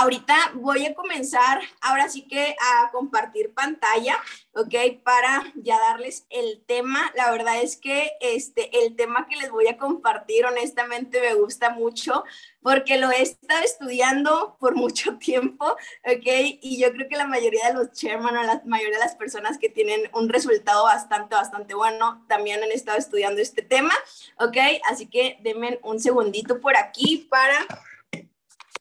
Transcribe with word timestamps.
ahorita 0.00 0.34
voy 0.54 0.86
a 0.86 0.94
comenzar 0.94 1.60
ahora 1.82 2.08
sí 2.08 2.22
que 2.22 2.56
a 2.58 2.90
compartir 2.90 3.52
pantalla, 3.52 4.16
¿ok? 4.54 5.02
Para 5.04 5.44
ya 5.56 5.78
darles 5.78 6.26
el 6.30 6.62
tema. 6.66 7.12
La 7.14 7.30
verdad 7.30 7.60
es 7.60 7.76
que 7.76 8.10
este, 8.20 8.84
el 8.84 8.96
tema 8.96 9.26
que 9.28 9.36
les 9.36 9.50
voy 9.50 9.68
a 9.68 9.76
compartir 9.76 10.46
honestamente 10.46 11.20
me 11.20 11.34
gusta 11.34 11.70
mucho 11.70 12.24
porque 12.62 12.96
lo 12.96 13.10
he 13.10 13.20
estado 13.20 13.62
estudiando 13.62 14.56
por 14.58 14.74
mucho 14.84 15.18
tiempo, 15.18 15.66
¿ok? 15.66 16.26
Y 16.62 16.80
yo 16.80 16.92
creo 16.92 17.08
que 17.08 17.16
la 17.16 17.26
mayoría 17.26 17.68
de 17.68 17.74
los 17.74 17.92
chairman 17.92 18.36
o 18.38 18.42
la 18.42 18.62
mayoría 18.64 18.96
de 18.96 19.04
las 19.04 19.16
personas 19.16 19.58
que 19.58 19.68
tienen 19.68 20.10
un 20.14 20.30
resultado 20.30 20.84
bastante, 20.84 21.34
bastante 21.34 21.74
bueno 21.74 22.24
también 22.26 22.62
han 22.62 22.72
estado 22.72 22.96
estudiando 22.96 23.42
este 23.42 23.60
tema, 23.60 23.92
¿ok? 24.38 24.56
Así 24.90 25.06
que 25.06 25.38
denme 25.42 25.78
un 25.82 26.00
segundito 26.00 26.58
por 26.60 26.76
aquí 26.76 27.28
para 27.30 27.66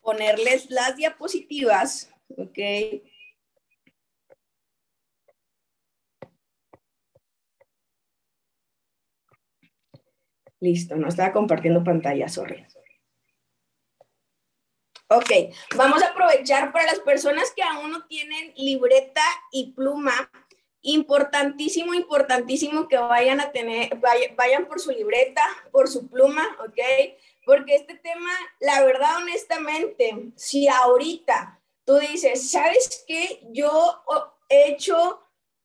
ponerles 0.09 0.71
las 0.71 0.95
diapositivas, 0.95 2.11
¿ok? 2.35 2.57
Listo, 10.59 10.95
no 10.95 11.09
estaba 11.09 11.31
compartiendo 11.31 11.83
pantalla, 11.83 12.27
sorry. 12.27 12.65
Ok, 15.09 15.29
vamos 15.75 16.01
a 16.01 16.07
aprovechar 16.07 16.71
para 16.71 16.85
las 16.85 16.99
personas 17.01 17.53
que 17.55 17.61
aún 17.61 17.91
no 17.91 18.07
tienen 18.07 18.51
libreta 18.55 19.21
y 19.51 19.73
pluma, 19.73 20.31
importantísimo, 20.81 21.93
importantísimo 21.93 22.87
que 22.87 22.97
vayan 22.97 23.41
a 23.41 23.51
tener, 23.51 23.91
vayan 24.35 24.65
por 24.65 24.79
su 24.79 24.89
libreta, 24.89 25.43
por 25.71 25.87
su 25.87 26.09
pluma, 26.09 26.47
¿ok? 26.61 26.79
Porque 27.45 27.75
este 27.75 27.95
tema, 27.95 28.31
la 28.59 28.83
verdad, 28.83 29.17
honestamente, 29.17 30.31
si 30.35 30.67
ahorita 30.67 31.59
tú 31.85 31.97
dices, 31.97 32.51
¿sabes 32.51 33.03
qué? 33.07 33.41
Yo 33.51 34.03
he 34.49 34.69
hecho 34.69 35.21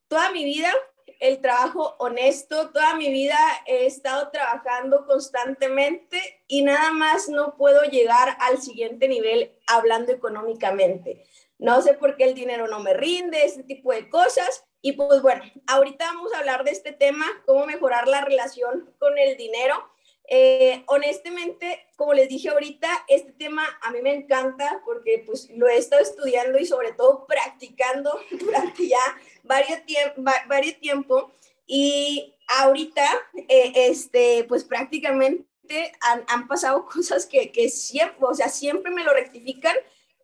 toda 0.09 0.31
mi 0.31 0.45
vida 0.45 0.73
el 1.21 1.41
trabajo 1.41 1.97
honesto, 1.99 2.71
toda 2.71 2.95
mi 2.97 3.11
vida 3.11 3.39
he 3.67 3.87
estado 3.87 4.31
trabajando 4.31 5.07
constantemente 5.07 6.43
y 6.47 6.63
nada 6.63 6.91
más 6.93 7.29
no 7.29 7.57
puedo 7.57 7.83
llegar 7.83 8.37
al 8.41 8.61
siguiente 8.61 9.09
nivel 9.09 9.57
hablando 9.67 10.13
económicamente. 10.13 11.25
No 11.59 11.81
sé 11.83 11.95
por 11.95 12.17
qué 12.17 12.25
el 12.25 12.35
dinero 12.35 12.69
no 12.69 12.81
me 12.81 12.95
rinde, 12.95 13.45
este 13.45 13.63
tipo 13.63 13.93
de 13.93 14.09
cosas. 14.11 14.65
Y 14.83 14.93
pues 14.93 15.23
bueno, 15.23 15.43
ahorita 15.67 16.05
vamos 16.05 16.33
a 16.35 16.41
hablar 16.41 16.65
de 16.65 16.73
este 16.73 16.93
tema, 16.93 17.25
cómo 17.47 17.65
mejorar 17.65 18.07
la 18.07 18.21
relación 18.21 18.93
con 18.99 19.17
el 19.17 19.37
dinero. 19.37 19.89
Eh, 20.27 20.83
honestamente, 20.87 21.87
como 21.97 22.15
les 22.15 22.29
dije 22.29 22.49
ahorita, 22.49 22.89
este 23.09 23.33
tema 23.33 23.65
a 23.83 23.91
mí 23.91 24.01
me 24.01 24.15
encanta 24.15 24.81
porque 24.85 25.23
pues 25.27 25.51
lo 25.51 25.69
he 25.69 25.77
estado 25.77 26.03
estudiando 26.03 26.59
y 26.59 26.65
sobre 26.65 26.93
todo 26.93 27.27
practicando 27.27 28.19
durante 28.31 28.89
ya 28.89 29.03
varios, 29.43 29.85
tiempo, 29.85 30.23
varios 30.49 30.81
tiempo 30.81 31.33
y 31.67 32.37
ahorita, 32.49 33.05
eh, 33.49 33.73
este, 33.75 34.45
pues 34.45 34.65
prácticamente 34.65 35.93
han, 36.01 36.25
han, 36.29 36.49
pasado 36.49 36.87
cosas 36.93 37.27
que, 37.27 37.53
que 37.53 37.69
siempre, 37.69 38.19
o 38.21 38.35
sea, 38.35 38.49
siempre 38.49 38.91
me 38.91 39.05
lo 39.05 39.13
rectifican 39.13 39.77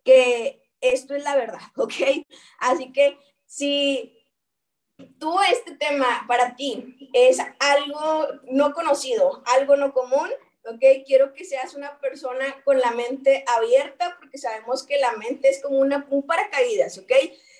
que 0.03 0.61
esto 0.81 1.15
es 1.15 1.23
la 1.23 1.35
verdad, 1.35 1.61
¿ok? 1.75 1.93
Así 2.59 2.91
que 2.91 3.17
si 3.45 4.20
tú 5.19 5.39
este 5.51 5.75
tema 5.75 6.25
para 6.27 6.55
ti 6.55 7.09
es 7.13 7.39
algo 7.59 8.27
no 8.49 8.73
conocido, 8.73 9.43
algo 9.45 9.75
no 9.75 9.93
común, 9.93 10.29
¿ok? 10.65 11.05
Quiero 11.05 11.33
que 11.33 11.45
seas 11.45 11.73
una 11.73 11.99
persona 11.99 12.61
con 12.63 12.79
la 12.79 12.91
mente 12.91 13.43
abierta 13.57 14.15
porque 14.19 14.37
sabemos 14.37 14.83
que 14.83 14.97
la 14.97 15.13
mente 15.13 15.49
es 15.49 15.61
como 15.61 15.79
una, 15.79 16.05
un 16.09 16.25
paracaídas, 16.25 16.97
¿ok? 16.97 17.11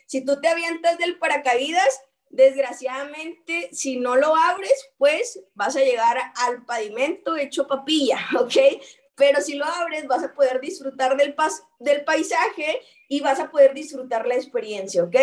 Si 0.05 0.25
tú 0.25 0.39
te 0.41 0.47
avientas 0.47 0.97
del 0.97 1.17
paracaídas, 1.17 2.01
desgraciadamente, 2.29 3.69
si 3.73 3.97
no 3.97 4.15
lo 4.15 4.35
abres, 4.35 4.89
pues 4.97 5.39
vas 5.53 5.75
a 5.75 5.81
llegar 5.81 6.17
al 6.35 6.65
pavimento 6.65 7.35
hecho 7.35 7.67
papilla, 7.67 8.19
¿ok? 8.39 8.81
Pero 9.15 9.41
si 9.41 9.55
lo 9.55 9.65
abres, 9.65 10.07
vas 10.07 10.23
a 10.23 10.33
poder 10.33 10.61
disfrutar 10.61 11.17
del, 11.17 11.35
pas 11.35 11.63
del 11.79 12.03
paisaje 12.03 12.81
y 13.07 13.19
vas 13.19 13.39
a 13.39 13.51
poder 13.51 13.73
disfrutar 13.73 14.25
la 14.25 14.35
experiencia, 14.35 15.03
¿ok? 15.03 15.15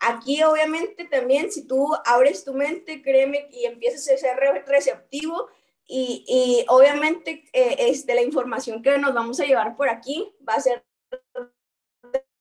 Aquí 0.00 0.42
obviamente 0.42 1.04
también 1.04 1.52
si 1.52 1.66
tú 1.66 1.94
abres 2.06 2.44
tu 2.44 2.54
mente, 2.54 3.02
créeme, 3.02 3.48
y 3.52 3.66
empiezas 3.66 4.08
a 4.08 4.16
ser 4.16 4.36
receptivo 4.66 5.48
y, 5.86 6.24
y 6.26 6.64
obviamente 6.68 7.44
eh, 7.52 7.76
este, 7.78 8.14
la 8.14 8.22
información 8.22 8.82
que 8.82 8.96
nos 8.96 9.12
vamos 9.12 9.38
a 9.40 9.44
llevar 9.44 9.76
por 9.76 9.90
aquí 9.90 10.32
va 10.48 10.54
a 10.54 10.60
ser 10.60 10.84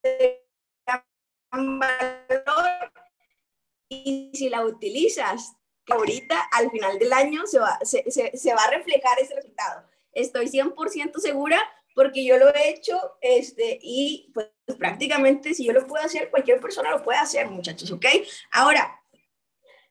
de 0.04 0.46
valor 1.52 2.92
y 3.90 4.32
si 4.34 4.50
la 4.50 4.64
utilizas, 4.64 5.54
ahorita 5.90 6.40
al 6.54 6.70
final 6.70 6.98
del 7.00 7.12
año 7.12 7.46
se 7.46 7.60
va, 7.60 7.80
se, 7.82 8.10
se, 8.10 8.38
se 8.38 8.54
va 8.54 8.64
a 8.64 8.70
reflejar 8.70 9.20
ese 9.20 9.36
resultado. 9.36 9.84
Estoy 10.14 10.48
100% 10.48 11.18
segura 11.18 11.62
porque 12.00 12.24
yo 12.24 12.38
lo 12.38 12.48
he 12.56 12.70
hecho 12.70 12.98
este, 13.20 13.78
y 13.82 14.32
pues 14.34 14.48
prácticamente 14.78 15.54
si 15.54 15.66
yo 15.66 15.74
lo 15.74 15.86
puedo 15.86 16.02
hacer, 16.02 16.30
cualquier 16.30 16.62
persona 16.62 16.92
lo 16.92 17.04
puede 17.04 17.20
hacer, 17.20 17.48
muchachos, 17.48 17.92
¿ok? 17.92 18.06
Ahora, 18.52 19.02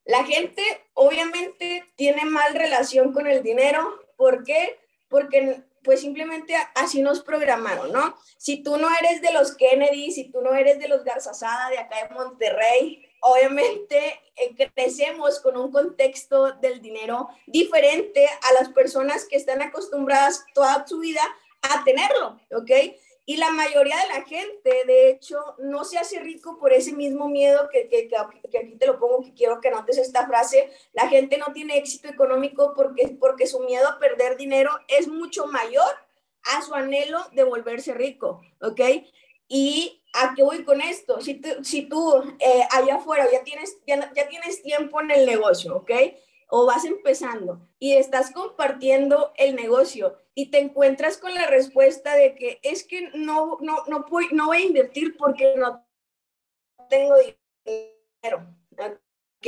la 0.06 0.24
gente 0.24 0.62
obviamente 0.94 1.84
tiene 1.96 2.24
mal 2.24 2.54
relación 2.54 3.12
con 3.12 3.26
el 3.26 3.42
dinero. 3.42 4.00
¿Por 4.16 4.42
qué? 4.42 4.80
Porque 5.08 5.62
pues 5.84 6.00
simplemente 6.00 6.54
así 6.76 7.02
nos 7.02 7.20
programaron, 7.20 7.92
¿no? 7.92 8.16
Si 8.38 8.62
tú 8.62 8.78
no 8.78 8.88
eres 9.02 9.20
de 9.20 9.34
los 9.34 9.54
Kennedy, 9.54 10.10
si 10.10 10.32
tú 10.32 10.40
no 10.40 10.54
eres 10.54 10.78
de 10.78 10.88
los 10.88 11.04
Garzazada 11.04 11.68
de 11.68 11.76
acá 11.76 12.08
de 12.08 12.14
Monterrey, 12.14 13.04
obviamente 13.20 14.18
eh, 14.34 14.70
crecemos 14.74 15.40
con 15.40 15.58
un 15.58 15.70
contexto 15.70 16.52
del 16.52 16.80
dinero 16.80 17.28
diferente 17.46 18.26
a 18.26 18.54
las 18.54 18.70
personas 18.70 19.26
que 19.26 19.36
están 19.36 19.60
acostumbradas 19.60 20.46
toda 20.54 20.86
su 20.86 21.00
vida 21.00 21.20
a 21.62 21.84
tenerlo, 21.84 22.40
¿ok? 22.52 22.70
Y 23.28 23.36
la 23.36 23.50
mayoría 23.50 23.96
de 23.98 24.08
la 24.08 24.24
gente, 24.24 24.84
de 24.86 25.10
hecho, 25.10 25.36
no 25.58 25.84
se 25.84 25.98
hace 25.98 26.18
rico 26.18 26.58
por 26.58 26.72
ese 26.72 26.94
mismo 26.94 27.28
miedo 27.28 27.68
que, 27.70 27.86
que, 27.86 28.08
que, 28.08 28.16
aquí 28.58 28.76
te 28.76 28.86
lo 28.86 28.98
pongo, 28.98 29.22
que 29.22 29.34
quiero 29.34 29.60
que 29.60 29.70
notes 29.70 29.98
esta 29.98 30.26
frase. 30.26 30.70
La 30.94 31.08
gente 31.08 31.36
no 31.36 31.52
tiene 31.52 31.76
éxito 31.76 32.08
económico 32.08 32.72
porque, 32.74 33.18
porque 33.20 33.46
su 33.46 33.60
miedo 33.60 33.86
a 33.86 33.98
perder 33.98 34.38
dinero 34.38 34.70
es 34.88 35.08
mucho 35.08 35.46
mayor 35.46 35.90
a 36.54 36.62
su 36.62 36.74
anhelo 36.74 37.22
de 37.32 37.44
volverse 37.44 37.92
rico, 37.92 38.40
¿ok? 38.62 38.80
Y 39.46 40.02
a 40.14 40.34
qué 40.34 40.42
voy 40.42 40.64
con 40.64 40.80
esto? 40.80 41.20
Si 41.20 41.34
tú, 41.34 41.48
si 41.62 41.82
tú 41.82 42.22
eh, 42.38 42.66
allá 42.70 42.94
afuera 42.94 43.28
ya 43.30 43.44
tienes, 43.44 43.76
ya, 43.86 44.10
ya 44.14 44.26
tienes 44.28 44.62
tiempo 44.62 45.02
en 45.02 45.10
el 45.10 45.26
negocio, 45.26 45.76
¿ok? 45.76 45.90
O 46.48 46.66
vas 46.66 46.84
empezando 46.84 47.60
y 47.78 47.94
estás 47.94 48.30
compartiendo 48.30 49.32
el 49.36 49.54
negocio 49.54 50.16
y 50.34 50.50
te 50.50 50.58
encuentras 50.58 51.18
con 51.18 51.34
la 51.34 51.46
respuesta 51.46 52.14
de 52.14 52.34
que 52.34 52.58
es 52.62 52.84
que 52.84 53.10
no, 53.14 53.58
no, 53.60 53.84
no, 53.86 54.06
voy, 54.08 54.28
no 54.32 54.46
voy 54.46 54.58
a 54.58 54.66
invertir 54.66 55.16
porque 55.16 55.54
no 55.56 55.86
tengo 56.88 57.14
dinero. 57.16 58.46
¿Ok? 58.72 59.46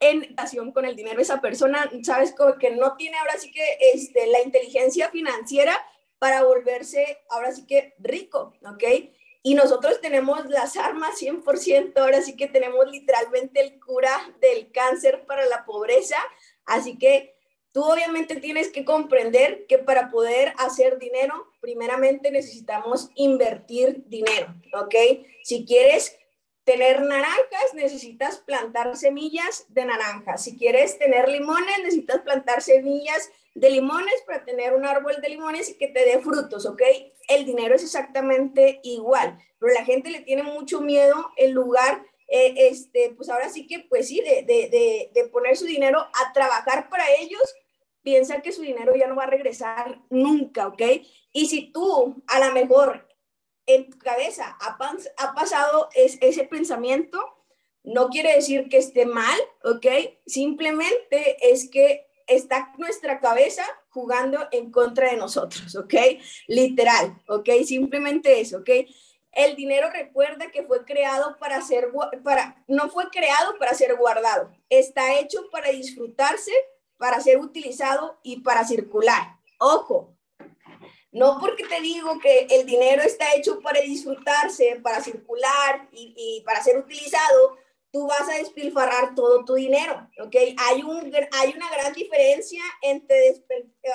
En 0.00 0.22
relación 0.22 0.72
con 0.72 0.84
el 0.84 0.96
dinero, 0.96 1.20
esa 1.20 1.40
persona, 1.40 1.90
sabes, 2.02 2.34
que 2.60 2.70
no 2.72 2.96
tiene 2.96 3.16
ahora 3.16 3.38
sí 3.38 3.50
que 3.50 3.78
este, 3.94 4.26
la 4.26 4.42
inteligencia 4.42 5.10
financiera 5.10 5.74
para 6.18 6.44
volverse 6.44 7.18
ahora 7.30 7.52
sí 7.52 7.66
que 7.66 7.94
rico, 7.98 8.54
¿ok? 8.62 8.84
Y 9.46 9.54
nosotros 9.54 10.00
tenemos 10.00 10.46
las 10.48 10.78
armas 10.78 11.20
100%, 11.20 11.98
ahora 11.98 12.22
sí 12.22 12.34
que 12.34 12.46
tenemos 12.46 12.90
literalmente 12.90 13.60
el 13.60 13.78
cura 13.78 14.10
del 14.40 14.72
cáncer 14.72 15.26
para 15.26 15.44
la 15.44 15.66
pobreza. 15.66 16.16
Así 16.64 16.96
que 16.96 17.36
tú 17.70 17.84
obviamente 17.84 18.36
tienes 18.36 18.70
que 18.70 18.86
comprender 18.86 19.66
que 19.66 19.76
para 19.76 20.10
poder 20.10 20.54
hacer 20.56 20.98
dinero, 20.98 21.52
primeramente 21.60 22.30
necesitamos 22.30 23.10
invertir 23.16 24.04
dinero, 24.06 24.54
¿ok? 24.72 24.94
Si 25.42 25.66
quieres 25.66 26.16
tener 26.64 27.02
naranjas, 27.02 27.74
necesitas 27.74 28.38
plantar 28.38 28.96
semillas 28.96 29.66
de 29.68 29.84
naranjas. 29.84 30.42
Si 30.42 30.56
quieres 30.56 30.98
tener 30.98 31.28
limones, 31.28 31.78
necesitas 31.82 32.22
plantar 32.22 32.62
semillas 32.62 33.30
de 33.54 33.70
limones 33.70 34.14
para 34.26 34.44
tener 34.44 34.74
un 34.74 34.84
árbol 34.84 35.20
de 35.20 35.28
limones 35.28 35.70
y 35.70 35.74
que 35.74 35.88
te 35.88 36.04
dé 36.04 36.18
frutos, 36.20 36.66
¿ok? 36.66 36.82
El 37.28 37.44
dinero 37.44 37.74
es 37.74 37.84
exactamente 37.84 38.80
igual, 38.82 39.38
pero 39.58 39.72
la 39.72 39.84
gente 39.84 40.10
le 40.10 40.22
tiene 40.22 40.42
mucho 40.42 40.80
miedo 40.80 41.30
en 41.36 41.52
lugar, 41.52 42.04
eh, 42.28 42.54
este, 42.56 43.14
pues 43.16 43.28
ahora 43.28 43.48
sí 43.50 43.66
que, 43.66 43.80
pues 43.80 44.08
sí, 44.08 44.20
de, 44.20 44.42
de, 44.42 45.10
de, 45.12 45.28
poner 45.28 45.56
su 45.56 45.66
dinero 45.66 46.00
a 46.00 46.32
trabajar 46.32 46.88
para 46.88 47.04
ellos, 47.20 47.42
piensa 48.02 48.40
que 48.40 48.52
su 48.52 48.62
dinero 48.62 48.96
ya 48.96 49.06
no 49.06 49.16
va 49.16 49.24
a 49.24 49.28
regresar 49.30 50.00
nunca, 50.10 50.66
¿ok? 50.66 50.82
Y 51.32 51.46
si 51.46 51.70
tú 51.70 52.22
a 52.26 52.44
lo 52.44 52.52
mejor 52.52 53.06
en 53.66 53.90
cabeza 53.92 54.56
ha, 54.60 54.76
ha 55.18 55.34
pasado 55.34 55.88
es, 55.94 56.18
ese 56.20 56.44
pensamiento, 56.44 57.20
no 57.82 58.08
quiere 58.08 58.34
decir 58.34 58.68
que 58.68 58.78
esté 58.78 59.06
mal, 59.06 59.38
¿ok? 59.62 59.86
Simplemente 60.26 61.36
es 61.50 61.68
que 61.70 62.06
está 62.26 62.72
nuestra 62.78 63.20
cabeza 63.20 63.64
jugando 63.90 64.48
en 64.50 64.70
contra 64.70 65.10
de 65.10 65.16
nosotros, 65.16 65.76
¿ok? 65.76 65.94
Literal, 66.46 67.22
¿ok? 67.28 67.48
Simplemente 67.64 68.40
eso, 68.40 68.58
¿ok? 68.58 68.70
El 69.32 69.56
dinero 69.56 69.90
recuerda 69.90 70.50
que 70.50 70.62
fue 70.62 70.84
creado 70.84 71.36
para 71.38 71.60
ser, 71.60 71.90
para, 72.22 72.64
no 72.68 72.88
fue 72.88 73.08
creado 73.10 73.58
para 73.58 73.74
ser 73.74 73.96
guardado, 73.96 74.50
está 74.68 75.18
hecho 75.18 75.48
para 75.50 75.70
disfrutarse, 75.70 76.52
para 76.96 77.20
ser 77.20 77.38
utilizado 77.38 78.18
y 78.22 78.40
para 78.40 78.64
circular. 78.64 79.38
Ojo, 79.58 80.13
no 81.14 81.38
porque 81.40 81.64
te 81.64 81.80
digo 81.80 82.18
que 82.18 82.48
el 82.50 82.66
dinero 82.66 83.00
está 83.02 83.34
hecho 83.36 83.60
para 83.60 83.80
disfrutarse, 83.80 84.80
para 84.82 85.00
circular 85.00 85.88
y, 85.92 86.42
para 86.44 86.62
ser 86.62 86.76
utilizado, 86.76 87.56
tú 87.92 88.08
vas 88.08 88.28
a 88.28 88.38
despilfarrar 88.38 89.14
todo 89.14 89.44
tu 89.44 89.54
dinero, 89.54 90.10
¿ok? 90.20 90.34
Hay, 90.58 90.82
un, 90.82 91.12
hay 91.30 91.52
una 91.54 91.70
gran 91.70 91.92
diferencia 91.92 92.62
entre, 92.82 93.44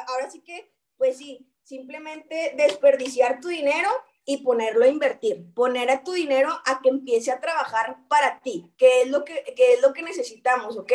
ahora 0.07 0.31
sí 0.31 0.41
que, 0.41 0.71
pues 0.97 1.17
sí, 1.17 1.45
simplemente 1.61 2.53
desperdiciar 2.55 3.41
tu 3.41 3.49
dinero 3.49 3.89
y 4.23 4.37
ponerlo 4.37 4.85
a 4.85 4.87
invertir, 4.87 5.53
poner 5.53 5.91
a 5.91 6.03
tu 6.03 6.13
dinero 6.13 6.49
a 6.65 6.81
que 6.81 6.87
empiece 6.87 7.31
a 7.31 7.41
trabajar 7.41 7.97
para 8.07 8.39
ti, 8.39 8.71
que 8.77 9.01
es 9.01 9.09
lo 9.09 9.25
que, 9.25 9.43
es 9.57 9.81
lo 9.81 9.91
que 9.91 10.03
necesitamos, 10.03 10.77
¿ok? 10.77 10.93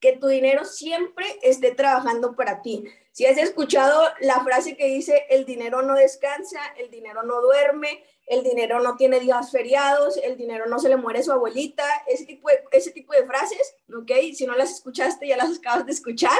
Que 0.00 0.16
tu 0.16 0.26
dinero 0.26 0.64
siempre 0.64 1.26
esté 1.42 1.72
trabajando 1.74 2.34
para 2.34 2.60
ti. 2.60 2.84
Si 3.20 3.26
has 3.26 3.36
escuchado 3.36 4.02
la 4.20 4.42
frase 4.42 4.78
que 4.78 4.86
dice, 4.86 5.26
el 5.28 5.44
dinero 5.44 5.82
no 5.82 5.92
descansa, 5.92 6.58
el 6.78 6.90
dinero 6.90 7.22
no 7.22 7.42
duerme, 7.42 8.02
el 8.26 8.42
dinero 8.42 8.80
no 8.80 8.96
tiene 8.96 9.20
días 9.20 9.50
feriados, 9.50 10.16
el 10.16 10.38
dinero 10.38 10.64
no 10.64 10.78
se 10.78 10.88
le 10.88 10.96
muere 10.96 11.22
su 11.22 11.30
abuelita, 11.30 11.84
ese 12.06 12.24
tipo 12.24 12.48
de, 12.48 12.64
ese 12.72 12.92
tipo 12.92 13.12
de 13.12 13.26
frases, 13.26 13.74
¿ok? 13.94 14.10
Si 14.32 14.46
no 14.46 14.54
las 14.54 14.70
escuchaste, 14.70 15.28
ya 15.28 15.36
las 15.36 15.58
acabas 15.58 15.84
de 15.84 15.92
escuchar. 15.92 16.38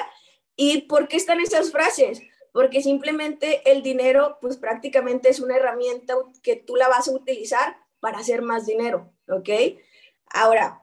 ¿Y 0.56 0.80
por 0.88 1.06
qué 1.06 1.18
están 1.18 1.38
esas 1.40 1.70
frases? 1.70 2.22
porque 2.50 2.80
simplemente 2.80 3.60
el 3.70 3.82
dinero, 3.82 4.38
pues 4.40 4.56
prácticamente 4.56 5.28
es 5.28 5.40
una 5.40 5.56
herramienta 5.56 6.14
que 6.42 6.56
tú 6.56 6.76
la 6.76 6.88
vas 6.88 7.08
a 7.08 7.12
utilizar 7.12 7.76
para 8.00 8.20
hacer 8.20 8.40
más 8.40 8.64
dinero, 8.64 9.12
¿ok? 9.28 9.50
Ahora, 10.32 10.80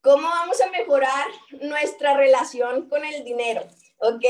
¿cómo 0.00 0.28
vamos 0.28 0.60
a 0.60 0.70
mejorar 0.70 1.28
nuestra 1.60 2.16
relación 2.16 2.88
con 2.88 3.04
el 3.04 3.22
dinero? 3.22 3.62
¿Ok? 3.98 4.24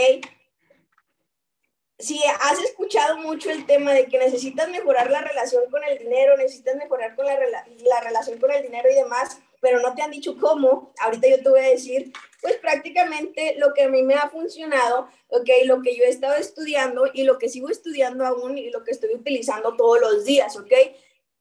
Si 2.01 2.19
has 2.41 2.59
escuchado 2.61 3.19
mucho 3.19 3.51
el 3.51 3.67
tema 3.67 3.93
de 3.93 4.07
que 4.07 4.19
necesitas 4.19 4.69
mejorar 4.71 5.11
la 5.11 5.21
relación 5.21 5.71
con 5.71 5.85
el 5.85 5.99
dinero, 5.99 6.37
necesitas 6.37 6.77
mejorar 6.77 7.15
con 7.15 7.27
la, 7.27 7.37
la 7.37 8.01
relación 8.01 8.39
con 8.39 8.51
el 8.51 8.63
dinero 8.63 8.91
y 8.91 8.95
demás, 8.95 9.39
pero 9.61 9.81
no 9.81 9.95
te 9.95 10.03
han 10.03 10.11
dicho 10.11 10.37
cómo, 10.41 10.93
ahorita 11.01 11.29
yo 11.29 11.43
te 11.43 11.49
voy 11.51 11.61
a 11.61 11.69
decir, 11.69 12.13
pues 12.41 12.57
prácticamente 12.57 13.55
lo 13.59 13.75
que 13.75 13.83
a 13.83 13.89
mí 13.89 14.03
me 14.03 14.15
ha 14.15 14.31
funcionado, 14.31 15.09
ok, 15.29 15.49
lo 15.67 15.83
que 15.83 15.95
yo 15.95 16.05
he 16.05 16.09
estado 16.09 16.35
estudiando 16.37 17.05
y 17.13 17.25
lo 17.25 17.39
que 17.39 17.51
sigo 17.51 17.69
estudiando 17.69 18.27
aún 18.27 18.57
y 18.57 18.71
lo 18.71 18.83
que 18.83 18.93
estoy 18.93 19.15
utilizando 19.15 19.77
todos 19.77 20.01
los 20.01 20.25
días, 20.25 20.57
ok, 20.57 20.73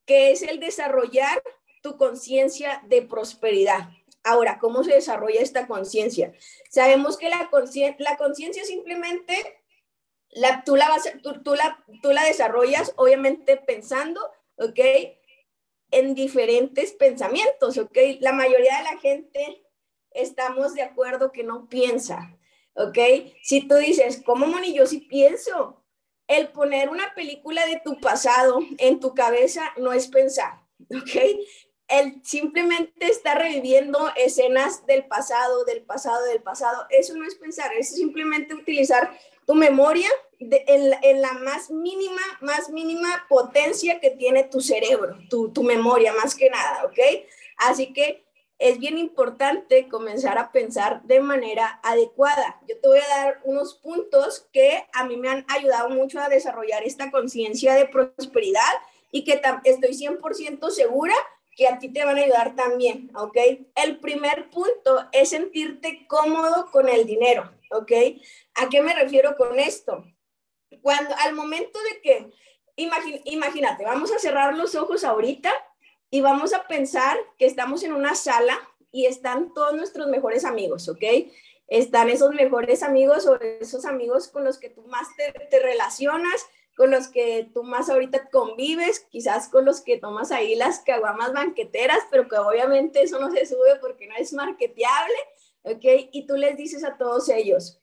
que 0.05 0.31
es 0.31 0.41
el 0.41 0.59
desarrollar 0.59 1.41
tu 1.81 1.97
conciencia 1.97 2.83
de 2.87 3.01
prosperidad. 3.01 3.89
Ahora, 4.25 4.59
¿cómo 4.59 4.83
se 4.83 4.91
desarrolla 4.91 5.39
esta 5.39 5.65
conciencia? 5.65 6.33
Sabemos 6.69 7.17
que 7.17 7.29
la 7.29 7.49
conciencia 8.17 8.65
simplemente 8.65 9.58
tú, 10.65 10.75
la 10.75 10.89
vas, 10.89 11.09
tú, 11.23 11.41
tú, 11.43 11.55
la, 11.55 11.83
tú 12.01 12.11
la 12.11 12.23
desarrollas 12.23 12.93
obviamente 12.95 13.57
pensando, 13.57 14.21
¿ok? 14.55 14.79
en 15.91 16.13
diferentes 16.13 16.93
pensamientos, 16.93 17.77
¿ok? 17.77 17.97
La 18.19 18.33
mayoría 18.33 18.77
de 18.77 18.83
la 18.83 18.97
gente 18.99 19.65
estamos 20.11 20.73
de 20.73 20.83
acuerdo 20.83 21.31
que 21.31 21.43
no 21.43 21.67
piensa, 21.67 22.37
¿ok? 22.73 22.97
Si 23.43 23.67
tú 23.67 23.75
dices, 23.75 24.21
¿cómo, 24.25 24.47
Moni? 24.47 24.73
Yo 24.73 24.85
sí 24.85 25.01
pienso. 25.01 25.83
El 26.27 26.49
poner 26.49 26.89
una 26.89 27.13
película 27.15 27.65
de 27.65 27.81
tu 27.83 27.99
pasado 27.99 28.59
en 28.77 28.99
tu 28.99 29.15
cabeza 29.15 29.63
no 29.77 29.93
es 29.93 30.07
pensar, 30.07 30.61
¿ok? 30.79 31.41
El 31.87 32.23
simplemente 32.23 33.07
estar 33.07 33.39
reviviendo 33.39 34.11
escenas 34.15 34.85
del 34.85 35.07
pasado, 35.07 35.65
del 35.65 35.81
pasado, 35.81 36.23
del 36.25 36.43
pasado, 36.43 36.85
eso 36.91 37.15
no 37.15 37.25
es 37.25 37.33
pensar, 37.33 37.73
es 37.73 37.95
simplemente 37.95 38.53
utilizar 38.53 39.17
tu 39.49 39.55
memoria 39.55 40.07
en, 40.39 41.21
la 41.23 41.33
más 41.33 41.71
mínima, 41.71 42.21
más 42.39 42.69
mínima 42.69 43.25
potencia 43.27 43.99
que 43.99 44.11
tiene 44.11 44.43
tu 44.43 44.61
cerebro, 44.61 45.17
tu, 45.27 45.51
tu 45.51 45.63
memoria 45.63 46.13
más 46.13 46.35
que 46.35 46.51
nada, 46.51 46.85
¿ok? 46.85 46.99
Así 47.57 47.91
que 47.91 48.23
es 48.59 48.77
bien 48.77 48.99
importante 48.99 49.87
comenzar 49.87 50.37
a 50.37 50.51
pensar 50.51 51.01
de 51.01 51.19
manera 51.19 51.79
adecuada. 51.81 52.61
Yo 52.67 52.79
te 52.79 52.89
voy 52.89 52.99
a 52.99 53.07
dar 53.07 53.41
unos 53.43 53.73
puntos 53.73 54.47
que 54.53 54.85
a 54.93 55.03
mí 55.05 55.17
me 55.17 55.29
han 55.29 55.45
ayudado 55.47 55.89
mucho 55.89 56.19
a 56.19 56.29
desarrollar 56.29 56.83
esta 56.83 57.09
conciencia 57.09 57.73
de 57.73 57.87
prosperidad 57.87 58.61
y 59.11 59.23
que 59.23 59.41
estoy 59.63 59.95
100% 59.95 60.69
segura 60.69 61.15
que 61.55 61.67
a 61.67 61.79
ti 61.79 61.89
te 61.89 62.05
van 62.05 62.19
a 62.19 62.21
ayudar 62.21 62.55
también, 62.55 63.09
¿ok? 63.15 63.37
El 63.73 63.97
primer 63.97 64.51
punto 64.51 65.07
es 65.11 65.29
sentirte 65.29 66.05
cómodo 66.07 66.69
con 66.71 66.87
el 66.87 67.07
dinero, 67.07 67.49
¿ok? 67.69 67.91
¿A 68.55 68.69
qué 68.69 68.81
me 68.81 68.93
refiero 68.93 69.35
con 69.35 69.59
esto? 69.59 70.03
Cuando 70.81 71.15
al 71.23 71.33
momento 71.33 71.79
de 71.81 72.01
que, 72.01 72.31
imagínate, 72.75 73.83
vamos 73.83 74.11
a 74.11 74.19
cerrar 74.19 74.55
los 74.55 74.75
ojos 74.75 75.03
ahorita 75.03 75.51
y 76.09 76.21
vamos 76.21 76.53
a 76.53 76.67
pensar 76.67 77.17
que 77.37 77.45
estamos 77.45 77.83
en 77.83 77.93
una 77.93 78.15
sala 78.15 78.57
y 78.91 79.05
están 79.05 79.53
todos 79.53 79.73
nuestros 79.75 80.07
mejores 80.07 80.45
amigos, 80.45 80.89
¿ok? 80.89 81.03
Están 81.67 82.09
esos 82.09 82.33
mejores 82.33 82.81
amigos 82.81 83.27
o 83.27 83.39
esos 83.39 83.85
amigos 83.85 84.27
con 84.27 84.43
los 84.43 84.57
que 84.57 84.69
tú 84.69 84.81
más 84.87 85.07
te, 85.15 85.31
te 85.31 85.59
relacionas, 85.59 86.47
con 86.75 86.91
los 86.91 87.09
que 87.09 87.49
tú 87.53 87.63
más 87.63 87.89
ahorita 87.89 88.29
convives, 88.29 89.01
quizás 89.01 89.49
con 89.49 89.65
los 89.65 89.81
que 89.81 89.97
tomas 89.97 90.31
ahí 90.31 90.55
las 90.55 90.79
caguamas 90.79 91.33
banqueteras, 91.33 91.99
pero 92.09 92.27
que 92.27 92.37
obviamente 92.37 93.03
eso 93.03 93.19
no 93.19 93.29
se 93.31 93.45
sube 93.45 93.75
porque 93.81 94.07
no 94.07 94.15
es 94.15 94.33
marketeable, 94.33 95.13
¿ok? 95.63 95.85
Y 96.11 96.25
tú 96.25 96.35
les 96.35 96.57
dices 96.57 96.83
a 96.83 96.97
todos 96.97 97.29
ellos, 97.29 97.79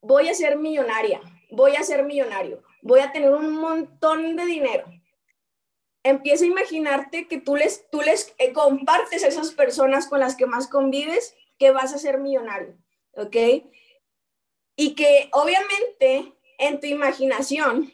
voy 0.00 0.28
a 0.28 0.34
ser 0.34 0.56
millonaria, 0.56 1.20
voy 1.50 1.76
a 1.76 1.82
ser 1.82 2.04
millonario, 2.04 2.62
voy 2.82 3.00
a 3.00 3.12
tener 3.12 3.30
un 3.30 3.52
montón 3.52 4.36
de 4.36 4.46
dinero. 4.46 4.86
Empieza 6.02 6.44
a 6.44 6.48
imaginarte 6.48 7.26
que 7.26 7.40
tú 7.40 7.56
les, 7.56 7.90
tú 7.90 8.00
les 8.00 8.34
eh, 8.38 8.52
compartes 8.52 9.24
a 9.24 9.28
esas 9.28 9.50
personas 9.52 10.06
con 10.06 10.20
las 10.20 10.36
que 10.36 10.46
más 10.46 10.68
convives 10.68 11.34
que 11.58 11.72
vas 11.72 11.92
a 11.92 11.98
ser 11.98 12.18
millonario, 12.18 12.76
¿ok? 13.12 13.36
Y 14.76 14.94
que 14.94 15.28
obviamente 15.32 16.34
en 16.58 16.80
tu 16.80 16.86
imaginación 16.86 17.92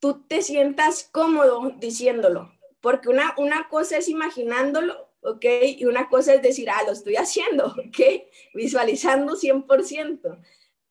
tú 0.00 0.26
te 0.26 0.42
sientas 0.42 1.08
cómodo 1.12 1.70
diciéndolo, 1.76 2.52
porque 2.80 3.08
una, 3.08 3.34
una 3.36 3.68
cosa 3.68 3.98
es 3.98 4.08
imaginándolo 4.08 5.01
¿ok? 5.22 5.44
Y 5.78 5.84
una 5.86 6.08
cosa 6.08 6.34
es 6.34 6.42
decir, 6.42 6.70
ah, 6.70 6.82
lo 6.84 6.92
estoy 6.92 7.16
haciendo, 7.16 7.66
¿ok? 7.88 8.24
Visualizando 8.54 9.34
100%. 9.36 10.38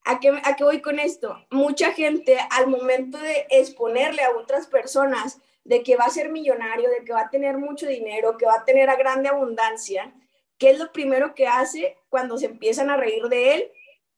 ¿A 0.04 0.20
qué, 0.20 0.30
¿A 0.44 0.56
qué 0.56 0.64
voy 0.64 0.82
con 0.82 1.00
esto? 1.00 1.38
Mucha 1.52 1.92
gente 1.94 2.38
al 2.50 2.68
momento 2.68 3.20
de 3.20 3.46
exponerle 3.52 4.24
a 4.24 4.32
otras 4.32 4.68
personas 4.68 5.40
de 5.64 5.84
que 5.84 5.96
va 5.96 6.06
a 6.06 6.10
ser 6.10 6.30
millonario, 6.30 6.90
de 6.90 7.06
que 7.06 7.14
va 7.14 7.22
a 7.22 7.30
tener 7.30 7.58
mucho 7.58 7.88
dinero, 7.88 8.38
que 8.38 8.48
va 8.48 8.56
a 8.56 8.66
tener 8.66 8.90
a 8.90 8.96
grande 8.96 9.30
abundancia, 9.30 10.12
¿qué 10.58 10.72
es 10.72 10.80
lo 10.80 10.92
primero 10.92 11.36
que 11.36 11.48
hace 11.48 11.98
cuando 12.10 12.38
se 12.38 12.48
empiezan 12.48 12.90
a 12.90 12.98
reír 12.98 13.24
de 13.26 13.54
él 13.54 13.72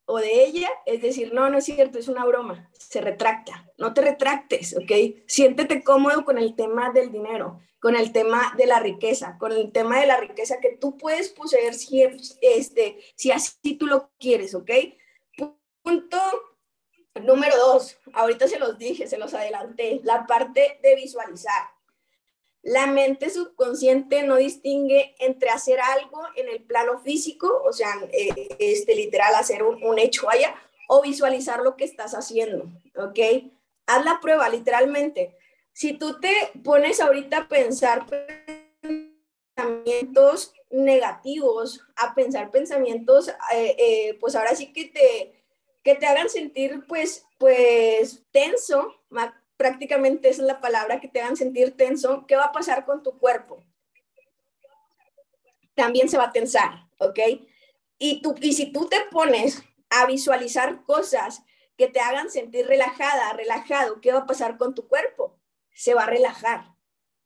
o 0.05 0.17
de 0.17 0.45
ella? 0.45 0.69
Es 0.85 1.01
decir, 1.01 1.33
no, 1.33 1.49
no 1.49 1.57
es 1.57 1.65
cierto, 1.65 1.99
es 1.99 2.07
una 2.07 2.25
broma, 2.25 2.69
se 2.73 3.01
retracta, 3.01 3.69
no 3.77 3.93
te 3.93 4.01
retractes, 4.01 4.75
¿ok? 4.77 5.23
Siéntete 5.27 5.83
cómodo 5.83 6.25
con 6.25 6.37
el 6.37 6.55
tema 6.55 6.91
del 6.91 7.11
dinero 7.11 7.59
con 7.83 7.97
el 7.97 8.13
tema 8.13 8.53
de 8.57 8.65
la 8.65 8.79
riqueza, 8.79 9.37
con 9.37 9.51
el 9.51 9.73
tema 9.73 9.99
de 9.99 10.07
la 10.07 10.15
riqueza 10.15 10.61
que 10.61 10.77
tú 10.77 10.97
puedes 10.97 11.27
poseer 11.27 11.73
si, 11.73 12.01
este, 12.39 12.97
si 13.17 13.29
así 13.29 13.75
tú 13.75 13.87
lo 13.87 14.09
quieres, 14.17 14.55
¿ok? 14.55 14.71
Punto 15.81 16.17
número 17.21 17.57
dos, 17.57 17.97
ahorita 18.13 18.47
se 18.47 18.57
los 18.57 18.77
dije, 18.77 19.05
se 19.05 19.17
los 19.17 19.33
adelanté, 19.33 19.99
la 20.05 20.25
parte 20.25 20.79
de 20.81 20.95
visualizar. 20.95 21.72
La 22.63 22.87
mente 22.87 23.29
subconsciente 23.29 24.23
no 24.23 24.37
distingue 24.37 25.15
entre 25.19 25.49
hacer 25.49 25.79
algo 25.79 26.21
en 26.35 26.49
el 26.49 26.63
plano 26.63 26.99
físico, 26.99 27.61
o 27.63 27.71
sea, 27.71 27.93
eh, 28.11 28.47
este, 28.57 28.95
literal, 28.95 29.35
hacer 29.35 29.63
un, 29.63 29.99
hecho 29.99 30.29
allá, 30.29 30.55
o 30.87 31.01
visualizar 31.01 31.61
lo 31.61 31.75
que 31.75 31.83
estás 31.83 32.13
haciendo, 32.13 32.65
¿ok? 32.97 33.51
Haz 33.85 34.05
la 34.05 34.19
prueba, 34.21 34.49
literalmente 34.49 35.37
si 35.73 35.93
tú 35.93 36.19
te 36.19 36.31
pones 36.63 37.01
ahorita 37.01 37.37
a 37.39 37.47
pensar 37.47 38.05
pensamientos 39.55 40.53
negativos, 40.69 41.81
a 41.95 42.13
pensar 42.15 42.51
pensamientos, 42.51 43.29
eh, 43.53 43.75
eh, 43.77 44.17
pues 44.19 44.35
ahora 44.35 44.55
sí 44.55 44.71
que 44.71 44.85
te, 44.85 45.43
que 45.83 45.95
te 45.95 46.05
hagan 46.05 46.29
sentir 46.29 46.85
pues, 46.87 47.25
pues 47.39 48.23
tenso, 48.31 48.95
prácticamente 49.63 50.27
es 50.27 50.39
la 50.39 50.59
palabra, 50.59 50.99
que 50.99 51.07
te 51.07 51.21
hagan 51.21 51.37
sentir 51.37 51.77
tenso, 51.77 52.25
¿qué 52.27 52.35
va 52.35 52.47
a 52.47 52.51
pasar 52.51 52.83
con 52.83 53.01
tu 53.01 53.17
cuerpo? 53.17 53.63
También 55.73 56.09
se 56.09 56.17
va 56.17 56.25
a 56.25 56.31
tensar, 56.33 56.89
¿ok? 56.97 57.17
Y, 57.97 58.21
tú, 58.21 58.35
y 58.41 58.51
si 58.51 58.73
tú 58.73 58.89
te 58.89 58.99
pones 59.09 59.63
a 59.89 60.05
visualizar 60.05 60.83
cosas 60.83 61.43
que 61.77 61.87
te 61.87 62.01
hagan 62.01 62.29
sentir 62.29 62.67
relajada, 62.67 63.31
relajado, 63.31 64.01
¿qué 64.01 64.11
va 64.11 64.19
a 64.19 64.25
pasar 64.25 64.57
con 64.57 64.75
tu 64.75 64.89
cuerpo? 64.89 65.39
Se 65.73 65.93
va 65.93 66.03
a 66.03 66.07
relajar. 66.07 66.75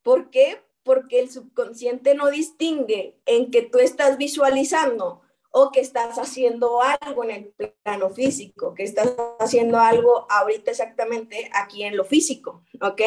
¿Por 0.03 0.29
qué? 0.29 0.63
Porque 0.84 1.20
el 1.20 1.32
subconsciente 1.32 2.13
no 2.13 2.29
distingue 2.29 3.20
en 3.25 3.50
que 3.50 3.63
tú 3.63 3.79
estás 3.79 4.20
visualizando 4.20 5.24
o 5.59 5.71
que 5.71 5.79
estás 5.79 6.19
haciendo 6.19 6.83
algo 6.83 7.23
en 7.23 7.31
el 7.31 7.73
plano 7.83 8.11
físico, 8.11 8.75
que 8.75 8.83
estás 8.83 9.15
haciendo 9.39 9.79
algo 9.79 10.27
ahorita 10.29 10.69
exactamente 10.69 11.49
aquí 11.51 11.81
en 11.81 11.97
lo 11.97 12.05
físico, 12.05 12.63
¿ok? 12.79 13.01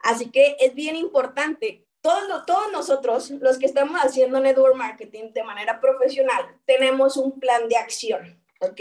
Así 0.00 0.28
que 0.32 0.56
es 0.58 0.74
bien 0.74 0.96
importante. 0.96 1.86
Todos, 2.00 2.46
todos 2.46 2.72
nosotros, 2.72 3.30
los 3.30 3.58
que 3.58 3.66
estamos 3.66 3.96
haciendo 4.00 4.40
network 4.40 4.74
marketing 4.74 5.32
de 5.32 5.44
manera 5.44 5.80
profesional, 5.80 6.60
tenemos 6.66 7.16
un 7.16 7.38
plan 7.38 7.68
de 7.68 7.76
acción, 7.76 8.42
¿ok? 8.60 8.80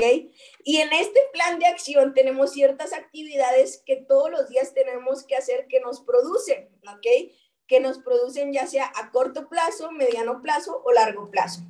Y 0.63 0.77
en 0.77 0.91
este 0.91 1.19
plan 1.33 1.59
de 1.59 1.67
acción 1.67 2.15
tenemos 2.15 2.53
ciertas 2.53 2.93
actividades 2.93 3.83
que 3.85 3.97
todos 3.97 4.31
los 4.31 4.49
días 4.49 4.73
tenemos 4.73 5.23
que 5.23 5.35
hacer 5.35 5.67
que 5.67 5.81
nos 5.81 6.01
producen, 6.01 6.67
¿ok? 6.91 7.31
Que 7.67 7.79
nos 7.79 7.99
producen 7.99 8.53
ya 8.53 8.65
sea 8.65 8.91
a 8.95 9.11
corto 9.11 9.49
plazo, 9.49 9.91
mediano 9.91 10.41
plazo 10.41 10.81
o 10.83 10.91
largo 10.91 11.29
plazo. 11.29 11.61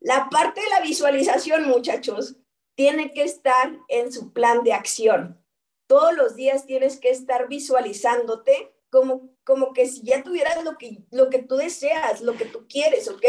La 0.00 0.28
parte 0.30 0.60
de 0.60 0.68
la 0.68 0.80
visualización, 0.80 1.64
muchachos, 1.64 2.36
tiene 2.74 3.12
que 3.12 3.22
estar 3.22 3.78
en 3.88 4.12
su 4.12 4.32
plan 4.32 4.62
de 4.62 4.72
acción. 4.72 5.42
Todos 5.88 6.14
los 6.14 6.36
días 6.36 6.66
tienes 6.66 6.98
que 7.00 7.10
estar 7.10 7.48
visualizándote 7.48 8.72
como, 8.90 9.30
como 9.44 9.72
que 9.72 9.86
si 9.86 10.02
ya 10.02 10.22
tuvieras 10.22 10.62
lo 10.64 10.76
que, 10.78 10.98
lo 11.10 11.30
que 11.30 11.42
tú 11.42 11.56
deseas, 11.56 12.20
lo 12.20 12.36
que 12.36 12.44
tú 12.44 12.66
quieres, 12.68 13.08
¿ok? 13.08 13.24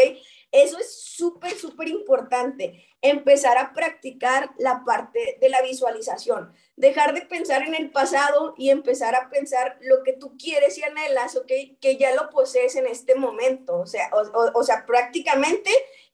Eso 0.52 0.78
es 0.80 1.02
súper, 1.02 1.52
súper 1.58 1.90
importante. 1.90 2.86
Empezar 3.02 3.58
a 3.58 3.74
practicar 3.74 4.52
la 4.58 4.84
parte 4.86 5.38
de 5.42 5.50
la 5.50 5.62
visualización. 5.62 6.54
Dejar 6.76 7.14
de 7.14 7.22
pensar 7.22 7.64
en 7.64 7.76
el 7.76 7.92
pasado 7.92 8.54
y 8.58 8.70
empezar 8.70 9.16
a 9.16 9.30
pensar 9.30 9.78
lo 9.82 10.04
que 10.04 10.14
tú 10.14 10.38
quieres 10.38 10.78
y 10.78 10.84
anhelas, 10.84 11.36
¿ok? 11.36 11.52
Que 11.82 11.98
ya 11.98 12.16
lo 12.16 12.30
posees 12.30 12.76
en 12.76 12.88
este 12.88 13.16
momento. 13.16 13.80
O 13.80 13.86
sea, 13.86 14.10
o 14.54 14.64
sea 14.64 14.86
prácticamente 14.86 15.70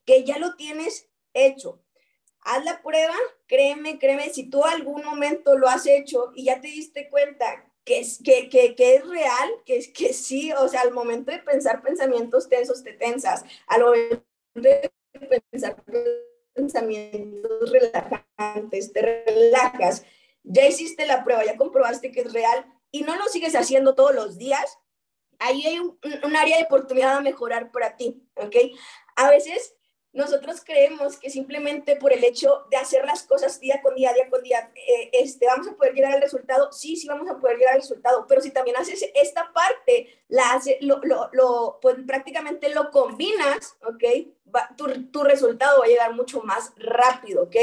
que 0.05 0.23
ya 0.23 0.37
lo 0.37 0.55
tienes 0.55 1.09
hecho. 1.33 1.81
Haz 2.41 2.63
la 2.65 2.81
prueba, 2.81 3.15
créeme, 3.47 3.99
créeme, 3.99 4.29
si 4.29 4.49
tú 4.49 4.63
algún 4.65 5.03
momento 5.03 5.57
lo 5.57 5.69
has 5.69 5.85
hecho 5.85 6.31
y 6.35 6.45
ya 6.45 6.59
te 6.59 6.67
diste 6.67 7.09
cuenta 7.09 7.71
que 7.85 7.99
es, 7.99 8.19
que, 8.23 8.49
que, 8.49 8.75
que 8.75 8.95
es 8.95 9.07
real, 9.07 9.49
que, 9.65 9.77
es, 9.77 9.89
que 9.89 10.13
sí, 10.13 10.51
o 10.53 10.67
sea, 10.67 10.81
al 10.81 10.91
momento 10.91 11.31
de 11.31 11.39
pensar 11.39 11.81
pensamientos 11.81 12.49
tensos, 12.49 12.83
te 12.83 12.93
tensas, 12.93 13.43
al 13.67 13.83
momento 13.83 14.23
de 14.55 14.91
pensar 15.51 15.83
pensamientos 16.53 17.71
relajantes, 17.71 18.93
te 18.93 19.23
relajas, 19.25 20.05
ya 20.43 20.67
hiciste 20.67 21.05
la 21.05 21.23
prueba, 21.23 21.45
ya 21.45 21.57
comprobaste 21.57 22.11
que 22.11 22.21
es 22.21 22.33
real 22.33 22.65
y 22.91 23.01
no 23.01 23.15
lo 23.15 23.25
sigues 23.25 23.55
haciendo 23.55 23.95
todos 23.95 24.13
los 24.13 24.37
días, 24.37 24.79
ahí 25.39 25.65
hay 25.65 25.79
un, 25.79 25.97
un 26.23 26.35
área 26.35 26.57
de 26.57 26.63
oportunidad 26.63 27.17
a 27.17 27.21
mejorar 27.21 27.71
para 27.71 27.95
ti, 27.97 28.21
¿ok? 28.35 28.55
A 29.15 29.29
veces 29.29 29.75
nosotros 30.13 30.61
creemos 30.63 31.17
que 31.17 31.29
simplemente 31.29 31.95
por 31.95 32.13
el 32.13 32.23
hecho 32.23 32.65
de 32.69 32.77
hacer 32.77 33.03
las 33.05 33.23
cosas 33.23 33.59
día 33.59 33.81
con 33.81 33.95
día, 33.95 34.13
día 34.13 34.29
con 34.29 34.43
día, 34.43 34.71
eh, 34.75 35.09
este, 35.11 35.47
vamos 35.47 35.67
a 35.67 35.75
poder 35.75 35.93
llegar 35.93 36.13
al 36.13 36.21
resultado. 36.21 36.71
Sí, 36.71 36.95
sí 36.95 37.07
vamos 37.07 37.27
a 37.29 37.39
poder 37.39 37.57
llegar 37.57 37.73
al 37.73 37.81
resultado, 37.81 38.25
pero 38.27 38.39
si 38.41 38.51
también 38.51 38.77
haces 38.77 39.03
esta 39.15 39.51
parte, 39.51 40.23
la 40.27 40.53
hace, 40.53 40.77
lo, 40.81 40.99
lo, 41.03 41.29
lo 41.33 41.79
pues 41.81 41.95
prácticamente 42.05 42.69
lo 42.69 42.91
combinas, 42.91 43.75
¿ok? 43.81 44.03
tu, 44.75 45.11
tu, 45.11 45.23
resultado 45.23 45.79
va 45.79 45.85
a 45.85 45.89
llegar 45.89 46.13
mucho 46.13 46.41
más 46.41 46.73
rápido, 46.77 47.43
¿ok? 47.43 47.55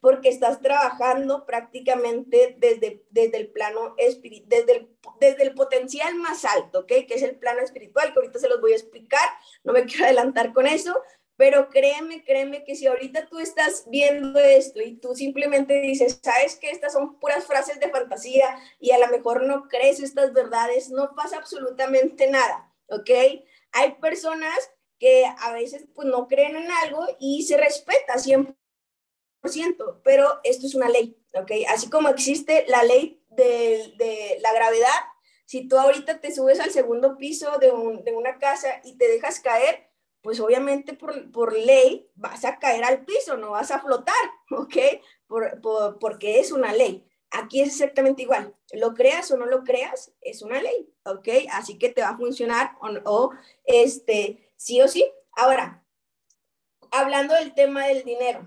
Porque 0.00 0.28
estás 0.28 0.60
trabajando 0.60 1.44
prácticamente 1.44 2.56
desde, 2.58 3.04
desde 3.10 3.36
el 3.36 3.48
plano 3.48 3.94
espiritual, 3.98 4.48
desde 4.48 4.72
el, 4.78 4.88
desde 5.20 5.42
el 5.42 5.54
potencial 5.54 6.14
más 6.16 6.44
alto, 6.44 6.80
¿ok? 6.80 6.86
Que 6.86 7.14
es 7.14 7.22
el 7.22 7.36
plano 7.36 7.60
espiritual, 7.60 8.12
que 8.12 8.20
ahorita 8.20 8.38
se 8.38 8.48
los 8.48 8.60
voy 8.60 8.72
a 8.72 8.76
explicar, 8.76 9.28
no 9.64 9.72
me 9.72 9.84
quiero 9.84 10.06
adelantar 10.06 10.52
con 10.52 10.66
eso, 10.66 11.00
pero 11.38 11.70
créeme, 11.70 12.24
créeme 12.24 12.64
que 12.64 12.74
si 12.74 12.88
ahorita 12.88 13.28
tú 13.28 13.38
estás 13.38 13.84
viendo 13.88 14.40
esto 14.40 14.80
y 14.82 14.96
tú 14.96 15.14
simplemente 15.14 15.80
dices, 15.80 16.18
sabes 16.20 16.56
que 16.56 16.68
estas 16.68 16.92
son 16.92 17.20
puras 17.20 17.46
frases 17.46 17.78
de 17.78 17.88
fantasía 17.90 18.58
y 18.80 18.90
a 18.90 18.98
lo 18.98 19.06
mejor 19.06 19.44
no 19.44 19.68
crees 19.68 20.00
estas 20.00 20.32
verdades, 20.32 20.90
no 20.90 21.14
pasa 21.14 21.36
absolutamente 21.36 22.28
nada, 22.28 22.74
¿ok? 22.88 23.10
Hay 23.70 23.92
personas 24.00 24.72
que 24.98 25.26
a 25.26 25.52
veces 25.52 25.86
pues 25.94 26.08
no 26.08 26.26
creen 26.26 26.56
en 26.56 26.72
algo 26.72 27.06
y 27.20 27.44
se 27.44 27.56
respeta 27.56 28.14
100%, 28.14 28.56
pero 30.02 30.40
esto 30.42 30.66
es 30.66 30.74
una 30.74 30.88
ley, 30.88 31.22
¿ok? 31.34 31.52
Así 31.68 31.88
como 31.88 32.08
existe 32.08 32.64
la 32.66 32.82
ley 32.82 33.22
de, 33.30 33.94
de 33.96 34.38
la 34.40 34.52
gravedad, 34.52 34.88
si 35.44 35.68
tú 35.68 35.78
ahorita 35.78 36.20
te 36.20 36.34
subes 36.34 36.58
al 36.58 36.72
segundo 36.72 37.16
piso 37.16 37.58
de, 37.58 37.70
un, 37.70 38.02
de 38.02 38.12
una 38.12 38.38
casa 38.38 38.80
y 38.82 38.98
te 38.98 39.06
dejas 39.06 39.38
caer, 39.38 39.87
pues 40.22 40.40
obviamente 40.40 40.94
por, 40.94 41.30
por, 41.30 41.52
ley 41.52 42.10
vas 42.14 42.44
a 42.44 42.58
caer 42.58 42.84
al 42.84 43.04
piso, 43.04 43.36
no 43.36 43.52
vas 43.52 43.70
a 43.70 43.80
flotar, 43.80 44.14
¿ok? 44.50 44.76
Por, 45.26 45.60
por, 45.60 45.98
porque 45.98 46.40
es 46.40 46.52
una 46.52 46.72
ley. 46.72 47.04
Aquí 47.30 47.60
es 47.60 47.68
exactamente 47.68 48.22
igual. 48.22 48.54
Lo 48.72 48.94
creas 48.94 49.30
o 49.30 49.36
no 49.36 49.46
lo 49.46 49.62
creas, 49.62 50.12
es 50.22 50.42
una 50.42 50.62
ley, 50.62 50.92
¿ok? 51.04 51.28
Así 51.52 51.78
que 51.78 51.90
te 51.90 52.00
va 52.00 52.10
a 52.10 52.16
funcionar 52.16 52.72
o, 52.80 52.88
o 53.04 53.30
este, 53.64 54.50
sí 54.56 54.80
o 54.80 54.88
sí. 54.88 55.04
Ahora, 55.32 55.84
hablando 56.90 57.34
del 57.34 57.54
tema 57.54 57.86
del 57.86 58.04
dinero, 58.04 58.46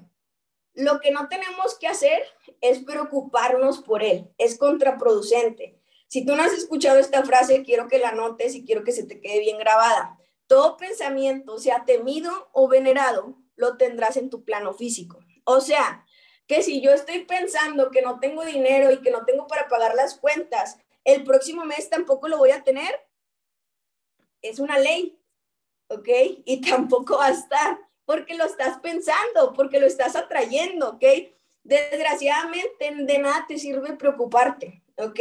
lo 0.73 0.99
que 0.99 1.11
no 1.11 1.27
tenemos 1.27 1.77
que 1.79 1.87
hacer 1.87 2.23
es 2.61 2.79
preocuparnos 2.79 3.79
por 3.79 4.03
él, 4.03 4.29
es 4.37 4.57
contraproducente. 4.57 5.79
Si 6.07 6.25
tú 6.25 6.35
no 6.35 6.43
has 6.43 6.53
escuchado 6.53 6.99
esta 6.99 7.23
frase, 7.23 7.63
quiero 7.63 7.87
que 7.87 7.99
la 7.99 8.11
notes 8.11 8.55
y 8.55 8.65
quiero 8.65 8.83
que 8.83 8.91
se 8.91 9.05
te 9.05 9.21
quede 9.21 9.39
bien 9.39 9.57
grabada. 9.57 10.17
Todo 10.51 10.75
pensamiento, 10.75 11.57
sea 11.59 11.85
temido 11.85 12.49
o 12.51 12.67
venerado, 12.67 13.37
lo 13.55 13.77
tendrás 13.77 14.17
en 14.17 14.29
tu 14.29 14.43
plano 14.43 14.73
físico. 14.73 15.17
O 15.45 15.61
sea, 15.61 16.05
que 16.45 16.61
si 16.61 16.81
yo 16.81 16.91
estoy 16.91 17.23
pensando 17.23 17.89
que 17.89 18.01
no 18.01 18.19
tengo 18.19 18.43
dinero 18.43 18.91
y 18.91 18.99
que 19.01 19.11
no 19.11 19.23
tengo 19.23 19.47
para 19.47 19.69
pagar 19.69 19.95
las 19.95 20.19
cuentas, 20.19 20.77
el 21.05 21.23
próximo 21.23 21.63
mes 21.63 21.89
tampoco 21.89 22.27
lo 22.27 22.37
voy 22.37 22.51
a 22.51 22.65
tener, 22.65 22.93
es 24.41 24.59
una 24.59 24.77
ley, 24.77 25.17
¿ok? 25.87 26.09
Y 26.43 26.59
tampoco 26.69 27.19
va 27.19 27.27
a 27.27 27.31
estar, 27.31 27.79
porque 28.03 28.35
lo 28.35 28.43
estás 28.43 28.77
pensando, 28.81 29.53
porque 29.53 29.79
lo 29.79 29.87
estás 29.87 30.17
atrayendo, 30.17 30.89
¿ok? 30.89 31.05
Desgraciadamente, 31.63 32.93
de 32.93 33.17
nada 33.19 33.45
te 33.47 33.57
sirve 33.57 33.93
preocuparte, 33.93 34.83
¿ok? 34.97 35.19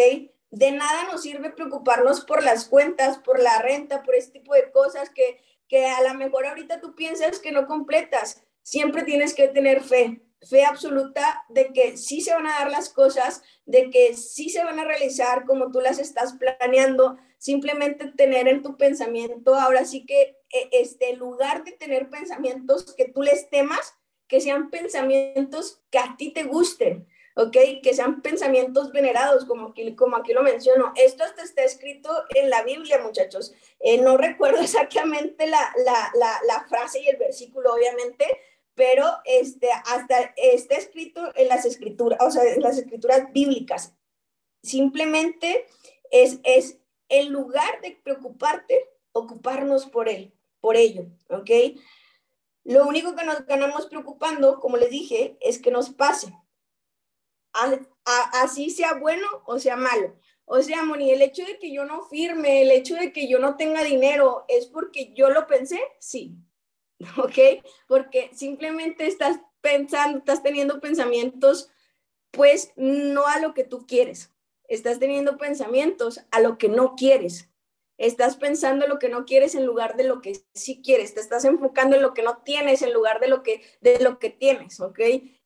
De 0.50 0.73
nada 0.73 1.04
nos 1.04 1.23
sirve 1.23 1.50
preocuparnos 1.50 2.25
por 2.25 2.42
las 2.42 2.64
cuentas, 2.64 3.19
por 3.19 3.40
la 3.40 3.62
renta, 3.62 4.02
por 4.02 4.14
este 4.14 4.40
tipo 4.40 4.54
de 4.54 4.71
cosas 4.73 5.11
que, 5.11 5.40
que 5.69 5.87
a 5.87 6.02
lo 6.02 6.14
mejor 6.14 6.47
ahorita 6.47 6.80
tú 6.80 6.95
piensas 6.95 7.38
que 7.38 7.52
no 7.52 7.66
completas. 7.66 8.42
Siempre 8.62 9.04
tienes 9.04 9.35
que 9.35 9.49
tener 9.49 9.83
fe, 9.83 10.23
fe 10.42 10.64
absoluta 10.64 11.45
de 11.49 11.73
que 11.73 11.97
sí 11.97 12.21
se 12.21 12.35
van 12.35 12.47
a 12.47 12.59
dar 12.59 12.71
las 12.71 12.88
cosas, 12.88 13.42
de 13.64 13.90
que 13.90 14.16
sí 14.16 14.50
se 14.50 14.64
van 14.64 14.78
a 14.78 14.85
realizar 14.85 15.45
como 15.45 15.71
tú 15.71 15.80
las 15.80 15.99
estás 15.99 16.35
planeando. 16.35 17.16
Simplemente 17.38 18.09
tener 18.09 18.49
en 18.49 18.62
tu 18.62 18.76
pensamiento, 18.76 19.54
ahora 19.54 19.85
sí 19.85 20.04
que 20.04 20.37
e, 20.52 20.69
este 20.73 21.14
lugar 21.16 21.64
de 21.64 21.73
tener 21.73 22.11
pensamientos 22.11 22.95
que 22.95 23.09
tú 23.09 23.23
les 23.23 23.49
temas, 23.49 23.95
que 24.26 24.40
sean 24.40 24.71
pensamientos 24.71 25.80
que 25.90 25.99
a 25.99 26.16
ti 26.19 26.33
te 26.33 26.42
gusten 26.42 27.07
¿ok? 27.41 27.57
Que 27.83 27.95
sean 27.95 28.21
pensamientos 28.21 28.93
venerados, 28.93 29.45
como 29.45 29.69
aquí, 29.69 29.95
como 29.95 30.17
aquí 30.17 30.33
lo 30.33 30.43
menciono. 30.43 30.93
Esto 30.97 31.25
hasta 31.25 31.43
está 31.43 31.65
escrito 31.65 32.11
en 32.35 32.51
la 32.51 32.63
Biblia, 32.63 33.01
muchachos. 33.03 33.53
Eh, 33.81 33.99
no 33.99 34.17
recuerdo 34.19 34.61
exactamente 34.61 35.47
la, 35.47 35.73
la, 35.85 36.41
la, 36.47 36.67
frase 36.69 37.01
y 37.01 37.09
el 37.09 37.17
versículo, 37.17 37.73
obviamente, 37.73 38.27
pero 38.75 39.07
este, 39.25 39.69
hasta 39.87 40.35
está 40.37 40.77
escrito 40.77 41.33
en 41.35 41.49
las 41.49 41.65
escrituras, 41.65 42.19
o 42.23 42.31
sea, 42.31 42.45
en 42.45 42.63
las 42.63 42.79
escrituras 42.79 43.33
bíblicas. 43.33 43.95
Simplemente 44.63 45.67
es, 46.11 46.41
es 46.45 46.79
en 47.09 47.33
lugar 47.33 47.81
de 47.81 47.99
preocuparte, 48.03 48.89
ocuparnos 49.13 49.87
por 49.87 50.09
él, 50.09 50.35
por 50.61 50.77
ello, 50.77 51.07
¿ok? 51.29 51.51
Lo 52.65 52.87
único 52.87 53.17
que 53.17 53.25
nos 53.25 53.47
ganamos 53.47 53.87
preocupando, 53.87 54.61
como 54.61 54.77
les 54.77 54.91
dije, 54.91 55.37
es 55.41 55.59
que 55.59 55.71
nos 55.71 55.91
pase 55.91 56.33
así 58.33 58.71
sea 58.71 58.95
bueno 58.95 59.26
o 59.47 59.59
sea 59.59 59.76
malo. 59.76 60.16
O 60.45 60.61
sea, 60.62 60.85
Moni, 60.85 61.12
el 61.12 61.23
hecho 61.23 61.45
de 61.45 61.59
que 61.59 61.73
yo 61.73 61.85
no 61.85 62.02
firme, 62.02 62.62
el 62.62 62.73
hecho 62.73 62.97
de 62.97 63.12
que 63.12 63.28
yo 63.28 63.38
no 63.38 63.57
tenga 63.57 63.85
dinero, 63.85 64.45
¿es 64.49 64.66
porque 64.66 65.12
yo 65.14 65.30
lo 65.30 65.47
pensé? 65.47 65.80
Sí. 66.00 66.37
¿Ok? 67.19 67.64
Porque 67.87 68.30
simplemente 68.35 69.07
estás 69.07 69.40
pensando, 69.61 70.19
estás 70.19 70.42
teniendo 70.42 70.80
pensamientos, 70.80 71.71
pues 72.30 72.73
no 72.76 73.26
a 73.26 73.38
lo 73.38 73.54
que 73.54 73.64
tú 73.64 73.87
quieres. 73.87 74.33
Estás 74.69 74.99
teniendo 74.99 75.37
pensamientos 75.37 76.21
a 76.30 76.40
lo 76.40 76.59
que 76.59 76.69
no 76.69 76.95
quieres. 76.95 77.50
Estás 78.00 78.37
pensando 78.37 78.87
lo 78.87 78.99
que 78.99 79.11
no 79.11 79.26
quieres 79.26 79.54
en 79.54 79.66
lugar 79.66 79.95
de 79.95 80.04
lo 80.04 80.23
que 80.23 80.40
sí 80.54 80.80
quieres, 80.83 81.14
te 81.14 81.21
estás 81.21 81.45
enfocando 81.45 81.97
en 81.97 82.02
lo 82.02 82.14
que 82.14 82.23
no 82.23 82.38
tienes 82.38 82.80
en 82.80 82.95
lugar 82.95 83.21
de 83.21 83.28
lo 83.28 83.42
que, 83.42 83.62
de 83.83 83.99
lo 84.00 84.19
que 84.19 84.30
tienes, 84.30 84.80
¿ok? 84.80 84.99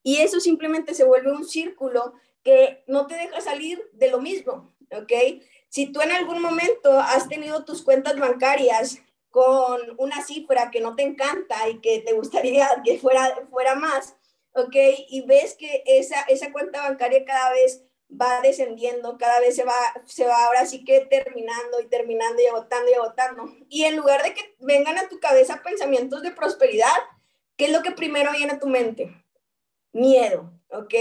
Y 0.05 0.19
eso 0.19 0.39
simplemente 0.39 0.95
se 0.95 1.03
vuelve 1.03 1.33
un 1.33 1.45
círculo 1.45 2.15
que 2.45 2.85
no 2.87 3.09
te 3.09 3.17
deja 3.17 3.41
salir 3.41 3.83
de 3.93 4.09
lo 4.09 4.21
mismo, 4.21 4.73
¿ok? 4.93 5.43
Si 5.69 5.87
tú 5.93 6.01
en 6.01 6.13
algún 6.13 6.41
momento 6.41 7.01
has 7.01 7.29
tenido 7.29 7.65
tus 7.65 7.83
cuentas 7.83 8.17
bancarias 8.21 9.01
con 9.31 9.81
una 9.99 10.23
cifra 10.23 10.71
que 10.71 10.81
no 10.81 10.95
te 10.95 11.03
encanta 11.03 11.69
y 11.69 11.81
que 11.81 12.03
te 12.07 12.13
gustaría 12.13 12.69
que 12.85 13.01
fuera, 13.01 13.35
fuera 13.51 13.75
más, 13.75 14.15
¿ok? 14.53 14.77
Y 15.09 15.23
ves 15.23 15.57
que 15.59 15.83
esa, 15.87 16.23
esa 16.29 16.53
cuenta 16.53 16.89
bancaria 16.89 17.25
cada 17.25 17.51
vez 17.51 17.83
va 18.21 18.41
descendiendo, 18.41 19.19
cada 19.19 19.41
vez 19.41 19.57
se 19.57 19.65
va, 19.65 19.75
se 20.07 20.27
va 20.27 20.45
ahora 20.47 20.67
sí 20.67 20.85
que 20.85 21.01
terminando 21.01 21.81
y 21.81 21.87
terminando 21.87 22.43
y 22.43 22.47
agotando 22.47 22.91
y 22.91 22.95
agotando. 22.95 23.45
Y 23.69 23.85
en 23.85 23.97
lugar 23.97 24.23
de 24.23 24.35
que 24.35 24.55
vengan 24.61 24.99
a 24.99 25.09
tu 25.09 25.19
cabeza 25.21 25.63
pensamientos 25.63 26.23
de 26.23 26.31
prosperidad, 26.31 26.97
¿qué 27.57 27.67
es 27.67 27.73
lo 27.73 27.83
que 27.83 27.93
primero 27.93 28.33
viene 28.33 28.55
a 28.55 28.59
tu 28.59 28.67
mente? 28.67 29.15
Miedo, 29.93 30.53
¿ok? 30.71 30.95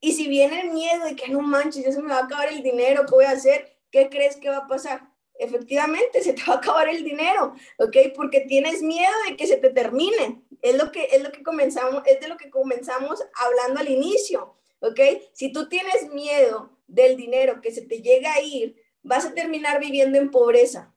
Y 0.00 0.12
si 0.12 0.28
viene 0.28 0.60
el 0.60 0.70
miedo 0.70 1.04
de 1.04 1.16
que 1.16 1.28
no 1.28 1.40
manches, 1.40 1.84
ya 1.84 1.92
se 1.92 2.02
me 2.02 2.10
va 2.10 2.18
a 2.18 2.24
acabar 2.24 2.48
el 2.48 2.62
dinero, 2.62 3.04
¿qué 3.06 3.14
voy 3.14 3.24
a 3.24 3.30
hacer? 3.30 3.76
¿Qué 3.90 4.08
crees 4.08 4.36
que 4.36 4.50
va 4.50 4.58
a 4.58 4.66
pasar? 4.66 5.02
Efectivamente, 5.38 6.22
se 6.22 6.32
te 6.32 6.42
va 6.44 6.54
a 6.54 6.58
acabar 6.58 6.88
el 6.88 7.02
dinero, 7.04 7.54
¿ok? 7.78 7.96
Porque 8.14 8.40
tienes 8.40 8.82
miedo 8.82 9.12
de 9.28 9.36
que 9.36 9.46
se 9.46 9.56
te 9.56 9.70
termine. 9.70 10.42
Es 10.62 10.76
lo 10.76 10.90
que, 10.90 11.04
es 11.12 11.22
lo 11.22 11.30
que 11.32 11.42
comenzamos, 11.42 12.02
es 12.06 12.20
de 12.20 12.28
lo 12.28 12.36
que 12.36 12.50
comenzamos 12.50 13.22
hablando 13.34 13.80
al 13.80 13.88
inicio, 13.88 14.56
¿ok? 14.80 15.00
Si 15.32 15.52
tú 15.52 15.68
tienes 15.68 16.10
miedo 16.12 16.78
del 16.86 17.16
dinero 17.16 17.60
que 17.60 17.72
se 17.72 17.82
te 17.82 18.02
llega 18.02 18.34
a 18.34 18.40
ir, 18.40 18.80
vas 19.02 19.26
a 19.26 19.34
terminar 19.34 19.80
viviendo 19.80 20.18
en 20.18 20.30
pobreza. 20.30 20.94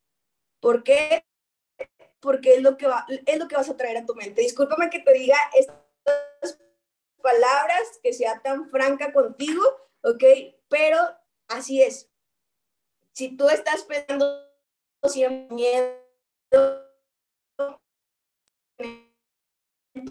¿Por 0.60 0.84
qué? 0.84 1.24
Porque 2.20 2.56
es 2.56 2.62
lo 2.62 2.78
que, 2.78 2.88
es 3.26 3.40
lo 3.40 3.48
que 3.48 3.56
vas 3.56 3.70
a 3.70 3.78
traer 3.78 3.98
a 3.98 4.06
tu 4.06 4.16
mente. 4.16 4.42
Discúlpame 4.42 4.90
que 4.90 5.00
te 5.00 5.14
diga 5.14 5.38
estas 5.54 6.60
palabras, 7.22 8.00
que 8.02 8.14
sea 8.14 8.42
tan 8.42 8.70
franca 8.70 9.14
contigo, 9.14 9.64
¿ok? 10.04 10.24
Pero 10.68 10.98
así 11.48 11.82
es. 11.82 12.10
Si 13.14 13.36
tú 13.36 13.50
estás 13.50 13.84
pensando 13.84 14.26
siempre 15.04 15.56
miedo, 15.56 16.00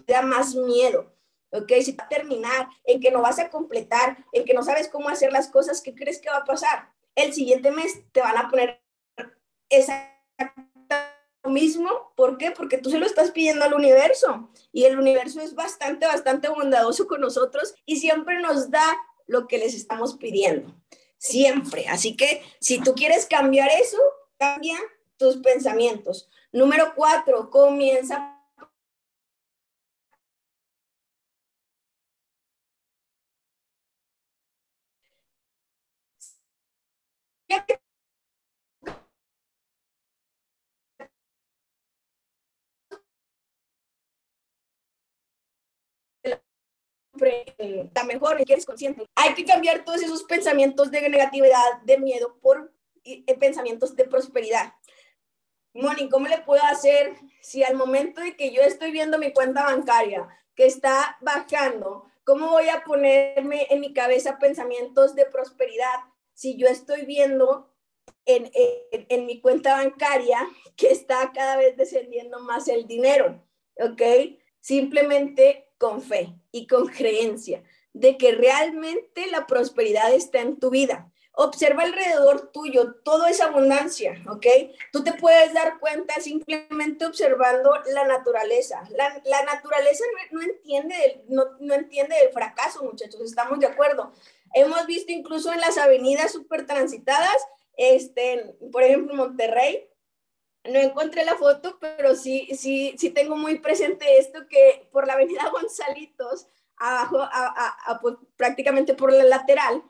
te 0.05 0.13
da 0.13 0.21
más 0.21 0.55
miedo. 0.55 1.11
¿Ok? 1.51 1.71
Si 1.81 1.93
va 1.93 2.05
a 2.05 2.09
terminar, 2.09 2.67
en 2.83 2.99
que 2.99 3.11
no 3.11 3.21
vas 3.21 3.39
a 3.39 3.49
completar, 3.49 4.17
en 4.31 4.45
que 4.45 4.53
no 4.53 4.63
sabes 4.63 4.87
cómo 4.87 5.09
hacer 5.09 5.31
las 5.31 5.49
cosas, 5.49 5.81
¿qué 5.81 5.93
crees 5.93 6.19
que 6.19 6.29
va 6.29 6.37
a 6.37 6.45
pasar? 6.45 6.91
El 7.15 7.33
siguiente 7.33 7.71
mes 7.71 8.01
te 8.11 8.21
van 8.21 8.37
a 8.37 8.49
poner 8.49 8.81
esa 9.69 10.15
mismo. 11.49 12.13
¿Por 12.15 12.37
qué? 12.37 12.51
Porque 12.51 12.77
tú 12.77 12.89
se 12.89 12.99
lo 12.99 13.05
estás 13.05 13.31
pidiendo 13.31 13.65
al 13.65 13.73
universo 13.73 14.49
y 14.71 14.85
el 14.85 14.99
universo 14.99 15.41
es 15.41 15.55
bastante, 15.55 16.05
bastante 16.05 16.49
bondadoso 16.49 17.07
con 17.07 17.21
nosotros 17.21 17.73
y 17.85 17.97
siempre 17.97 18.39
nos 18.39 18.69
da 18.69 18.85
lo 19.27 19.47
que 19.47 19.57
les 19.57 19.73
estamos 19.73 20.15
pidiendo. 20.15 20.73
Siempre. 21.17 21.87
Así 21.87 22.15
que 22.15 22.43
si 22.59 22.79
tú 22.79 22.93
quieres 22.93 23.25
cambiar 23.25 23.69
eso, 23.81 23.97
cambia 24.37 24.77
tus 25.17 25.37
pensamientos. 25.37 26.29
Número 26.51 26.93
cuatro, 26.95 27.49
comienza 27.49 28.38
está 47.25 48.03
mejor, 48.03 48.43
que 48.45 48.53
eres 48.53 48.65
consciente. 48.65 49.05
Hay 49.15 49.33
que 49.33 49.45
cambiar 49.45 49.83
todos 49.83 50.01
esos 50.01 50.23
pensamientos 50.23 50.91
de 50.91 51.09
negatividad, 51.09 51.81
de 51.83 51.97
miedo, 51.97 52.37
por 52.41 52.73
eh, 53.03 53.23
pensamientos 53.37 53.95
de 53.95 54.05
prosperidad. 54.05 54.73
Moni, 55.73 56.09
¿cómo 56.09 56.27
le 56.27 56.39
puedo 56.39 56.63
hacer 56.63 57.15
si 57.41 57.63
al 57.63 57.75
momento 57.75 58.21
de 58.21 58.35
que 58.35 58.51
yo 58.51 58.61
estoy 58.61 58.91
viendo 58.91 59.19
mi 59.19 59.31
cuenta 59.33 59.63
bancaria 59.63 60.27
que 60.55 60.65
está 60.65 61.17
bajando, 61.21 62.05
cómo 62.23 62.49
voy 62.49 62.69
a 62.69 62.83
ponerme 62.83 63.67
en 63.69 63.79
mi 63.79 63.93
cabeza 63.93 64.39
pensamientos 64.39 65.15
de 65.15 65.25
prosperidad 65.25 65.99
si 66.39 66.55
yo 66.55 66.67
estoy 66.67 67.01
viendo 67.01 67.69
en, 68.25 68.49
en, 68.53 69.25
mi 69.25 69.41
cuenta 69.41 69.75
bancaria 69.75 70.39
que 70.77 70.89
está 70.89 71.33
cada 71.33 71.57
vez 71.57 71.75
descendiendo 71.75 72.39
más 72.39 72.69
el 72.69 72.87
dinero? 72.87 73.43
¿Ok? 73.75 74.01
Simplemente 74.61 75.69
con 75.77 76.01
fe 76.01 76.33
y 76.53 76.65
con 76.65 76.87
creencia 76.87 77.61
de 77.91 78.17
que 78.17 78.31
realmente 78.31 79.27
la 79.27 79.47
prosperidad 79.47 80.13
está 80.13 80.39
en 80.39 80.57
tu 80.61 80.69
vida. 80.69 81.11
Observa 81.33 81.83
alrededor 81.83 82.51
tuyo 82.53 82.95
toda 83.03 83.29
esa 83.29 83.45
abundancia, 83.45 84.21
¿ok? 84.29 84.45
Tú 84.93 85.03
te 85.03 85.13
puedes 85.13 85.53
dar 85.53 85.79
cuenta 85.79 86.21
simplemente 86.21 87.05
observando 87.05 87.73
la 87.93 88.05
naturaleza. 88.05 88.87
La, 88.91 89.21
la 89.25 89.43
naturaleza 89.43 90.03
no, 90.31 90.39
no 90.39 90.45
entiende 90.45 90.95
del, 90.95 91.21
no, 91.27 91.45
no, 91.59 91.73
entiende 91.73 92.15
del 92.15 92.33
fracaso, 92.33 92.83
muchachos, 92.83 93.21
estamos 93.21 93.59
de 93.59 93.67
acuerdo. 93.67 94.13
Hemos 94.53 94.85
visto 94.85 95.11
incluso 95.11 95.51
en 95.51 95.61
las 95.61 95.77
avenidas 95.77 96.31
súper 96.31 96.65
transitadas, 96.65 97.37
este, 97.77 98.55
por 98.71 98.83
ejemplo, 98.83 99.15
Monterrey, 99.15 99.89
no 100.65 100.79
encontré 100.79 101.23
la 101.23 101.35
foto, 101.35 101.77
pero 101.79 102.15
sí, 102.15 102.49
sí, 102.57 102.95
sí 102.97 103.09
tengo 103.11 103.35
muy 103.35 103.59
presente 103.59 104.17
esto 104.17 104.47
que 104.47 104.89
por 104.91 105.07
la 105.07 105.13
avenida 105.13 105.49
Gonzalitos, 105.51 106.47
abajo, 106.77 107.19
a, 107.21 107.99
pues, 108.01 108.15
prácticamente 108.35 108.93
por 108.93 109.13
la 109.13 109.23
lateral, 109.23 109.83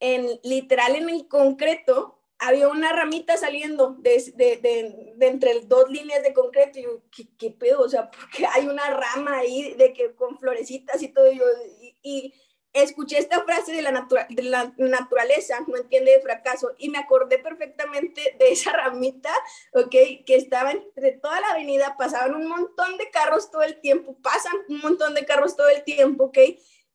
en 0.00 0.40
literal 0.42 0.96
en 0.96 1.08
el 1.08 1.28
concreto, 1.28 2.18
había 2.38 2.68
una 2.68 2.92
ramita 2.92 3.36
saliendo 3.36 3.96
de, 4.00 4.32
de, 4.34 4.56
de, 4.56 5.12
de 5.16 5.26
entre 5.26 5.60
dos 5.60 5.88
líneas 5.88 6.22
de 6.22 6.34
concreto. 6.34 6.78
Y 6.78 6.82
yo, 6.82 7.02
¿qué, 7.10 7.28
¿qué, 7.38 7.50
pedo? 7.50 7.80
O 7.80 7.88
sea, 7.88 8.10
porque 8.10 8.44
hay 8.46 8.66
una 8.66 8.90
rama 8.90 9.38
ahí 9.38 9.74
de 9.74 9.92
que 9.92 10.14
con 10.14 10.38
florecitas 10.38 11.02
y 11.02 11.08
todo. 11.08 11.30
y, 11.32 11.96
y 12.02 12.34
escuché 12.74 13.18
esta 13.18 13.42
frase 13.44 13.72
de 13.72 13.82
la, 13.82 13.92
natura, 13.92 14.26
de 14.28 14.42
la 14.42 14.74
naturaleza, 14.76 15.60
no 15.66 15.76
entiende 15.76 16.10
de 16.10 16.20
fracaso, 16.20 16.72
y 16.76 16.90
me 16.90 16.98
acordé 16.98 17.38
perfectamente 17.38 18.36
de 18.38 18.50
esa 18.50 18.72
ramita, 18.72 19.32
¿ok? 19.72 19.90
Que 20.26 20.34
estaba 20.36 20.72
entre 20.72 21.12
toda 21.12 21.40
la 21.40 21.50
avenida, 21.50 21.96
pasaban 21.96 22.34
un 22.34 22.48
montón 22.48 22.98
de 22.98 23.10
carros 23.10 23.50
todo 23.50 23.62
el 23.62 23.80
tiempo, 23.80 24.16
pasan 24.20 24.54
un 24.68 24.80
montón 24.80 25.14
de 25.14 25.24
carros 25.24 25.56
todo 25.56 25.68
el 25.68 25.84
tiempo, 25.84 26.24
¿ok? 26.24 26.38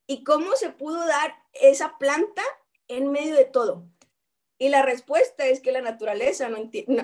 Y 0.05 0.23
cómo 0.23 0.55
se 0.55 0.69
pudo 0.69 1.05
dar 1.07 1.33
esa 1.53 1.97
planta 1.97 2.43
en 2.87 3.11
medio 3.11 3.35
de 3.35 3.45
todo. 3.45 3.85
Y 4.57 4.67
la 4.67 4.81
respuesta 4.81 5.45
es 5.45 5.61
que 5.61 5.71
la 5.71 5.81
naturaleza 5.81 6.49
no, 6.49 6.57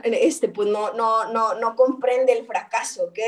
este, 0.04 0.50
pues 0.50 0.68
no, 0.68 0.94
no, 0.94 1.32
no, 1.32 1.54
no 1.54 1.76
comprende 1.78 2.34
el 2.34 2.46
fracaso, 2.46 3.06
¿ok? 3.06 3.20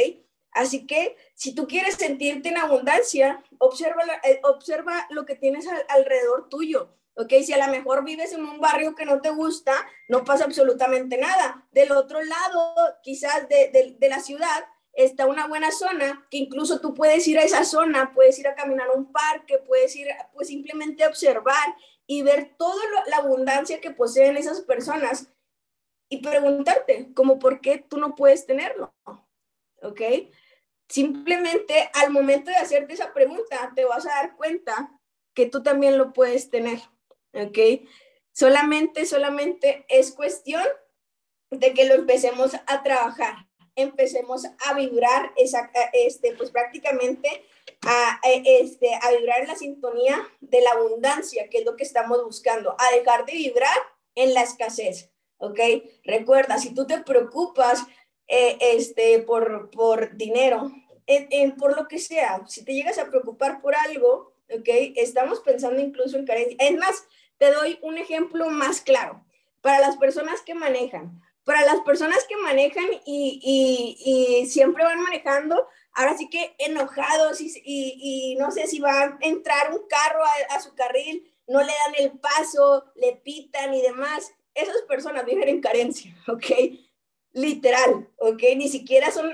Así 0.58 0.88
que 0.88 1.16
si 1.36 1.54
tú 1.54 1.68
quieres 1.68 1.96
sentirte 1.96 2.50
en 2.50 2.58
abundancia, 2.58 3.44
observa, 3.60 4.04
eh, 4.24 4.40
observa 4.44 5.06
lo 5.12 5.26
que 5.26 5.36
tienes 5.36 5.68
alrededor 5.90 6.50
tuyo. 6.50 6.90
¿ok? 7.16 7.32
Si 7.44 7.54
a 7.54 7.64
lo 7.64 7.72
mejor 7.72 8.04
vives 8.04 8.34
en 8.34 8.44
un 8.44 8.60
barrio 8.60 8.96
que 8.96 9.06
no 9.06 9.22
te 9.22 9.30
gusta, 9.30 9.74
no 10.08 10.24
pasa 10.24 10.46
absolutamente 10.46 11.18
nada. 11.18 11.68
Del 11.72 11.92
otro 11.92 12.24
lado, 12.24 12.76
quizás 13.04 13.48
de, 13.48 13.70
de, 13.72 13.98
de, 14.00 14.10
la 14.10 14.20
ciudad, 14.20 14.66
está 14.94 15.28
una 15.28 15.48
buena 15.48 15.72
zona, 15.72 16.26
que 16.32 16.38
incluso 16.38 16.82
tú 16.82 16.96
puedes 16.96 17.28
ir 17.28 17.38
a 17.38 17.44
esa 17.44 17.64
zona, 17.64 18.12
puedes 18.16 18.40
ir 18.40 18.48
a 18.48 18.56
caminar 18.56 18.88
a 18.88 18.98
un 18.98 19.12
parque, 19.12 19.60
puedes 19.60 19.96
ir, 19.96 20.08
pues 20.34 20.48
simplemente 20.48 21.06
observar 21.06 21.76
y 22.08 22.24
ver 22.24 22.56
toda 22.58 22.84
la 23.08 23.18
abundancia 23.18 23.80
que 23.80 23.92
poseen 23.92 24.38
esas 24.38 24.62
personas 24.62 25.28
y 26.10 26.18
preguntarte, 26.18 27.14
como, 27.14 27.38
¿por 27.38 27.62
qué 27.62 27.78
tú 27.78 27.98
no 27.98 28.16
puedes 28.16 28.48
tenerlo? 28.48 28.96
¿Ok? 29.84 30.02
Simplemente 30.90 31.90
al 31.94 32.12
momento 32.12 32.50
de 32.50 32.58
hacerte 32.58 32.94
esa 32.94 33.14
pregunta, 33.14 33.72
te 33.76 33.86
vas 33.86 34.06
a 34.06 34.16
dar 34.16 34.36
cuenta 34.36 34.92
que 35.34 35.46
tú 35.46 35.62
también 35.62 35.98
lo 35.98 36.14
puedes 36.14 36.50
tener, 36.50 36.80
¿ok? 37.34 37.88
Solamente, 38.32 39.06
solamente 39.06 39.86
es 39.90 40.12
cuestión 40.12 40.64
de 41.52 41.74
que 41.74 41.86
lo 41.86 41.96
empecemos 41.96 42.54
a 42.68 42.84
trabajar, 42.84 43.48
empecemos 43.76 44.46
a 44.66 44.74
vibrar, 44.74 45.34
esa, 45.36 45.70
este, 45.94 46.36
pues 46.36 46.52
prácticamente 46.52 47.30
a, 47.86 48.20
este, 48.24 48.94
a 48.96 49.12
vibrar 49.12 49.42
en 49.42 49.48
la 49.48 49.56
sintonía 49.56 50.28
de 50.40 50.62
la 50.62 50.72
abundancia, 50.72 51.50
que 51.50 51.60
es 51.60 51.66
lo 51.66 51.76
que 51.76 51.84
estamos 51.84 52.24
buscando, 52.24 52.76
a 52.80 52.96
dejar 52.96 53.26
de 53.26 53.34
vibrar 53.34 53.78
en 54.16 54.34
la 54.34 54.42
escasez, 54.42 55.12
¿ok? 55.38 55.60
Recuerda, 56.04 56.58
si 56.58 56.74
tú 56.74 56.88
te 56.88 57.00
preocupas 57.02 57.86
eh, 58.28 58.58
este, 58.60 59.20
por, 59.20 59.70
por 59.70 60.16
dinero, 60.18 60.72
por 61.58 61.76
lo 61.78 61.88
que 61.88 62.00
sea, 62.00 62.42
si 62.48 62.66
te 62.66 62.74
llegas 62.74 62.98
a 62.98 63.08
preocupar 63.08 63.62
por 63.62 63.76
algo, 63.76 64.34
¿ok? 64.52 64.68
Estamos 64.96 65.40
pensando 65.40 65.82
incluso 65.82 66.18
en 66.18 66.26
carencia. 66.26 66.58
Es 66.60 66.76
más, 66.78 67.06
te 67.38 67.52
doy 67.52 67.80
un 67.82 67.98
ejemplo 67.98 68.50
más 68.50 68.82
claro. 68.82 69.24
Para 69.62 69.80
las 69.80 69.98
personas 69.98 70.42
que 70.42 70.54
manejan, 70.54 71.22
para 71.44 71.62
las 71.62 71.80
personas 71.82 72.26
que 72.28 72.36
manejan 72.38 72.86
y, 73.06 74.46
siempre 74.50 74.84
van 74.84 75.02
manejando, 75.02 75.68
ahora 75.94 76.18
sí 76.18 76.30
que 76.30 76.56
enojados 76.58 77.40
y, 77.40 78.36
no 78.38 78.52
sé 78.52 78.68
si 78.68 78.80
va 78.80 79.02
a 79.02 79.18
entrar 79.22 79.72
un 79.72 79.88
carro 79.88 80.24
a, 80.50 80.60
su 80.60 80.76
carril, 80.76 81.34
no 81.48 81.60
le 81.62 81.72
dan 81.72 81.96
el 82.00 82.20
paso, 82.20 82.86
le 82.96 83.14
pitan 83.14 83.74
y 83.74 83.82
demás. 83.82 84.34
Esas 84.54 84.82
personas 84.88 85.26
viven 85.26 85.48
en 85.48 85.62
carencia, 85.62 86.16
¿ok? 86.28 86.46
Literal, 87.34 88.10
¿ok? 88.18 88.42
Ni 88.56 88.68
siquiera 88.70 89.12
son, 89.12 89.32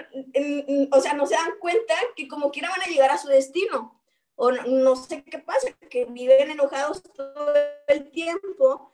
o 0.91 1.01
sea, 1.01 1.13
no 1.13 1.25
se 1.25 1.35
dan 1.35 1.57
cuenta 1.59 1.93
que 2.15 2.27
como 2.27 2.51
quiera 2.51 2.69
van 2.69 2.81
a 2.81 2.89
llegar 2.89 3.11
a 3.11 3.17
su 3.17 3.27
destino. 3.27 3.99
O 4.35 4.51
no, 4.51 4.95
sé 4.95 5.23
qué 5.23 5.39
pasa, 5.39 5.71
que 5.89 6.05
viven 6.05 6.51
enojados 6.51 7.03
todo 7.03 7.53
el 7.87 8.09
tiempo, 8.09 8.91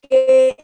que 0.00 0.56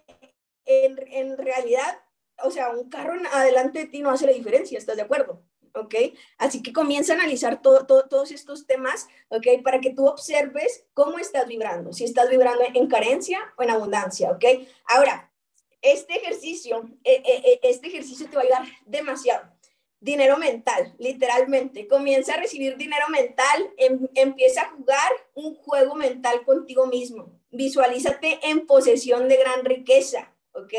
en, 0.66 0.98
en 1.11 1.38
realidad, 1.38 2.03
o 2.44 2.51
sea, 2.51 2.70
un 2.70 2.90
carro 2.90 3.14
adelante 3.33 3.81
de 3.81 3.87
ti 3.87 4.03
no 4.03 4.11
hace 4.11 4.27
la 4.27 4.33
diferencia, 4.33 4.79
¿estás 4.79 4.96
de 4.96 5.03
acuerdo? 5.03 5.42
¿ok? 5.74 5.94
Así 6.38 6.62
que 6.62 6.72
comienza 6.72 7.12
a 7.12 7.16
analizar 7.16 7.62
todo, 7.62 7.87
todos 7.87 8.31
estos 8.31 8.66
temas, 8.66 9.09
¿ok? 9.29 9.46
Para 9.62 9.81
que 9.81 9.94
tú 9.94 10.07
observes 10.07 10.87
cómo 10.94 11.18
estás 11.18 11.46
vibrando, 11.46 11.92
si 11.92 12.05
estás 12.05 12.29
vibrando 12.29 12.64
en 12.74 12.87
carencia 12.88 13.38
o 13.57 13.62
en 13.62 13.70
abundancia, 13.70 14.31
¿ok? 14.31 14.44
Ahora, 14.87 15.28
este 15.83 16.14
ejercicio, 16.14 16.88
eh, 17.05 17.23
eh, 17.25 17.43
eh, 17.45 17.61
este 17.62 17.88
ejercicio 17.88 18.29
te 18.29 18.37
va 18.37 18.43
a 18.43 18.45
ayudar 18.45 18.62
demasiado. 18.87 19.53
Dinero 20.01 20.37
mental, 20.37 20.95
literalmente. 20.99 21.88
Comienza 21.88 22.35
a 22.35 22.38
recibir 22.38 22.77
dinero 22.77 23.09
mental, 23.09 23.73
em, 23.77 24.09
empieza 24.14 24.62
a 24.62 24.71
jugar 24.71 25.11
un 25.35 25.57
juego 25.57 25.95
mental 25.95 26.45
contigo 26.45 26.87
mismo. 26.87 27.33
Visualízate 27.51 28.38
en 28.43 28.67
posesión 28.67 29.29
de 29.29 29.37
gran 29.37 29.64
riqueza, 29.64 30.33
¿ok? 30.53 30.73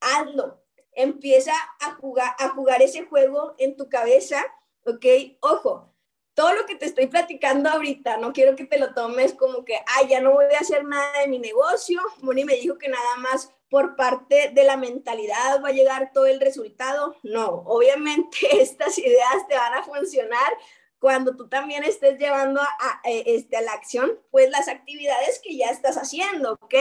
Hazlo. 0.00 0.62
Empieza 0.92 1.52
a 1.80 1.94
jugar, 1.94 2.34
a 2.38 2.48
jugar 2.50 2.80
ese 2.82 3.04
juego 3.04 3.54
en 3.58 3.76
tu 3.76 3.88
cabeza, 3.88 4.44
¿ok? 4.84 5.04
Ojo, 5.40 5.94
todo 6.34 6.54
lo 6.54 6.66
que 6.66 6.76
te 6.76 6.86
estoy 6.86 7.08
platicando 7.08 7.68
ahorita, 7.68 8.16
no 8.16 8.32
quiero 8.32 8.56
que 8.56 8.64
te 8.64 8.78
lo 8.78 8.94
tomes 8.94 9.34
como 9.34 9.64
que, 9.64 9.74
ay, 9.96 10.08
ya 10.08 10.20
no 10.20 10.32
voy 10.32 10.44
a 10.54 10.60
hacer 10.60 10.84
nada 10.84 11.20
de 11.20 11.28
mi 11.28 11.38
negocio. 11.38 12.00
Moni 12.22 12.44
me 12.44 12.54
dijo 12.54 12.78
que 12.78 12.88
nada 12.88 13.16
más 13.18 13.52
por 13.70 13.96
parte 13.96 14.50
de 14.54 14.64
la 14.64 14.76
mentalidad 14.76 15.62
va 15.62 15.68
a 15.68 15.72
llegar 15.72 16.12
todo 16.12 16.26
el 16.26 16.40
resultado. 16.40 17.16
No, 17.22 17.62
obviamente 17.66 18.36
estas 18.60 18.98
ideas 18.98 19.46
te 19.48 19.56
van 19.56 19.74
a 19.74 19.82
funcionar 19.82 20.52
cuando 20.98 21.36
tú 21.36 21.48
también 21.48 21.84
estés 21.84 22.18
llevando 22.18 22.60
a, 22.60 23.00
este, 23.04 23.56
a 23.56 23.62
la 23.62 23.72
acción, 23.72 24.18
pues 24.30 24.50
las 24.50 24.68
actividades 24.68 25.40
que 25.42 25.56
ya 25.56 25.66
estás 25.66 25.96
haciendo, 25.96 26.58
¿ok? 26.60 26.74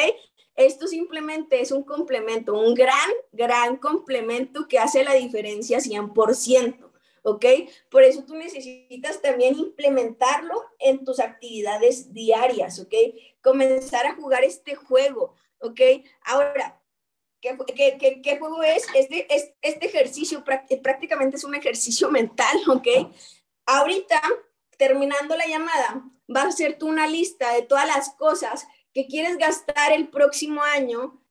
Esto 0.55 0.87
simplemente 0.87 1.61
es 1.61 1.71
un 1.71 1.83
complemento, 1.83 2.59
un 2.59 2.73
gran, 2.73 3.11
gran 3.31 3.77
complemento 3.77 4.67
que 4.67 4.79
hace 4.79 5.03
la 5.03 5.13
diferencia 5.13 5.77
100%, 5.77 6.89
¿ok? 7.21 7.45
Por 7.91 8.03
eso 8.03 8.23
tú 8.23 8.35
necesitas 8.35 9.21
también 9.21 9.55
implementarlo 9.55 10.63
en 10.79 11.05
tus 11.05 11.19
actividades 11.19 12.11
diarias, 12.11 12.79
¿ok? 12.79 12.93
Comenzar 13.43 14.07
a 14.07 14.15
jugar 14.15 14.43
este 14.43 14.73
juego, 14.73 15.35
¿ok? 15.59 15.79
Ahora, 16.25 16.76
¿qué, 17.75 18.37
juego 18.39 18.63
es? 18.63 18.85
Este, 18.93 19.27
ejercicio 19.61 20.43
prácticamente 20.43 21.37
es 21.37 21.43
un 21.43 21.55
ejercicio 21.55 22.09
mental, 22.11 22.57
¿ok? 22.67 22.87
Ahorita, 23.65 24.21
terminando 24.77 25.35
la 25.35 25.47
llamada, 25.47 26.03
vas 26.27 26.45
a 26.45 26.49
hacer 26.49 26.77
tú 26.77 26.87
una 26.87 27.07
lista 27.07 27.53
de 27.53 27.61
todas 27.61 27.87
las 27.87 28.13
cosas 28.15 28.67
que 28.93 29.07
quieres 29.07 29.37
gastar 29.37 29.91
el 29.91 30.09
próximo 30.09 30.61
año. 30.63 31.21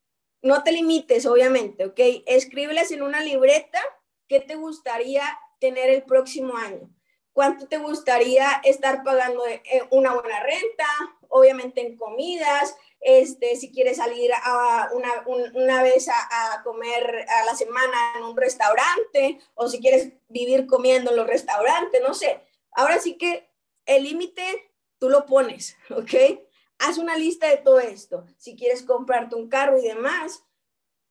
No 0.43 0.63
te 0.63 0.73
limites, 0.73 1.27
obviamente, 1.27 1.87
¿ok? 1.87 1.99
Escríbelas 2.27 2.91
en 2.93 3.03
una 3.03 3.21
libreta 3.21 3.81
qué 4.29 4.41
te 4.41 4.57
gustaría 4.57 5.23
tener 5.59 5.91
el 5.91 6.03
próximo 6.03 6.57
año. 6.57 6.91
¿Cuánto 7.33 7.69
te 7.69 7.79
gustaría 7.79 8.51
estar 8.65 9.03
pagando 9.03 9.43
una 9.91 10.15
buena 10.15 10.43
renta? 10.43 10.87
Obviamente 11.29 11.83
en 11.83 11.97
comidas, 11.97 12.77
este, 13.01 13.57
si 13.57 13.71
quieres 13.71 13.99
salir 13.99 14.31
a 14.35 14.91
una, 14.93 15.25
una 15.55 15.83
vez 15.83 16.09
a, 16.09 16.63
comer 16.65 17.27
a 17.29 17.45
la 17.45 17.55
semana 17.55 18.15
en 18.17 18.25
un 18.25 18.37
restaurante 18.37 19.39
o 19.55 19.69
si 19.69 19.81
quieres 19.81 20.13
vivir 20.29 20.67
comiendo 20.67 21.11
en 21.11 21.17
los 21.17 21.27
restaurantes, 21.27 22.03
no 22.03 22.15
sé. 22.15 22.41
Ahora 22.73 22.99
sí 22.99 23.17
que 23.17 23.49
el 23.85 24.05
límite 24.05 24.73
tú 24.99 25.09
lo 25.09 25.27
pones, 25.27 25.77
¿ok? 25.91 26.41
Haz 26.79 26.99
una 26.99 27.17
lista 27.17 27.49
de 27.49 27.59
todo 27.59 27.81
esto. 27.81 28.27
Si 28.37 28.57
quieres 28.57 28.83
comprarte 28.83 29.37
un 29.37 29.49
carro 29.49 29.79
y 29.79 29.83
demás. 29.83 30.43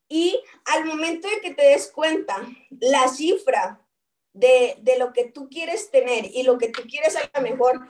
Y 0.07 0.39
al 0.65 0.85
momento 0.85 1.27
de 1.27 1.41
que 1.41 1.55
te 1.55 1.65
des 1.65 1.91
cuenta 1.91 2.35
la 2.69 3.07
cifra 3.07 3.81
de, 4.33 4.77
de 4.81 4.99
lo 4.99 5.13
que 5.13 5.25
tú 5.25 5.49
quieres 5.49 5.89
tener 5.89 6.25
y 6.25 6.43
lo 6.43 6.59
que 6.59 6.69
tú 6.69 6.83
quieres 6.87 7.15
a 7.15 7.27
lo 7.33 7.41
mejor 7.41 7.89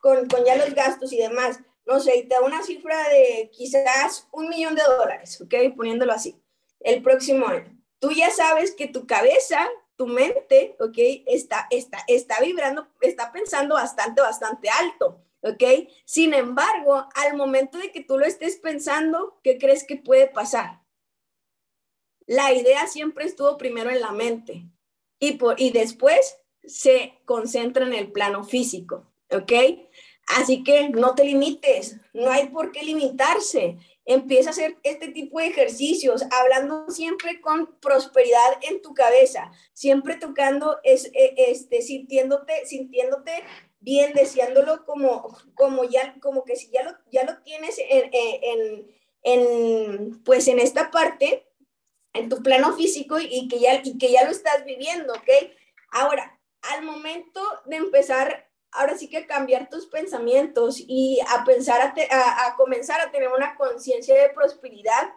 con, 0.00 0.28
con 0.28 0.44
ya 0.44 0.56
los 0.56 0.74
gastos 0.74 1.12
y 1.12 1.18
demás, 1.18 1.60
no 1.86 2.00
sé, 2.00 2.22
te 2.22 2.34
da 2.34 2.40
una 2.40 2.62
cifra 2.62 2.96
de 3.08 3.50
quizás 3.52 4.28
un 4.32 4.48
millón 4.48 4.74
de 4.74 4.82
dólares, 4.82 5.40
¿ok? 5.40 5.54
Poniéndolo 5.76 6.12
así, 6.12 6.40
el 6.80 7.02
próximo 7.02 7.46
año. 7.46 7.76
Tú 7.98 8.10
ya 8.12 8.30
sabes 8.30 8.74
que 8.74 8.86
tu 8.86 9.06
cabeza, 9.06 9.68
tu 9.96 10.06
mente, 10.06 10.76
¿ok? 10.80 10.96
Está, 11.26 11.66
está, 11.70 11.98
está 12.06 12.40
vibrando, 12.40 12.88
está 13.00 13.32
pensando 13.32 13.74
bastante, 13.74 14.22
bastante 14.22 14.68
alto, 14.70 15.22
¿ok? 15.42 15.88
Sin 16.04 16.32
embargo, 16.34 17.08
al 17.14 17.36
momento 17.36 17.78
de 17.78 17.92
que 17.92 18.02
tú 18.02 18.18
lo 18.18 18.24
estés 18.24 18.56
pensando, 18.56 19.38
¿qué 19.42 19.58
crees 19.58 19.84
que 19.84 19.96
puede 19.96 20.26
pasar? 20.26 20.80
La 22.26 22.52
idea 22.52 22.86
siempre 22.86 23.24
estuvo 23.24 23.58
primero 23.58 23.90
en 23.90 24.00
la 24.00 24.12
mente 24.12 24.64
y, 25.18 25.32
por, 25.32 25.60
y 25.60 25.70
después 25.70 26.38
se 26.64 27.18
concentra 27.24 27.84
en 27.84 27.94
el 27.94 28.12
plano 28.12 28.44
físico, 28.44 29.12
¿ok? 29.30 29.52
Así 30.36 30.62
que 30.62 30.90
no 30.90 31.14
te 31.14 31.24
limites, 31.24 31.96
no 32.12 32.30
hay 32.30 32.48
por 32.48 32.70
qué 32.70 32.82
limitarse. 32.84 33.78
Empieza 34.04 34.50
a 34.50 34.52
hacer 34.52 34.78
este 34.82 35.08
tipo 35.08 35.38
de 35.38 35.46
ejercicios, 35.46 36.24
hablando 36.30 36.88
siempre 36.88 37.40
con 37.40 37.78
prosperidad 37.80 38.58
en 38.62 38.80
tu 38.80 38.94
cabeza, 38.94 39.50
siempre 39.72 40.16
tocando, 40.16 40.78
es, 40.84 41.06
e, 41.14 41.34
este, 41.36 41.82
sintiéndote, 41.82 42.64
sintiéndote 42.64 43.42
bien, 43.80 44.12
deseándolo 44.12 44.84
como, 44.84 45.36
como, 45.54 45.84
ya, 45.84 46.14
como 46.20 46.44
que 46.44 46.56
si 46.56 46.70
ya 46.70 46.84
lo, 46.84 46.92
ya 47.10 47.24
lo 47.24 47.38
tienes 47.42 47.78
en, 47.78 48.10
en, 48.12 48.86
en, 49.22 50.22
pues 50.22 50.46
en 50.48 50.60
esta 50.60 50.90
parte, 50.90 51.46
en 52.12 52.28
tu 52.28 52.42
plano 52.42 52.76
físico 52.76 53.18
y 53.18 53.48
que 53.48 53.58
ya, 53.58 53.80
y 53.82 53.98
que 53.98 54.12
ya 54.12 54.24
lo 54.24 54.30
estás 54.30 54.64
viviendo, 54.64 55.12
¿ok? 55.12 55.28
Ahora, 55.92 56.38
al 56.62 56.82
momento 56.82 57.40
de 57.66 57.76
empezar 57.76 58.49
ahora 58.72 58.96
sí 58.96 59.08
que 59.08 59.26
cambiar 59.26 59.68
tus 59.68 59.86
pensamientos 59.86 60.82
y 60.86 61.18
a 61.28 61.44
pensar, 61.44 61.80
a, 62.10 62.46
a, 62.46 62.56
comenzar 62.56 63.00
a 63.00 63.10
tener 63.10 63.28
una 63.28 63.54
conciencia 63.56 64.20
de 64.20 64.30
prosperidad. 64.30 65.10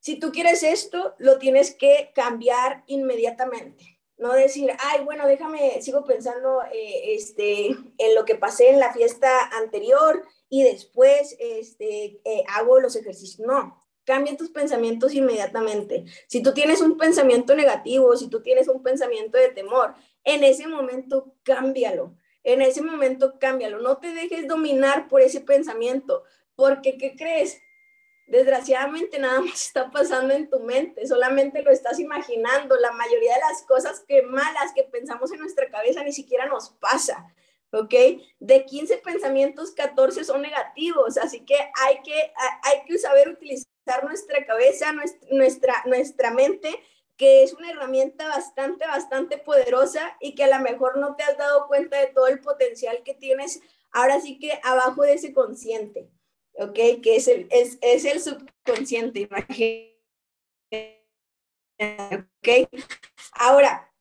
Si 0.00 0.18
tú 0.18 0.32
quieres 0.32 0.62
esto, 0.62 1.14
lo 1.18 1.38
tienes 1.38 1.74
que 1.74 2.12
cambiar 2.14 2.84
inmediatamente. 2.86 4.00
No 4.16 4.34
decir, 4.34 4.70
ay, 4.80 5.02
bueno, 5.02 5.26
déjame, 5.26 5.80
sigo 5.80 6.04
pensando 6.04 6.62
eh, 6.72 7.14
este, 7.14 7.68
en 7.68 8.14
lo 8.14 8.24
que 8.26 8.34
pasé 8.34 8.68
en 8.68 8.78
la 8.78 8.92
fiesta 8.92 9.30
anterior 9.56 10.22
y 10.50 10.62
después 10.62 11.36
este, 11.38 12.20
eh, 12.24 12.44
hago 12.48 12.80
los 12.80 12.96
ejercicios. 12.96 13.40
No, 13.40 13.82
cambia 14.04 14.36
tus 14.36 14.50
pensamientos 14.50 15.14
inmediatamente. 15.14 16.04
Si 16.28 16.42
tú 16.42 16.52
tienes 16.52 16.82
un 16.82 16.98
pensamiento 16.98 17.54
negativo, 17.54 18.14
si 18.16 18.28
tú 18.28 18.42
tienes 18.42 18.68
un 18.68 18.82
pensamiento 18.82 19.38
de 19.38 19.48
temor, 19.48 19.94
en 20.24 20.44
ese 20.44 20.66
momento 20.66 21.34
cámbialo 21.42 22.14
en 22.44 22.62
ese 22.62 22.82
momento 22.82 23.38
cámbialo, 23.38 23.80
no 23.80 23.98
te 23.98 24.12
dejes 24.12 24.48
dominar 24.48 25.08
por 25.08 25.20
ese 25.20 25.40
pensamiento, 25.40 26.24
porque 26.54 26.96
¿qué 26.96 27.16
crees? 27.16 27.60
Desgraciadamente 28.26 29.18
nada 29.18 29.40
más 29.40 29.60
está 29.66 29.90
pasando 29.90 30.34
en 30.34 30.48
tu 30.48 30.60
mente, 30.60 31.06
solamente 31.06 31.62
lo 31.62 31.70
estás 31.70 31.98
imaginando. 31.98 32.76
La 32.76 32.92
mayoría 32.92 33.34
de 33.34 33.40
las 33.40 33.62
cosas 33.62 34.04
que 34.06 34.22
malas 34.22 34.72
que 34.74 34.84
pensamos 34.84 35.32
en 35.32 35.40
nuestra 35.40 35.68
cabeza 35.68 36.02
ni 36.04 36.12
siquiera 36.12 36.46
nos 36.46 36.70
pasa, 36.70 37.34
¿ok? 37.72 37.94
De 38.38 38.64
15 38.64 38.98
pensamientos, 38.98 39.72
14 39.72 40.24
son 40.24 40.42
negativos, 40.42 41.18
así 41.18 41.44
que 41.44 41.56
hay 41.56 42.00
que, 42.02 42.32
hay 42.62 42.84
que 42.86 42.98
saber 42.98 43.28
utilizar 43.28 44.04
nuestra 44.04 44.44
cabeza, 44.46 44.92
nuestra, 45.30 45.82
nuestra 45.86 46.30
mente 46.30 46.70
que 47.20 47.42
es 47.42 47.52
una 47.52 47.70
herramienta 47.70 48.28
bastante, 48.28 48.86
bastante 48.86 49.36
poderosa 49.36 50.16
y 50.20 50.34
que 50.34 50.44
a 50.44 50.58
lo 50.58 50.64
mejor 50.64 50.96
no 50.96 51.16
te 51.16 51.22
has 51.22 51.36
dado 51.36 51.66
cuenta 51.66 52.00
de 52.00 52.06
todo 52.06 52.28
el 52.28 52.40
potencial 52.40 53.02
que 53.04 53.12
tienes 53.12 53.60
ahora 53.92 54.18
sí 54.22 54.38
que 54.38 54.58
abajo 54.64 55.02
de 55.02 55.12
ese 55.12 55.34
consciente, 55.34 56.08
¿ok? 56.54 56.72
Que 57.02 57.16
es 57.16 57.28
el, 57.28 57.46
es, 57.50 57.76
es 57.82 58.06
el 58.06 58.22
subconsciente, 58.22 59.20
imagínate. 59.20 60.00
¿Ok? 61.78 62.70
Ahora, 63.32 63.92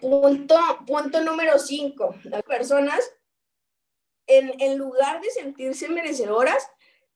punto, 0.00 0.56
punto 0.86 1.20
número 1.20 1.58
cinco, 1.58 2.14
las 2.24 2.44
personas, 2.44 3.14
en, 4.26 4.58
en 4.58 4.78
lugar 4.78 5.20
de 5.20 5.28
sentirse 5.28 5.86
merecedoras, 5.90 6.66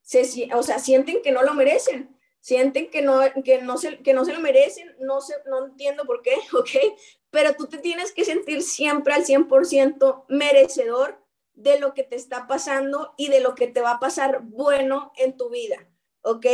se, 0.03 0.51
o 0.55 0.63
sea, 0.63 0.79
sienten 0.79 1.23
que 1.23 1.33
no 1.33 1.43
lo 1.43 1.55
merecen 1.55 2.16
sienten 2.47 2.91
que 2.91 3.03
no, 3.03 3.19
que 3.45 3.61
no, 3.61 3.77
se, 3.77 3.99
que 4.05 4.15
no 4.15 4.25
se 4.25 4.33
lo 4.33 4.39
merecen, 4.39 4.95
no, 5.01 5.21
sé, 5.21 5.35
no 5.47 5.67
entiendo 5.67 6.05
por 6.05 6.23
qué, 6.23 6.37
¿ok? 6.53 6.95
Pero 7.31 7.57
tú 7.57 7.67
te 7.67 7.79
tienes 7.79 8.13
que 8.13 8.25
sentir 8.25 8.63
siempre 8.63 9.15
al 9.15 9.25
100% 9.25 10.27
merecedor 10.29 11.21
de 11.55 11.81
lo 11.81 11.93
que 11.93 12.05
te 12.05 12.15
está 12.15 12.47
pasando 12.47 13.15
y 13.17 13.31
de 13.31 13.41
lo 13.41 13.57
que 13.57 13.67
te 13.67 13.81
va 13.81 13.95
a 13.95 13.99
pasar 13.99 14.43
bueno 14.45 15.11
en 15.17 15.37
tu 15.37 15.51
vida, 15.51 15.89
¿ok? 16.23 16.47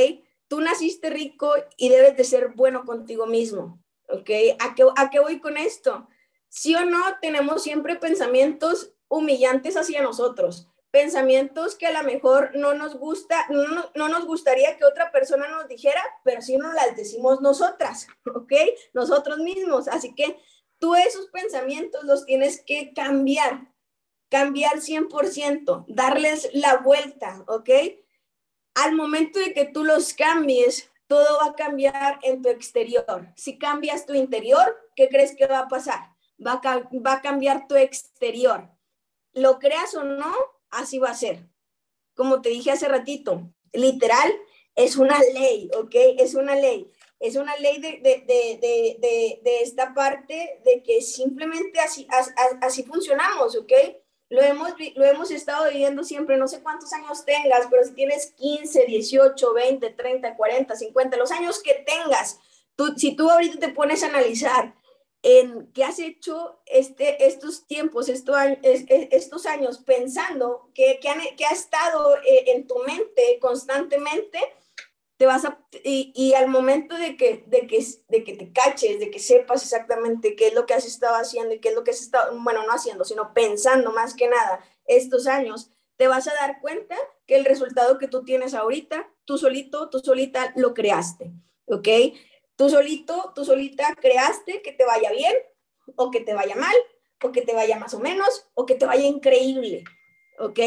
Tú 0.49 0.63
naciste 0.63 1.11
rico 1.11 1.53
y 1.77 1.91
debes 1.91 2.17
de 2.17 2.25
ser 2.25 2.53
bueno 2.55 2.87
contigo 2.87 3.27
mismo, 3.27 3.79
¿ok? 4.09 4.31
¿A 4.61 4.75
qué, 4.75 4.87
a 4.97 5.11
qué 5.11 5.21
voy 5.21 5.41
con 5.41 5.59
esto? 5.59 6.09
Sí 6.49 6.75
o 6.75 6.87
no, 6.87 7.03
tenemos 7.21 7.63
siempre 7.63 7.97
pensamientos 7.97 8.95
humillantes 9.09 9.77
hacia 9.77 10.01
nosotros, 10.01 10.72
pensamientos 10.93 11.75
que 11.75 11.87
a 11.87 12.03
lo 12.03 12.07
mejor 12.07 12.55
no 12.55 12.75
nos 12.75 12.97
gusta, 12.97 13.47
no, 13.49 13.91
no, 13.95 14.09
nos 14.09 14.27
gustaría 14.27 14.77
que 14.77 14.85
otra 14.85 15.11
persona 15.11 15.49
nos 15.49 15.67
dijera, 15.67 16.03
pero 16.23 16.43
sí 16.43 16.57
nos 16.59 16.75
las 16.75 16.95
decimos 16.95 17.41
nosotras, 17.41 18.07
¿ok? 18.35 18.53
Nosotros 18.93 19.39
mismos. 19.39 19.89
Así 19.89 20.15
que 20.15 20.39
tú 20.79 20.95
esos 20.95 21.27
pensamientos 21.29 22.05
los 22.05 22.27
tienes 22.27 22.63
que 22.63 22.93
cambiar, 22.93 23.73
cambiar 24.29 24.81
100%, 24.81 25.87
darles 25.89 26.51
la 26.53 26.77
vuelta, 26.77 27.43
¿ok? 27.49 27.71
Al 28.75 28.95
momento 28.95 29.39
de 29.41 29.55
que 29.55 29.65
tú 29.65 29.85
los 29.85 30.13
cambies, 30.13 30.91
todo 31.07 31.39
va 31.39 31.47
a 31.47 31.55
cambiar 31.55 32.19
en 32.23 32.43
tu 32.43 32.51
exterior. 32.51 33.33
Si 33.35 33.59
cambias 33.59 34.05
tu 34.05 34.13
interior, 34.13 34.79
¿qué 34.95 35.09
crees 35.09 35.35
que 35.35 35.47
va 35.47 35.61
a 35.61 35.69
pasar? 35.69 36.01
Va 36.47 36.61
va 36.65 37.13
a 37.15 37.23
cambiar 37.23 37.67
tu 37.67 37.77
exterior. 37.77 38.69
Lo 39.33 39.59
creas 39.59 39.95
o 39.95 40.05
no, 40.05 40.35
así 40.73 40.99
va 40.99 41.11
a 41.11 41.15
ser. 41.15 41.47
Como 42.15 42.43
te 42.43 42.49
dije 42.49 42.71
hace 42.73 42.89
ratito, 42.89 43.53
literal, 43.73 44.33
es 44.75 44.97
una 44.97 45.19
ley, 45.35 45.71
¿ok? 45.77 45.95
Es 46.19 46.35
una 46.35 46.55
ley. 46.57 46.91
Es 47.21 47.37
una 47.37 47.57
ley 47.57 47.81
de, 47.81 48.01
de, 48.03 48.25
de, 48.27 49.41
de 49.43 49.63
esta 49.63 49.95
parte 49.95 50.61
de 50.65 50.83
que 50.83 51.01
simplemente 51.03 51.79
así, 51.79 52.07
así, 52.61 52.83
funcionamos, 52.83 53.57
¿ok? 53.57 53.73
Lo 54.29 54.43
hemos, 54.43 54.71
lo 54.97 55.05
hemos 55.05 55.31
estado 55.31 55.71
viviendo 55.71 56.03
siempre, 56.03 56.37
no 56.37 56.49
sé 56.49 56.63
cuántos 56.63 56.93
años 56.93 57.25
tengas, 57.25 57.69
pero 57.71 57.85
si 57.85 57.93
tienes 57.93 58.33
15, 58.33 58.87
18, 58.87 59.53
20, 59.55 59.91
30, 59.91 60.37
40, 60.37 60.75
50, 60.75 61.17
los 61.17 61.31
años 61.31 61.63
que 61.63 61.75
tengas, 61.87 62.41
tú, 62.75 62.95
si 62.97 63.15
tú 63.15 63.31
ahorita 63.31 63.59
te 63.59 63.69
pones 63.69 64.03
a 64.03 64.07
analizar 64.07 64.75
en 65.23 65.73
qué 65.73 65.85
has 65.85 66.01
hecho 66.01 66.61
este, 66.67 67.27
estos 67.27 67.67
tiempos, 67.67 68.09
estos, 68.09 68.37
años 69.47 69.79
pensando 69.79 70.71
que, 70.75 70.99
que, 71.01 71.45
ha 71.45 71.53
estado 71.53 72.17
eh, 72.19 72.45
en 72.49 72.67
tu 72.67 72.77
mente 72.81 73.39
constantemente, 73.41 74.41
te 75.17 75.27
vas 75.27 75.45
a, 75.45 75.65
y, 75.85 76.35
al 76.35 76.49
momento 76.49 76.97
de 76.97 77.17
que, 77.17 77.45
de, 77.47 77.69
que, 77.69 77.85
de 78.09 78.25
que 78.25 78.35
te 78.35 78.53
caches, 78.53 78.99
de 78.99 79.11
que 79.13 79.21
sepas 79.21 79.63
exactamente 79.63 80.35
qué 80.35 80.49
es 80.49 80.55
lo 80.55 80.67
que 80.67 80.75
has 80.75 80.85
estado 80.85 81.15
haciendo 81.15 81.55
y 81.55 81.61
qué 81.61 81.69
es 81.69 81.75
lo 81.77 81.85
que 81.85 81.93
has 81.93 82.01
estado, 82.01 82.37
bueno, 82.41 82.67
no 82.67 82.73
haciendo, 82.73 83.05
sino 83.05 83.33
pensando 83.33 83.93
más 83.93 84.15
que 84.15 84.27
nada 84.27 84.65
estos 84.87 85.29
años, 85.29 85.71
te 85.97 86.09
vas 86.09 86.27
a 86.27 86.35
dar 86.35 86.61
cuenta 86.61 86.97
que 87.29 87.37
el 87.37 87.45
resultado 87.45 87.99
que 87.99 88.09
tú 88.09 88.25
tienes 88.25 88.55
ahorita, 88.55 89.09
tú 89.25 89.39
solito, 89.39 89.89
tú 89.89 90.01
solita 90.01 90.53
lo 90.57 90.75
creaste, 90.75 91.31
¿ok? 91.67 91.89
Tú 92.63 92.71
solito, 92.71 93.33
tú 93.35 93.45
solita 93.45 93.93
creaste 94.01 94.63
que 94.63 94.71
te 94.71 94.85
vaya 94.85 95.11
bien 95.11 95.35
o 95.97 96.13
que 96.13 96.21
te 96.21 96.33
vaya 96.33 96.55
mal 96.55 96.77
o 97.21 97.33
que 97.33 97.43
te 97.43 97.55
vaya 97.55 97.77
más 97.77 97.93
o 97.93 97.99
menos 97.99 98.49
o 98.55 98.67
que 98.67 98.77
te 98.77 98.87
vaya 98.87 99.05
increíble, 99.05 99.83
¿ok? 100.39 100.61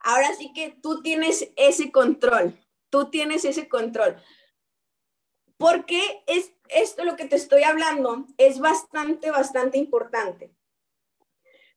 Ahora 0.00 0.34
sí 0.34 0.52
que 0.52 0.76
tú 0.82 1.00
tienes 1.00 1.50
ese 1.56 1.90
control, 1.90 2.60
tú 2.90 3.08
tienes 3.08 3.46
ese 3.46 3.70
control. 3.70 4.22
Porque 5.56 6.22
es 6.26 6.52
esto 6.68 7.06
lo 7.06 7.16
que 7.16 7.24
te 7.24 7.36
estoy 7.36 7.62
hablando 7.62 8.26
es 8.36 8.58
bastante, 8.58 9.30
bastante 9.30 9.78
importante. 9.78 10.54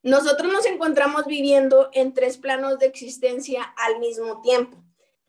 Nosotros 0.02 0.52
nos 0.52 0.65
encontramos 0.65 1.26
viviendo 1.26 1.89
en 1.93 2.13
tres 2.13 2.38
planos 2.38 2.80
de 2.80 2.88
existencia 2.88 3.63
al 3.78 4.02
mismo 4.02 4.41
tiempo 4.41 4.83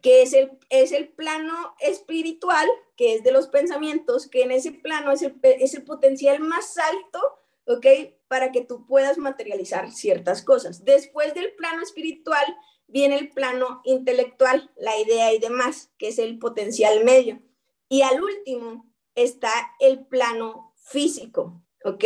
que 0.05 0.21
es 0.21 0.35
el, 0.35 0.51
es 0.69 0.93
el 0.93 1.09
plano 1.09 1.75
espiritual, 1.81 2.69
que 2.95 3.15
es 3.15 3.25
de 3.25 3.33
los 3.33 3.49
pensamientos, 3.49 4.29
que 4.29 4.43
en 4.43 4.51
ese 4.51 4.71
plano 4.71 5.11
es 5.11 5.23
el, 5.23 5.41
es 5.43 5.73
el 5.73 5.83
potencial 5.83 6.41
más 6.41 6.77
alto, 6.77 7.21
¿ok? 7.67 7.87
Para 8.29 8.53
que 8.53 8.61
tú 8.61 8.85
puedas 8.85 9.17
materializar 9.17 9.91
ciertas 9.93 10.43
cosas. 10.43 10.85
Después 10.85 11.33
del 11.33 11.55
plano 11.55 11.83
espiritual 11.83 12.45
viene 12.87 13.17
el 13.17 13.31
plano 13.31 13.81
intelectual, 13.85 14.71
la 14.77 14.95
idea 14.99 15.33
y 15.33 15.39
demás, 15.39 15.91
que 15.97 16.09
es 16.09 16.19
el 16.19 16.39
potencial 16.39 17.03
medio. 17.03 17.41
Y 17.89 18.03
al 18.03 18.23
último 18.23 18.93
está 19.15 19.53
el 19.81 20.05
plano 20.05 20.75
físico, 20.77 21.64
¿ok? 21.85 22.05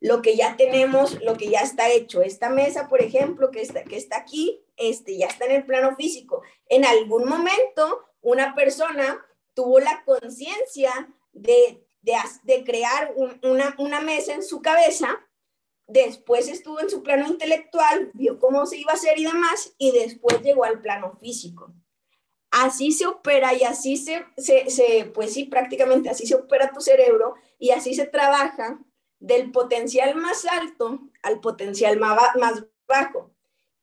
Lo 0.00 0.20
que 0.20 0.36
ya 0.36 0.56
tenemos, 0.56 1.20
lo 1.22 1.36
que 1.36 1.48
ya 1.48 1.60
está 1.60 1.88
hecho. 1.88 2.22
Esta 2.22 2.50
mesa, 2.50 2.88
por 2.88 3.00
ejemplo, 3.00 3.50
que 3.50 3.62
está, 3.62 3.84
que 3.84 3.96
está 3.96 4.18
aquí, 4.18 4.64
este, 4.76 5.16
ya 5.16 5.26
está 5.26 5.46
en 5.46 5.52
el 5.52 5.64
plano 5.64 5.96
físico. 5.96 6.42
En 6.68 6.84
algún 6.84 7.28
momento, 7.28 8.04
una 8.20 8.54
persona 8.54 9.24
tuvo 9.54 9.80
la 9.80 10.02
conciencia 10.04 10.92
de, 11.32 11.86
de, 12.02 12.64
crear 12.64 13.14
una, 13.42 13.74
una 13.78 14.00
mesa 14.00 14.34
en 14.34 14.42
su 14.42 14.60
cabeza, 14.60 15.20
después 15.86 16.48
estuvo 16.48 16.80
en 16.80 16.90
su 16.90 17.02
plano 17.02 17.26
intelectual, 17.28 18.10
vio 18.14 18.38
cómo 18.40 18.66
se 18.66 18.78
iba 18.78 18.92
a 18.92 18.96
hacer 18.96 19.18
y 19.18 19.24
demás, 19.24 19.74
y 19.78 19.92
después 19.92 20.42
llegó 20.42 20.64
al 20.64 20.80
plano 20.80 21.16
físico. 21.20 21.72
Así 22.50 22.92
se 22.92 23.06
opera 23.06 23.54
y 23.54 23.62
así 23.62 23.96
se, 23.96 24.26
se, 24.36 24.68
se, 24.68 25.06
pues 25.06 25.32
sí, 25.32 25.44
prácticamente 25.44 26.10
así 26.10 26.26
se 26.26 26.34
opera 26.34 26.72
tu 26.72 26.82
cerebro 26.82 27.34
y 27.58 27.70
así 27.70 27.94
se 27.94 28.06
trabaja 28.06 28.78
del 29.22 29.52
potencial 29.52 30.16
más 30.16 30.44
alto 30.44 30.98
al 31.22 31.40
potencial 31.40 31.98
más, 31.98 32.64
bajo. 32.88 33.30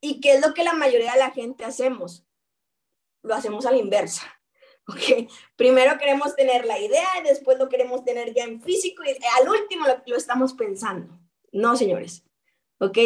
¿Y 0.01 0.19
qué 0.19 0.33
es 0.33 0.45
lo 0.45 0.53
que 0.53 0.65
la 0.65 0.73
mayoría 0.73 1.13
de 1.13 1.19
la 1.19 1.31
gente 1.31 1.63
hacemos? 1.63 2.25
Lo 3.23 3.33
hacemos 3.33 3.65
a 3.65 3.71
la 3.71 3.77
inversa. 3.77 4.23
Primero 5.55 5.97
queremos 5.97 6.35
tener 6.35 6.65
la 6.65 6.77
idea 6.77 7.07
y 7.19 7.23
después 7.23 7.57
lo 7.57 7.69
queremos 7.69 8.03
tener 8.03 8.33
ya 8.33 8.43
en 8.43 8.61
físico 8.61 9.03
y 9.03 9.09
al 9.39 9.49
último 9.49 9.87
lo, 9.87 10.01
lo 10.05 10.17
estamos 10.17 10.53
pensando. 10.53 11.17
No, 11.53 11.75
señores. 11.77 12.23
¿Ok? 12.81 12.97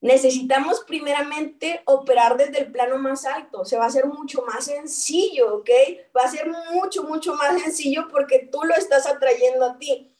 Necesitamos 0.00 0.80
primeramente 0.80 1.82
operar 1.86 2.36
desde 2.36 2.60
el 2.60 2.72
plano 2.72 2.98
más 2.98 3.26
alto. 3.26 3.64
Se 3.64 3.76
va 3.76 3.84
a 3.84 3.88
hacer 3.88 4.06
mucho 4.06 4.42
más 4.42 4.64
sencillo, 4.64 5.56
¿ok? 5.56 5.70
Va 6.16 6.22
a 6.22 6.30
ser 6.30 6.50
mucho, 6.72 7.04
mucho 7.04 7.34
más 7.34 7.60
sencillo 7.62 8.08
porque 8.10 8.48
tú 8.50 8.62
lo 8.64 8.74
estás 8.74 9.06
atrayendo 9.06 9.64
a 9.64 9.78
ti. 9.78 10.11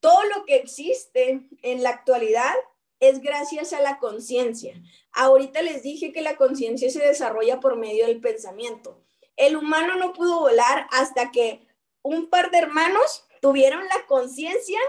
Todo 0.00 0.22
lo 0.24 0.44
que 0.44 0.56
existe 0.56 1.48
en 1.62 1.82
la 1.82 1.90
actualidad 1.90 2.54
es 3.00 3.20
gracias 3.20 3.72
a 3.72 3.80
la 3.80 3.98
conciencia. 3.98 4.74
Ahorita 5.12 5.62
les 5.62 5.82
dije 5.82 6.12
que 6.12 6.22
la 6.22 6.36
conciencia 6.36 6.90
se 6.90 7.00
desarrolla 7.00 7.60
por 7.60 7.76
medio 7.76 8.06
del 8.06 8.20
pensamiento. 8.20 9.02
El 9.36 9.56
humano 9.56 9.96
no 9.96 10.12
pudo 10.12 10.40
volar 10.40 10.86
hasta 10.90 11.30
que 11.30 11.66
un 12.02 12.28
par 12.28 12.50
de 12.50 12.58
hermanos 12.58 13.24
tuvieron 13.40 13.84
la 13.84 14.06
conciencia 14.06 14.80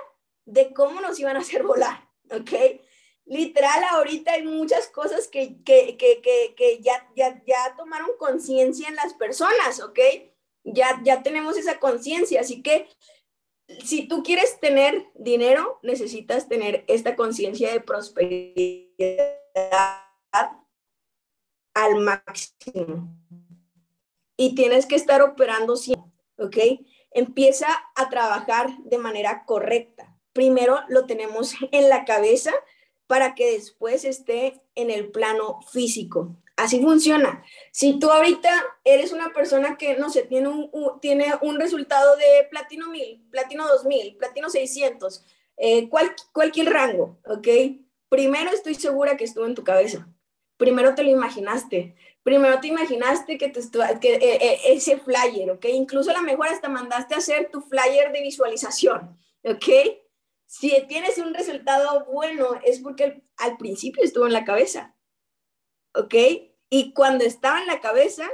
de 0.46 0.74
cómo 0.74 1.02
nos 1.02 1.20
iban 1.20 1.38
a 1.38 1.42
hacer 1.42 1.64
volar, 1.64 2.08
¿ok? 2.32 2.82
Literal, 3.26 3.84
ahorita 3.92 4.34
hay 4.34 4.44
muchas 4.44 4.88
cosas 4.88 5.28
que, 5.28 5.62
que, 5.64 5.98
que, 5.98 6.20
que 6.56 6.80
ya, 6.82 7.08
ya, 7.16 7.44
ya 7.46 7.76
tomaron 7.78 8.10
conciencia 8.18 8.88
en 8.88 8.96
las 8.96 9.14
personas, 9.14 9.80
¿ok? 9.82 10.00
Ya, 10.64 11.00
ya 11.04 11.22
tenemos 11.22 11.56
esa 11.56 11.80
conciencia, 11.80 12.42
así 12.42 12.64
que 12.64 12.88
si 13.84 14.08
tú 14.08 14.24
quieres 14.24 14.60
tener 14.60 15.08
dinero, 15.16 15.80
necesitas 15.84 16.48
tener 16.48 16.84
esta 16.88 17.16
conciencia 17.16 17.72
de 17.72 17.82
prosperidad 17.82 18.88
al 21.74 21.96
máximo. 22.00 23.16
Y 24.38 24.56
tienes 24.56 24.86
que 24.86 24.96
estar 24.96 25.22
operando 25.22 25.76
siempre, 25.76 26.12
¿ok? 26.38 26.58
Empieza 27.12 27.68
a 27.96 28.10
trabajar 28.10 28.70
de 28.84 28.98
manera 28.98 29.44
correcta. 29.46 30.18
Primero 30.34 30.80
lo 30.88 31.06
tenemos 31.06 31.54
en 31.72 31.90
la 31.90 32.06
cabeza 32.06 32.54
para 33.08 33.34
que 33.36 33.54
después 33.54 34.06
esté 34.06 34.62
en 34.76 34.92
el 34.92 35.10
plano 35.12 35.62
físico. 35.72 36.38
Así 36.60 36.82
funciona. 36.82 37.42
Si 37.72 38.00
tú 38.00 38.12
ahorita 38.12 38.50
eres 38.84 39.14
una 39.14 39.32
persona 39.32 39.78
que, 39.78 39.96
no 39.96 40.10
sé, 40.10 40.24
tiene 40.24 40.50
un, 40.50 40.70
tiene 41.00 41.34
un 41.42 41.58
resultado 41.58 42.18
de 42.18 42.48
platino 42.50 42.90
1000, 42.90 43.30
platino 43.32 43.66
2000, 43.66 44.18
platino 44.18 44.50
600, 44.50 45.24
eh, 45.56 45.90
cualquier 46.34 46.70
rango, 46.70 47.18
¿ok? 47.26 47.48
Primero 48.10 48.52
estoy 48.52 48.76
segura 48.76 49.16
que 49.16 49.24
estuvo 49.24 49.46
en 49.46 49.56
tu 49.56 49.64
cabeza. 49.64 50.10
Primero 50.58 50.96
te 50.96 51.04
lo 51.04 51.12
imaginaste. 51.12 51.96
Primero 52.24 52.60
te 52.60 52.68
imaginaste 52.68 53.38
que, 53.38 53.48
te 53.48 53.62
que 54.02 54.16
eh, 54.16 54.38
eh, 54.42 54.60
ese 54.66 54.98
flyer, 54.98 55.52
¿ok? 55.52 55.66
Incluso 55.72 56.12
a 56.12 56.16
lo 56.16 56.24
mejor 56.24 56.50
hasta 56.50 56.68
mandaste 56.68 57.16
a 57.16 57.20
hacer 57.20 57.50
tu 57.50 57.62
flyer 57.62 58.12
de 58.12 58.22
visualización, 58.22 59.18
¿ok? 59.44 59.66
Si 60.46 60.74
tienes 60.90 61.18
un 61.20 61.34
resultado 61.34 62.06
bueno 62.12 62.60
es 62.66 62.80
porque 62.80 63.24
al 63.38 63.56
principio 63.56 64.04
estuvo 64.04 64.28
en 64.28 64.34
la 64.34 64.44
cabeza, 64.44 64.98
¿ok? 65.96 66.16
Y 66.70 66.94
cuando 66.94 67.26
estaba 67.26 67.62
en 67.62 67.68
la 67.68 67.80
cabeza, 67.80 68.30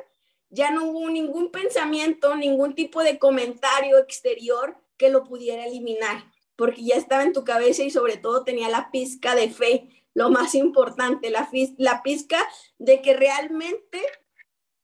ya 0.49 0.71
no 0.71 0.85
hubo 0.85 1.09
ningún 1.09 1.51
pensamiento, 1.51 2.35
ningún 2.35 2.75
tipo 2.75 3.03
de 3.03 3.19
comentario 3.19 3.97
exterior 3.97 4.77
que 4.97 5.09
lo 5.09 5.23
pudiera 5.23 5.65
eliminar, 5.65 6.31
porque 6.55 6.83
ya 6.83 6.95
estaba 6.95 7.23
en 7.23 7.33
tu 7.33 7.43
cabeza 7.43 7.83
y 7.83 7.89
sobre 7.89 8.17
todo 8.17 8.43
tenía 8.43 8.69
la 8.69 8.89
pizca 8.91 9.35
de 9.35 9.49
fe, 9.49 9.89
lo 10.13 10.29
más 10.29 10.55
importante, 10.55 11.29
la, 11.29 11.49
la 11.77 12.01
pizca 12.01 12.47
de 12.77 13.01
que 13.01 13.13
realmente 13.15 14.01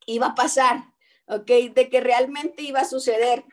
iba 0.05 0.27
a 0.27 0.35
pasar, 0.35 0.83
¿ok? 1.27 1.47
De 1.73 1.89
que 1.89 2.01
realmente 2.01 2.63
iba 2.63 2.81
a 2.81 2.85
suceder. 2.85 3.45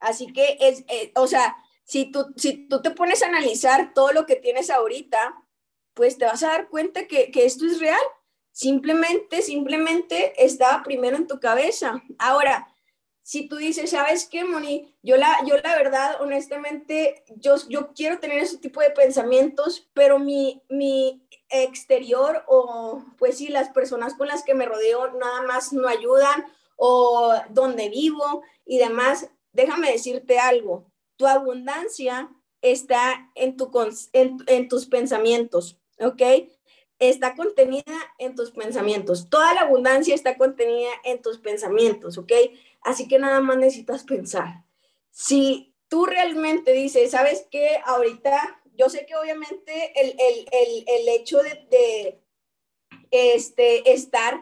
Así 0.00 0.32
que 0.32 0.56
es, 0.60 0.84
eh, 0.88 1.12
o 1.14 1.26
sea, 1.26 1.56
si 1.84 2.10
tú, 2.10 2.32
si 2.36 2.68
tú 2.68 2.80
te 2.80 2.90
pones 2.90 3.22
a 3.22 3.26
analizar 3.26 3.92
todo 3.92 4.12
lo 4.12 4.24
que 4.24 4.36
tienes 4.36 4.70
ahorita, 4.70 5.44
pues 5.94 6.16
te 6.16 6.24
vas 6.24 6.42
a 6.42 6.48
dar 6.48 6.68
cuenta 6.70 7.06
que, 7.06 7.30
que 7.30 7.44
esto 7.44 7.66
es 7.66 7.78
real. 7.78 8.00
Simplemente, 8.52 9.42
simplemente 9.42 10.34
estaba 10.36 10.82
primero 10.82 11.16
en 11.16 11.26
tu 11.26 11.40
cabeza. 11.40 12.02
Ahora, 12.18 12.68
si 13.22 13.48
tú 13.48 13.56
dices, 13.56 13.90
¿sabes 13.90 14.26
qué, 14.26 14.44
Moni? 14.44 14.94
Yo 15.02 15.16
la, 15.16 15.38
yo 15.46 15.56
la 15.56 15.76
verdad, 15.76 16.20
honestamente, 16.20 17.24
yo, 17.36 17.54
yo 17.68 17.92
quiero 17.94 18.18
tener 18.18 18.38
ese 18.38 18.58
tipo 18.58 18.80
de 18.80 18.90
pensamientos, 18.90 19.88
pero 19.94 20.18
mi, 20.18 20.62
mi 20.68 21.26
exterior 21.48 22.44
o 22.48 23.04
pues 23.18 23.38
sí, 23.38 23.48
las 23.48 23.70
personas 23.70 24.14
con 24.14 24.26
las 24.26 24.42
que 24.42 24.54
me 24.54 24.66
rodeo 24.66 25.12
nada 25.12 25.42
más 25.42 25.72
no 25.72 25.86
ayudan 25.86 26.44
o 26.76 27.34
donde 27.50 27.88
vivo 27.88 28.42
y 28.66 28.78
demás, 28.78 29.30
déjame 29.52 29.92
decirte 29.92 30.38
algo, 30.38 30.90
tu 31.16 31.26
abundancia 31.26 32.30
está 32.60 33.30
en, 33.34 33.56
tu, 33.56 33.70
en, 34.12 34.38
en 34.46 34.68
tus 34.68 34.86
pensamientos, 34.86 35.78
¿ok? 36.00 36.22
Está 37.02 37.34
contenida 37.34 38.14
en 38.18 38.36
tus 38.36 38.52
pensamientos. 38.52 39.28
Toda 39.28 39.54
la 39.54 39.62
abundancia 39.62 40.14
está 40.14 40.38
contenida 40.38 40.90
en 41.02 41.20
tus 41.20 41.38
pensamientos, 41.38 42.16
¿ok? 42.16 42.32
Así 42.80 43.08
que 43.08 43.18
nada 43.18 43.40
más 43.40 43.56
necesitas 43.56 44.04
pensar. 44.04 44.62
Si 45.10 45.74
tú 45.88 46.06
realmente 46.06 46.72
dices, 46.72 47.10
¿sabes 47.10 47.48
qué? 47.50 47.80
Ahorita, 47.84 48.62
yo 48.76 48.88
sé 48.88 49.04
que 49.04 49.16
obviamente 49.16 49.92
el, 50.00 50.10
el, 50.10 50.46
el, 50.52 50.84
el 50.86 51.08
hecho 51.08 51.38
de, 51.38 51.66
de, 51.70 52.22
este, 53.10 53.92
estar 53.92 54.40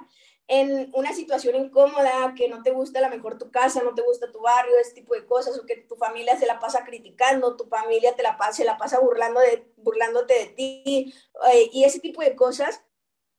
en 0.52 0.90
una 0.94 1.12
situación 1.12 1.54
incómoda, 1.54 2.34
que 2.34 2.48
no 2.48 2.60
te 2.64 2.72
gusta 2.72 2.98
a 2.98 3.02
lo 3.02 3.08
mejor 3.08 3.38
tu 3.38 3.52
casa, 3.52 3.84
no 3.84 3.94
te 3.94 4.02
gusta 4.02 4.32
tu 4.32 4.40
barrio, 4.40 4.74
ese 4.80 4.94
tipo 4.94 5.14
de 5.14 5.24
cosas, 5.24 5.56
o 5.56 5.64
que 5.64 5.76
tu 5.76 5.94
familia 5.94 6.36
se 6.36 6.46
la 6.46 6.58
pasa 6.58 6.84
criticando, 6.84 7.56
tu 7.56 7.66
familia 7.68 8.16
te 8.16 8.24
la 8.24 8.36
pasa, 8.36 8.54
se 8.54 8.64
la 8.64 8.76
pasa 8.76 8.98
burlando 8.98 9.38
de, 9.38 9.72
burlándote 9.76 10.34
de 10.34 10.46
ti, 10.46 11.14
eh, 11.52 11.70
y 11.72 11.84
ese 11.84 12.00
tipo 12.00 12.20
de 12.20 12.34
cosas, 12.34 12.82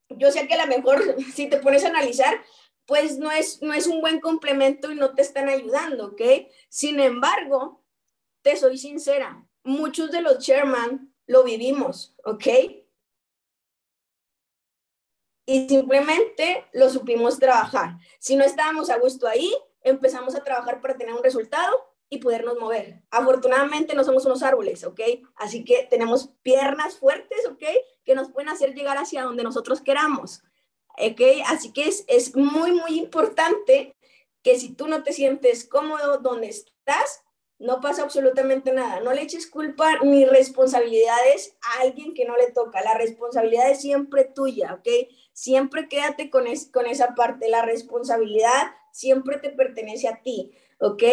yo 0.08 0.32
sé 0.32 0.48
que 0.48 0.54
a 0.54 0.66
lo 0.66 0.74
mejor 0.74 1.18
si 1.36 1.50
te 1.50 1.58
pones 1.58 1.84
a 1.84 1.90
analizar, 1.90 2.42
pues 2.86 3.18
no 3.18 3.30
es, 3.30 3.62
no 3.62 3.74
es 3.74 3.88
un 3.88 4.00
buen 4.00 4.22
complemento 4.22 4.90
y 4.90 4.96
no 4.96 5.14
te 5.14 5.22
están 5.22 5.50
ayudando, 5.50 6.14
¿ok? 6.14 6.22
Sin 6.70 7.02
embargo, 7.02 7.84
te 8.42 8.56
soy 8.56 8.78
sincera, 8.78 9.46
muchos 9.66 10.12
de 10.12 10.22
los 10.22 10.40
chairman 10.40 11.14
lo 11.28 11.44
vivimos, 11.44 12.16
¿ok? 12.24 12.48
Y 15.46 15.68
simplemente 15.68 16.66
lo 16.74 16.90
supimos 16.90 17.40
trabajar. 17.40 17.98
Si 18.20 18.36
no 18.36 18.44
estábamos 18.44 18.90
a 18.90 18.98
gusto 18.98 19.28
ahí, 19.28 19.52
empezamos 19.82 20.36
a 20.36 20.44
trabajar 20.44 20.82
para 20.82 20.98
tener 20.98 21.14
un 21.14 21.24
resultado 21.24 21.92
y 22.10 22.18
podernos 22.18 22.60
mover. 22.60 23.02
Afortunadamente 23.10 23.96
no 23.96 24.04
somos 24.04 24.26
unos 24.26 24.44
árboles, 24.44 24.84
¿ok? 24.84 25.00
Así 25.36 25.64
que 25.64 25.88
tenemos 25.90 26.30
piernas 26.44 26.98
fuertes, 26.98 27.46
¿ok? 27.48 27.64
Que 28.04 28.16
nos 28.16 28.30
pueden 28.32 28.50
hacer 28.50 28.74
llegar 28.74 28.98
hacia 28.98 29.24
donde 29.24 29.44
nosotros 29.44 29.82
queramos, 29.82 30.44
¿ok? 30.98 31.22
Así 31.48 31.72
que 31.72 31.86
es, 31.86 32.04
es 32.08 32.36
muy, 32.36 32.74
muy 32.74 33.00
importante 33.00 33.96
que 34.44 34.60
si 34.60 34.74
tú 34.74 34.88
no 34.88 35.04
te 35.04 35.14
sientes 35.14 35.66
cómodo 35.68 36.18
donde 36.18 36.50
estás, 36.50 37.24
no 37.62 37.80
pasa 37.80 38.02
absolutamente 38.02 38.74
nada. 38.74 39.00
No 39.02 39.14
le 39.14 39.22
eches 39.22 39.48
culpa 39.48 40.00
ni 40.04 40.26
responsabilidades 40.26 41.56
a 41.62 41.82
alguien 41.82 42.14
que 42.14 42.26
no 42.26 42.36
le 42.36 42.52
toca. 42.52 42.82
La 42.82 42.96
responsabilidad 42.96 43.70
es 43.70 43.82
siempre 43.82 44.26
tuya, 44.26 44.74
¿ok? 44.74 44.88
Siempre 45.34 45.88
quédate 45.88 46.30
con, 46.30 46.46
con 46.72 46.86
esa 46.86 47.16
parte. 47.16 47.50
La 47.50 47.62
responsabilidad 47.62 48.74
siempre 48.92 49.38
te 49.38 49.50
pertenece 49.50 50.08
a 50.08 50.22
ti, 50.22 50.52
¿ok? 50.80 51.04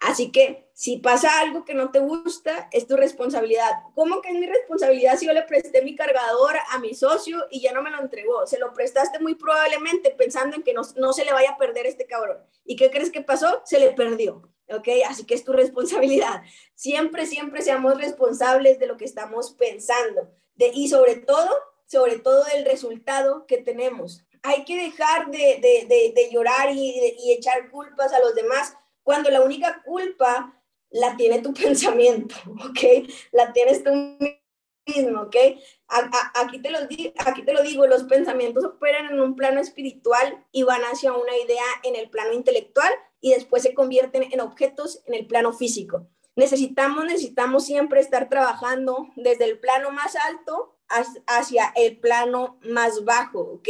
Así 0.00 0.30
que 0.30 0.70
si 0.74 0.98
pasa 0.98 1.40
algo 1.40 1.64
que 1.64 1.74
no 1.74 1.90
te 1.90 1.98
gusta, 1.98 2.68
es 2.70 2.86
tu 2.86 2.96
responsabilidad. 2.96 3.70
¿Cómo 3.94 4.20
que 4.20 4.28
es 4.28 4.34
mi 4.36 4.46
responsabilidad 4.46 5.18
si 5.18 5.26
yo 5.26 5.32
le 5.32 5.42
presté 5.42 5.82
mi 5.82 5.96
cargador 5.96 6.54
a 6.70 6.78
mi 6.78 6.94
socio 6.94 7.46
y 7.50 7.60
ya 7.60 7.72
no 7.72 7.82
me 7.82 7.90
lo 7.90 8.00
entregó? 8.00 8.46
Se 8.46 8.60
lo 8.60 8.72
prestaste 8.72 9.18
muy 9.18 9.34
probablemente 9.34 10.10
pensando 10.10 10.54
en 10.54 10.62
que 10.62 10.72
no, 10.72 10.82
no 10.96 11.12
se 11.12 11.24
le 11.24 11.32
vaya 11.32 11.50
a 11.50 11.58
perder 11.58 11.86
este 11.86 12.06
cabrón. 12.06 12.38
¿Y 12.64 12.76
qué 12.76 12.90
crees 12.90 13.10
que 13.10 13.22
pasó? 13.22 13.60
Se 13.64 13.80
le 13.80 13.90
perdió. 13.90 14.48
¿ok? 14.70 14.88
Así 15.08 15.24
que 15.24 15.34
es 15.34 15.44
tu 15.44 15.52
responsabilidad. 15.54 16.42
Siempre, 16.74 17.26
siempre 17.26 17.62
seamos 17.62 17.98
responsables 17.98 18.78
de 18.78 18.86
lo 18.86 18.96
que 18.96 19.04
estamos 19.04 19.52
pensando 19.52 20.30
de, 20.54 20.70
y 20.74 20.88
sobre 20.88 21.16
todo, 21.16 21.50
sobre 21.88 22.20
todo 22.20 22.44
del 22.44 22.64
resultado 22.64 23.46
que 23.46 23.58
tenemos. 23.58 24.24
Hay 24.42 24.64
que 24.64 24.76
dejar 24.76 25.30
de, 25.32 25.58
de, 25.60 26.12
de 26.14 26.30
llorar 26.30 26.70
y, 26.72 27.16
y 27.18 27.32
echar 27.32 27.70
culpas 27.70 28.12
a 28.12 28.20
los 28.20 28.36
demás 28.36 28.74
cuando 29.02 29.30
la 29.30 29.40
única 29.40 29.82
culpa 29.82 30.54
la 30.90 31.16
tiene 31.16 31.40
tu 31.40 31.52
pensamiento, 31.54 32.36
¿ok? 32.46 33.08
La 33.32 33.52
tienes 33.52 33.82
tú 33.82 33.90
mismo, 34.86 35.22
¿ok? 35.22 35.36
aquí, 36.34 36.60
te 36.60 36.70
lo 36.70 36.78
aquí 36.78 37.42
te 37.44 37.52
lo 37.52 37.62
digo, 37.62 37.86
los 37.86 38.04
pensamientos 38.04 38.64
operan 38.64 39.12
en 39.12 39.20
un 39.20 39.34
plano 39.34 39.60
espiritual 39.60 40.44
y 40.52 40.62
van 40.62 40.82
hacia 40.82 41.12
una 41.12 41.36
idea 41.36 41.64
en 41.82 41.96
el 41.96 42.10
plano 42.10 42.32
intelectual 42.32 42.92
y 43.20 43.32
después 43.32 43.62
se 43.62 43.74
convierten 43.74 44.30
en 44.32 44.40
objetos 44.40 45.02
en 45.06 45.14
el 45.14 45.26
plano 45.26 45.52
físico. 45.52 46.06
Necesitamos, 46.36 47.04
necesitamos 47.04 47.66
siempre 47.66 48.00
estar 48.00 48.28
trabajando 48.28 49.08
desde 49.16 49.44
el 49.44 49.58
plano 49.58 49.90
más 49.90 50.14
alto 50.16 50.77
hacia 51.26 51.72
el 51.76 51.98
plano 51.98 52.58
más 52.62 53.04
bajo, 53.04 53.40
¿ok? 53.40 53.68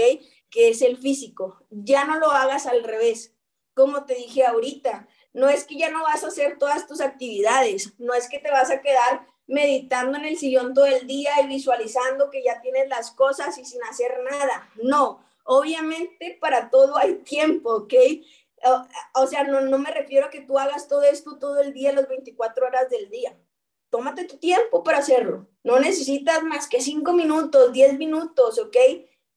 Que 0.50 0.68
es 0.68 0.82
el 0.82 0.96
físico. 0.96 1.64
Ya 1.70 2.04
no 2.04 2.18
lo 2.18 2.30
hagas 2.30 2.66
al 2.66 2.84
revés. 2.84 3.34
Como 3.74 4.04
te 4.04 4.14
dije 4.14 4.44
ahorita, 4.44 5.08
no 5.32 5.48
es 5.48 5.64
que 5.64 5.76
ya 5.76 5.90
no 5.90 6.02
vas 6.02 6.24
a 6.24 6.28
hacer 6.28 6.58
todas 6.58 6.86
tus 6.86 7.00
actividades, 7.00 7.94
no 7.98 8.14
es 8.14 8.28
que 8.28 8.38
te 8.38 8.50
vas 8.50 8.70
a 8.70 8.80
quedar 8.80 9.26
meditando 9.46 10.18
en 10.18 10.24
el 10.24 10.36
sillón 10.36 10.74
todo 10.74 10.86
el 10.86 11.06
día 11.06 11.30
y 11.42 11.46
visualizando 11.46 12.30
que 12.30 12.42
ya 12.42 12.60
tienes 12.60 12.88
las 12.88 13.10
cosas 13.12 13.56
y 13.58 13.64
sin 13.64 13.82
hacer 13.84 14.18
nada. 14.30 14.68
No, 14.82 15.24
obviamente 15.44 16.36
para 16.40 16.70
todo 16.70 16.98
hay 16.98 17.14
tiempo, 17.16 17.72
¿ok? 17.72 17.94
O, 19.14 19.26
sea, 19.26 19.44
no, 19.44 19.60
no 19.60 19.78
me 19.78 19.90
refiero 19.90 20.26
a 20.26 20.30
que 20.30 20.40
tú 20.40 20.58
hagas 20.58 20.88
todo 20.88 21.02
esto 21.02 21.38
todo 21.38 21.60
el 21.60 21.72
día, 21.72 21.92
las 21.92 22.08
24 22.08 22.66
horas 22.66 22.90
del 22.90 23.08
día. 23.08 23.36
Tómate 23.90 24.24
tu 24.24 24.36
tiempo 24.36 24.82
para 24.84 24.98
hacerlo. 24.98 25.48
No 25.64 25.78
necesitas 25.80 26.42
más 26.44 26.68
que 26.68 26.80
5 26.80 27.12
minutos, 27.12 27.72
10 27.72 27.98
minutos, 27.98 28.58
¿ok? 28.58 28.76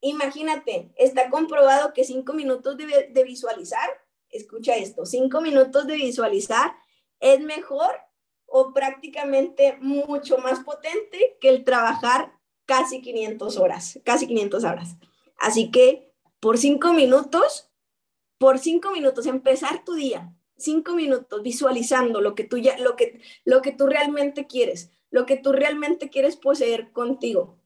Imagínate, 0.02 0.92
está 0.98 1.30
comprobado 1.30 1.94
que 1.94 2.04
5 2.04 2.34
minutos 2.34 2.78
de, 2.78 3.10
de 3.12 3.24
visualizar, 3.24 3.90
escucha 4.30 4.76
esto, 4.76 5.06
5 5.06 5.42
minutos 5.42 5.88
de 5.88 5.96
visualizar 5.96 6.76
es 7.20 7.40
mejor 7.40 7.92
o 8.46 8.74
prácticamente 8.74 9.78
mucho 9.80 10.38
más 10.40 10.60
potente 10.62 11.38
que 11.40 11.50
el 11.50 11.64
trabajar 11.64 12.34
casi 12.66 13.02
500 13.02 13.58
horas, 13.58 14.00
casi 14.04 14.28
500 14.28 14.64
horas. 14.64 14.96
Así 15.38 15.72
que 15.72 16.12
por 16.40 16.58
5 16.58 16.94
minutos 16.94 17.72
por 18.42 18.58
cinco 18.58 18.90
minutos, 18.90 19.28
empezar 19.28 19.86
tu 19.86 19.94
día, 19.94 20.34
cinco 20.62 20.94
minutos 20.94 21.42
visualizando 21.42 22.22
lo 22.22 22.36
que 22.36 22.44
tú 22.44 22.58
ya, 22.58 22.78
lo 22.78 22.96
que, 22.96 23.22
lo 23.46 23.62
que 23.62 23.72
tú 23.72 23.88
realmente 23.88 24.48
quieres, 24.48 24.92
lo 25.10 25.26
que 25.26 25.38
tú 25.38 25.52
realmente 25.52 26.10
quieres 26.10 26.36
poseer 26.36 26.92
contigo. 26.92 27.58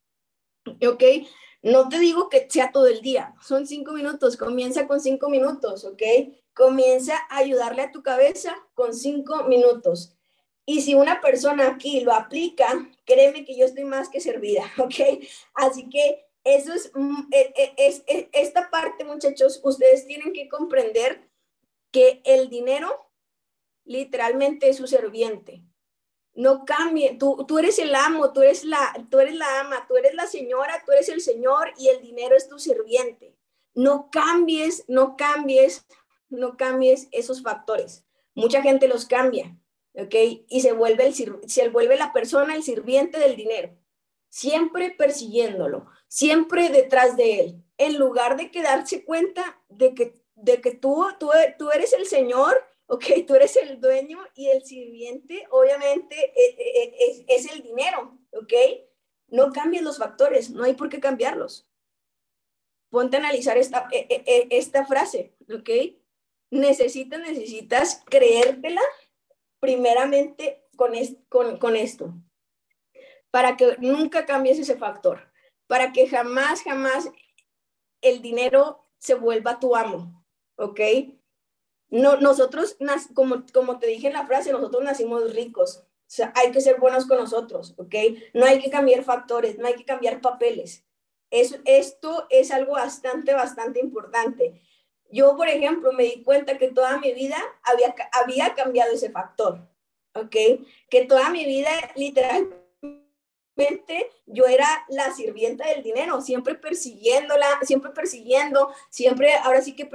¿Ok? 0.66 1.04
No 1.62 1.90
te 1.90 1.98
digo 2.00 2.30
que 2.30 2.48
sea 2.50 2.72
todo 2.72 2.86
el 2.88 3.02
día, 3.02 3.34
son 3.42 3.66
cinco 3.66 3.92
minutos, 3.94 4.38
comienza 4.38 4.88
con 4.88 5.00
cinco 5.00 5.30
minutos, 5.30 5.84
¿ok? 5.84 6.02
Comienza 6.54 7.16
a 7.30 7.38
ayudarle 7.38 7.82
a 7.82 7.92
tu 7.92 8.04
cabeza 8.04 8.56
con 8.76 8.94
cinco 8.94 9.46
minutos. 9.46 10.16
Y 10.68 10.82
si 10.82 10.94
una 10.94 11.22
persona 11.22 11.68
aquí 11.68 12.02
lo 12.02 12.14
aplica, 12.14 12.68
créeme 13.04 13.46
que 13.46 13.58
yo 13.58 13.66
estoy 13.66 13.84
más 13.84 14.10
que 14.10 14.20
servida, 14.20 14.64
¿ok? 14.78 15.26
Así 15.56 15.90
que 15.90 16.26
eso 16.44 16.72
mm, 16.94 17.30
e, 17.32 17.54
e, 17.56 17.74
es, 17.78 18.04
es, 18.06 18.28
esta 18.32 18.70
parte, 18.70 19.04
muchachos, 19.04 19.60
ustedes 19.64 20.06
tienen 20.06 20.34
que 20.34 20.48
comprender 20.48 21.28
que 21.96 22.22
el 22.26 22.50
dinero 22.50 23.10
literalmente 23.86 24.68
es 24.68 24.76
su 24.76 24.86
serviente. 24.86 25.64
No 26.34 26.66
cambie, 26.66 27.16
tú, 27.18 27.46
tú 27.48 27.58
eres 27.58 27.80
el 27.80 27.96
amo, 27.96 28.34
tú 28.34 28.42
eres, 28.42 28.66
la, 28.66 29.08
tú 29.10 29.22
eres 29.22 29.36
la 29.36 29.62
ama, 29.62 29.86
tú 29.88 29.96
eres 29.96 30.14
la 30.14 30.28
señora, 30.28 30.84
tú 30.86 30.92
eres 30.92 31.08
el 31.08 31.22
señor 31.22 31.72
y 31.78 31.88
el 31.88 32.02
dinero 32.02 32.36
es 32.36 32.50
tu 32.50 32.60
serviente. 32.60 33.38
No 33.74 34.10
cambies, 34.12 34.84
no 34.90 35.16
cambies, 35.16 35.86
no 36.28 36.58
cambies 36.58 37.08
esos 37.14 37.42
factores. 37.42 38.04
Mucha 38.34 38.62
gente 38.62 38.90
los 38.90 39.06
cambia, 39.06 39.58
¿ok? 39.94 40.16
Y 40.50 40.60
se 40.60 40.74
vuelve, 40.74 41.08
el, 41.08 41.14
se 41.48 41.70
vuelve 41.70 41.96
la 41.96 42.12
persona 42.12 42.56
el 42.56 42.64
sirviente 42.64 43.20
del 43.20 43.38
dinero, 43.38 43.74
siempre 44.28 44.92
persiguiéndolo 44.92 45.88
siempre 46.16 46.70
detrás 46.70 47.18
de 47.18 47.40
él, 47.40 47.64
en 47.78 47.98
lugar 47.98 48.38
de 48.38 48.50
quedarse 48.52 49.04
cuenta 49.04 49.62
de 49.68 49.94
que 49.94 50.14
de 50.36 50.62
que 50.62 50.72
tú, 50.72 51.08
tú, 51.20 51.32
tú 51.58 51.72
eres 51.72 51.94
el 51.94 52.06
Señor, 52.06 52.64
ok, 52.88 53.06
tú 53.26 53.36
eres 53.36 53.56
el 53.56 53.80
dueño 53.80 54.20
y 54.36 54.50
el 54.50 54.64
sirviente, 54.64 55.48
obviamente, 55.50 56.16
e, 56.16 56.56
e, 56.58 56.84
e, 56.84 56.96
es, 57.08 57.46
es, 57.46 57.52
el 57.52 57.64
dinero, 57.64 58.18
ok. 58.32 58.54
No 59.28 59.52
cambies 59.52 59.82
los 59.82 59.98
factores, 59.98 60.52
no 60.52 60.64
hay 60.64 60.74
por 60.74 60.90
qué 60.90 61.00
cambiarlos. 61.00 61.68
Ponte 62.90 63.18
a 63.18 63.20
analizar 63.20 63.58
esta, 63.58 63.90
esta 63.92 64.86
frase, 64.86 65.34
ok. 65.52 65.70
Necesitas, 66.52 67.20
necesitas 67.20 68.04
creértela 68.06 68.82
primeramente 69.60 70.64
con, 70.76 70.94
con, 71.28 71.58
con 71.58 71.76
esto, 71.76 72.14
para 73.32 73.58
que 73.58 73.78
nunca 73.80 74.26
cambies 74.26 74.60
ese 74.60 74.78
factor, 74.78 75.32
para 75.68 75.92
que 75.92 76.08
jamás, 76.08 76.62
jamás 76.62 77.10
el 78.02 78.22
dinero 78.22 78.88
se 79.00 79.16
vuelva 79.16 79.60
tu 79.60 79.76
amo, 79.76 80.25
¿ok? 80.58 80.80
No, 81.90 82.18
nosotros, 82.18 82.78
como, 83.14 83.46
como 83.54 83.80
te 83.80 83.88
dije 83.88 84.08
en 84.08 84.14
la 84.14 84.26
frase, 84.26 84.52
nosotros 84.52 84.84
nacimos 84.84 85.34
ricos. 85.34 85.84
O 86.08 86.12
sea, 86.16 86.32
hay 86.36 86.52
que 86.52 86.62
ser 86.62 86.80
buenos 86.80 87.06
con 87.06 87.18
nosotros, 87.18 87.74
¿ok? 87.78 87.96
No 88.34 88.46
hay 88.46 88.60
que 88.60 88.70
cambiar 88.70 89.04
factores, 89.04 89.58
no 89.58 89.68
hay 89.68 89.76
que 89.76 89.86
cambiar 89.86 90.22
papeles. 90.22 90.84
Es, 91.32 91.60
esto 91.66 92.28
es 92.30 92.52
algo 92.52 92.74
bastante, 92.74 93.34
bastante 93.34 93.80
importante. 93.80 94.62
Yo, 95.10 95.36
por 95.36 95.48
ejemplo, 95.48 95.94
me 95.94 96.04
di 96.04 96.24
cuenta 96.24 96.58
que 96.58 96.70
toda 96.70 96.98
mi 97.00 97.14
vida 97.14 97.38
había, 97.64 97.96
había 98.12 98.54
cambiado 98.54 98.94
ese 98.94 99.10
factor, 99.10 99.68
¿ok? 100.14 100.36
Que 100.90 101.06
toda 101.08 101.30
mi 101.30 101.46
vida, 101.46 101.72
literalmente, 101.96 102.62
yo 104.26 104.46
era 104.46 104.68
la 104.90 105.12
sirvienta 105.14 105.68
del 105.68 105.82
dinero, 105.82 106.22
siempre 106.22 106.56
persiguiéndola, 106.56 107.48
siempre 107.64 107.92
persiguiendo, 107.92 108.70
siempre, 108.90 109.34
ahora 109.34 109.62
sí 109.62 109.76
que 109.76 109.90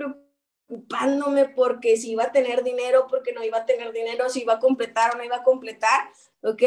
preocupándome 0.71 1.49
porque 1.49 1.97
si 1.97 2.12
iba 2.12 2.25
a 2.25 2.33
tener 2.33 2.62
dinero, 2.62 3.07
porque 3.09 3.33
no 3.33 3.43
iba 3.43 3.59
a 3.59 3.66
tener 3.66 3.93
dinero, 3.93 4.29
si 4.29 4.43
iba 4.43 4.55
a 4.55 4.59
completar 4.61 5.14
o 5.14 5.18
no 5.18 5.25
iba 5.25 5.37
a 5.37 5.43
completar, 5.43 6.11
¿ok? 6.43 6.62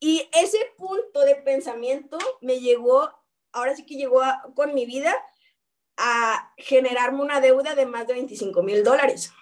Y 0.00 0.28
ese 0.32 0.58
punto 0.76 1.20
de 1.20 1.36
pensamiento 1.36 2.18
me 2.40 2.60
llegó, 2.60 3.10
ahora 3.52 3.76
sí 3.76 3.86
que 3.86 3.94
llegó 3.94 4.20
con 4.54 4.74
mi 4.74 4.86
vida 4.86 5.14
a 5.96 6.52
generarme 6.56 7.22
una 7.22 7.40
deuda 7.40 7.74
de 7.74 7.86
más 7.86 8.06
de 8.06 8.14
25 8.14 8.62
mil 8.62 8.82
dólares, 8.82 9.32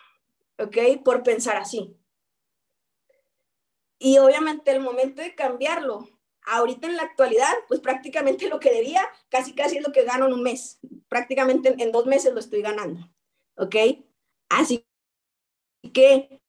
¿ok? 0.59 1.03
Por 1.03 1.23
pensar 1.23 1.57
así. 1.57 1.97
Y 3.99 4.19
obviamente 4.19 4.73
el 4.73 4.81
momento 4.81 5.23
de 5.23 5.35
cambiarlo 5.35 6.07
ahorita 6.45 6.87
en 6.87 6.97
la 6.97 7.05
actualidad, 7.05 7.53
pues 7.69 7.81
prácticamente 7.81 8.49
lo 8.49 8.61
que 8.61 8.73
debía, 8.73 9.03
casi 9.31 9.55
casi 9.55 9.79
es 9.79 9.83
lo 9.87 9.93
que 9.93 10.05
gano 10.05 10.27
en 10.27 10.35
un 10.35 10.43
mes. 10.43 10.81
Prácticamente 11.09 11.75
en, 11.79 11.93
dos 11.93 12.07
meses 12.07 12.35
lo 12.35 12.41
estoy 12.41 12.63
ganando. 12.63 13.09
¿Ok? 13.57 13.77
Así 14.49 14.87
que 15.93 16.41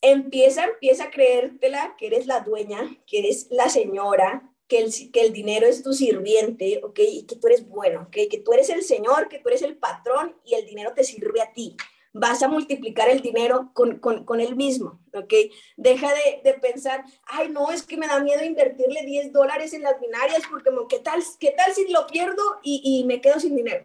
empieza, 0.00 0.64
empieza 0.64 1.04
a 1.04 1.10
creértela 1.10 1.96
que 1.96 2.06
eres 2.08 2.26
la 2.26 2.40
dueña, 2.40 2.98
que 3.06 3.20
eres 3.20 3.48
la 3.50 3.68
señora, 3.68 4.54
que 4.68 4.78
el, 4.78 4.92
que 5.12 5.22
el 5.22 5.32
dinero 5.32 5.66
es 5.66 5.82
tu 5.82 5.92
sirviente, 5.92 6.80
¿ok? 6.84 6.98
Y 6.98 7.26
que 7.26 7.36
tú 7.36 7.46
eres 7.46 7.66
bueno, 7.68 8.02
¿ok? 8.02 8.16
Que 8.30 8.42
tú 8.44 8.52
eres 8.52 8.68
el 8.68 8.82
señor, 8.82 9.28
que 9.28 9.38
tú 9.38 9.48
eres 9.48 9.62
el 9.62 9.76
patrón 9.76 10.36
y 10.44 10.54
el 10.54 10.66
dinero 10.66 10.92
te 10.94 11.04
sirve 11.04 11.40
a 11.40 11.52
ti 11.52 11.76
vas 12.12 12.42
a 12.42 12.48
multiplicar 12.48 13.08
el 13.08 13.20
dinero 13.20 13.70
con, 13.74 13.98
con, 13.98 14.24
con 14.24 14.40
él 14.40 14.56
mismo, 14.56 15.00
¿ok? 15.14 15.32
Deja 15.76 16.12
de, 16.12 16.40
de, 16.42 16.54
pensar, 16.54 17.04
ay, 17.24 17.48
no, 17.48 17.70
es 17.70 17.82
que 17.82 17.96
me 17.96 18.06
da 18.06 18.20
miedo 18.20 18.44
invertirle 18.44 19.04
10 19.04 19.32
dólares 19.32 19.72
en 19.72 19.82
las 19.82 20.00
binarias 20.00 20.42
porque, 20.50 20.70
¿qué 20.88 20.98
tal, 21.00 21.22
qué 21.38 21.54
tal 21.56 21.72
si 21.74 21.88
lo 21.88 22.06
pierdo 22.06 22.42
y, 22.62 22.80
y 22.84 23.04
me 23.04 23.20
quedo 23.20 23.38
sin 23.38 23.56
dinero? 23.56 23.84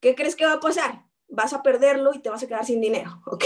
¿Qué 0.00 0.14
crees 0.14 0.34
que 0.34 0.46
va 0.46 0.54
a 0.54 0.60
pasar? 0.60 1.04
Vas 1.32 1.52
a 1.52 1.62
perderlo 1.62 2.12
y 2.14 2.20
te 2.20 2.30
vas 2.30 2.42
a 2.42 2.46
quedar 2.46 2.64
sin 2.64 2.80
dinero, 2.80 3.22
¿ok? 3.26 3.44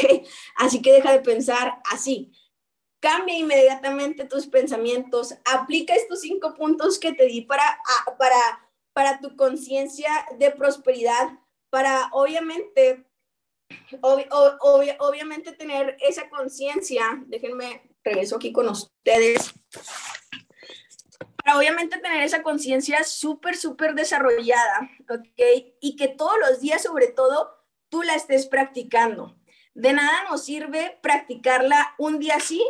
Así 0.56 0.82
que 0.82 0.92
deja 0.92 1.12
de 1.12 1.20
pensar 1.20 1.80
así. 1.90 2.32
Cambia 3.00 3.36
inmediatamente 3.36 4.24
tus 4.24 4.46
pensamientos, 4.46 5.34
aplica 5.44 5.94
estos 5.94 6.20
cinco 6.20 6.54
puntos 6.54 6.98
que 6.98 7.12
te 7.12 7.26
di 7.26 7.42
para, 7.42 7.78
para, 8.18 8.70
para 8.92 9.20
tu 9.20 9.36
conciencia 9.36 10.10
de 10.38 10.50
prosperidad, 10.50 11.38
para 11.70 12.08
obviamente 12.12 13.06
obviamente 14.00 15.52
tener 15.52 15.96
esa 16.00 16.28
conciencia, 16.28 17.22
déjenme 17.26 17.82
regreso 18.04 18.36
aquí 18.36 18.52
con 18.52 18.68
ustedes, 18.68 19.52
para 21.36 21.58
obviamente 21.58 21.98
tener 21.98 22.22
esa 22.22 22.42
conciencia 22.42 23.04
súper, 23.04 23.56
súper 23.56 23.94
desarrollada, 23.94 24.90
¿ok? 25.08 25.74
Y 25.80 25.96
que 25.96 26.08
todos 26.08 26.36
los 26.38 26.60
días, 26.60 26.82
sobre 26.82 27.08
todo, 27.08 27.55
tú 27.88 28.02
la 28.02 28.14
estés 28.14 28.46
practicando. 28.46 29.36
De 29.74 29.92
nada 29.92 30.24
nos 30.30 30.44
sirve 30.44 30.98
practicarla 31.02 31.94
un 31.98 32.18
día 32.18 32.40
sí, 32.40 32.66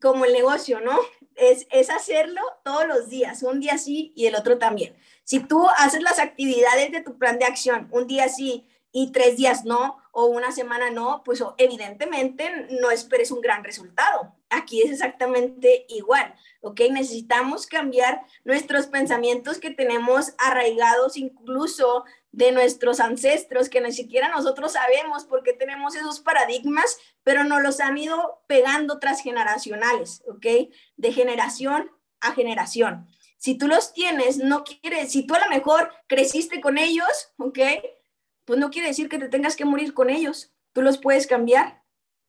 como 0.00 0.24
el 0.24 0.32
negocio, 0.32 0.80
¿no? 0.80 0.98
Es, 1.36 1.66
es 1.70 1.90
hacerlo 1.90 2.40
todos 2.64 2.86
los 2.86 3.08
días, 3.08 3.42
un 3.42 3.60
día 3.60 3.78
sí 3.78 4.12
y 4.16 4.26
el 4.26 4.34
otro 4.34 4.58
también. 4.58 4.96
Si 5.24 5.40
tú 5.40 5.68
haces 5.76 6.02
las 6.02 6.18
actividades 6.18 6.90
de 6.90 7.02
tu 7.02 7.18
plan 7.18 7.38
de 7.38 7.44
acción, 7.44 7.88
un 7.92 8.06
día 8.06 8.28
sí 8.28 8.66
y 8.92 9.12
tres 9.12 9.36
días 9.36 9.64
no, 9.64 10.02
o 10.12 10.26
una 10.26 10.52
semana 10.52 10.90
no, 10.90 11.22
pues 11.24 11.42
evidentemente 11.56 12.66
no 12.80 12.90
esperes 12.90 13.30
un 13.30 13.40
gran 13.40 13.64
resultado. 13.64 14.34
Aquí 14.50 14.82
es 14.82 14.90
exactamente 14.90 15.86
igual, 15.88 16.34
¿ok? 16.60 16.82
Necesitamos 16.90 17.66
cambiar 17.66 18.22
nuestros 18.44 18.86
pensamientos 18.86 19.58
que 19.58 19.70
tenemos 19.70 20.34
arraigados 20.36 21.16
incluso 21.16 22.04
de 22.32 22.50
nuestros 22.52 22.98
ancestros, 22.98 23.68
que 23.68 23.80
ni 23.80 23.92
siquiera 23.92 24.28
nosotros 24.28 24.72
sabemos 24.72 25.24
por 25.24 25.42
qué 25.42 25.52
tenemos 25.52 25.94
esos 25.94 26.20
paradigmas, 26.20 26.98
pero 27.22 27.44
nos 27.44 27.62
los 27.62 27.80
han 27.80 27.96
ido 27.98 28.42
pegando 28.46 28.98
transgeneracionales, 28.98 30.22
¿ok? 30.26 30.72
De 30.96 31.12
generación 31.12 31.90
a 32.20 32.32
generación. 32.32 33.06
Si 33.38 33.56
tú 33.56 33.68
los 33.68 33.92
tienes, 33.92 34.38
no 34.38 34.64
quieres, 34.64 35.12
si 35.12 35.26
tú 35.26 35.34
a 35.34 35.40
lo 35.40 35.48
mejor 35.48 35.92
creciste 36.06 36.60
con 36.60 36.78
ellos, 36.78 37.32
¿ok? 37.36 37.58
pues 38.44 38.58
no 38.58 38.70
quiere 38.70 38.88
decir 38.88 39.08
que 39.08 39.18
te 39.18 39.28
tengas 39.28 39.56
que 39.56 39.64
morir 39.64 39.94
con 39.94 40.10
ellos. 40.10 40.52
Tú 40.72 40.82
los 40.82 40.98
puedes 40.98 41.26
cambiar. 41.26 41.82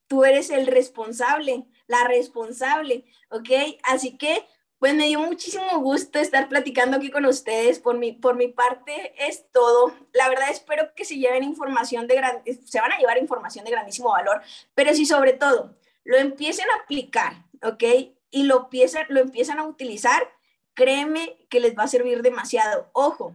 Tú 0.08 0.26
eres 0.26 0.50
el 0.50 0.68
responsable, 0.68 1.66
la 1.88 2.04
responsable, 2.08 3.06
¿ok? 3.30 3.50
Así 3.84 4.18
que, 4.18 4.46
pues 4.84 4.96
me 4.96 5.08
dio 5.08 5.22
muchísimo 5.22 5.80
gusto 5.80 6.20
estar 6.20 6.50
platicando 6.50 6.98
aquí 6.98 7.10
con 7.10 7.26
ustedes. 7.26 7.80
Por 7.80 7.98
mi, 7.98 8.12
por 8.12 8.36
mi 8.36 8.50
parte 8.50 9.14
es 9.18 9.50
todo. 9.54 9.94
La 10.12 10.28
verdad 10.28 10.50
espero 10.52 10.94
que 10.94 11.06
se 11.06 11.16
lleven 11.16 11.46
información 11.46 12.06
de 12.06 12.16
gran, 12.16 12.44
se 12.66 12.82
van 12.82 12.92
a 12.92 12.98
llevar 12.98 13.18
información 13.18 13.64
de 13.64 13.72
grandísimo 13.72 14.10
valor, 14.10 14.42
pero 14.76 14.94
si 14.94 15.06
sobre 15.06 15.32
todo 15.32 15.74
lo 16.04 16.18
empiecen 16.18 16.70
a 16.70 16.84
aplicar, 16.84 17.46
¿ok? 17.62 17.82
Y 18.30 18.44
lo 18.44 18.64
empiezan, 18.64 19.06
lo 19.08 19.22
empiezan 19.22 19.58
a 19.60 19.64
utilizar, 19.64 20.22
créeme 20.74 21.38
que 21.50 21.62
les 21.62 21.78
va 21.80 21.84
a 21.84 21.88
servir 21.88 22.22
demasiado. 22.22 22.90
Ojo, 22.92 23.34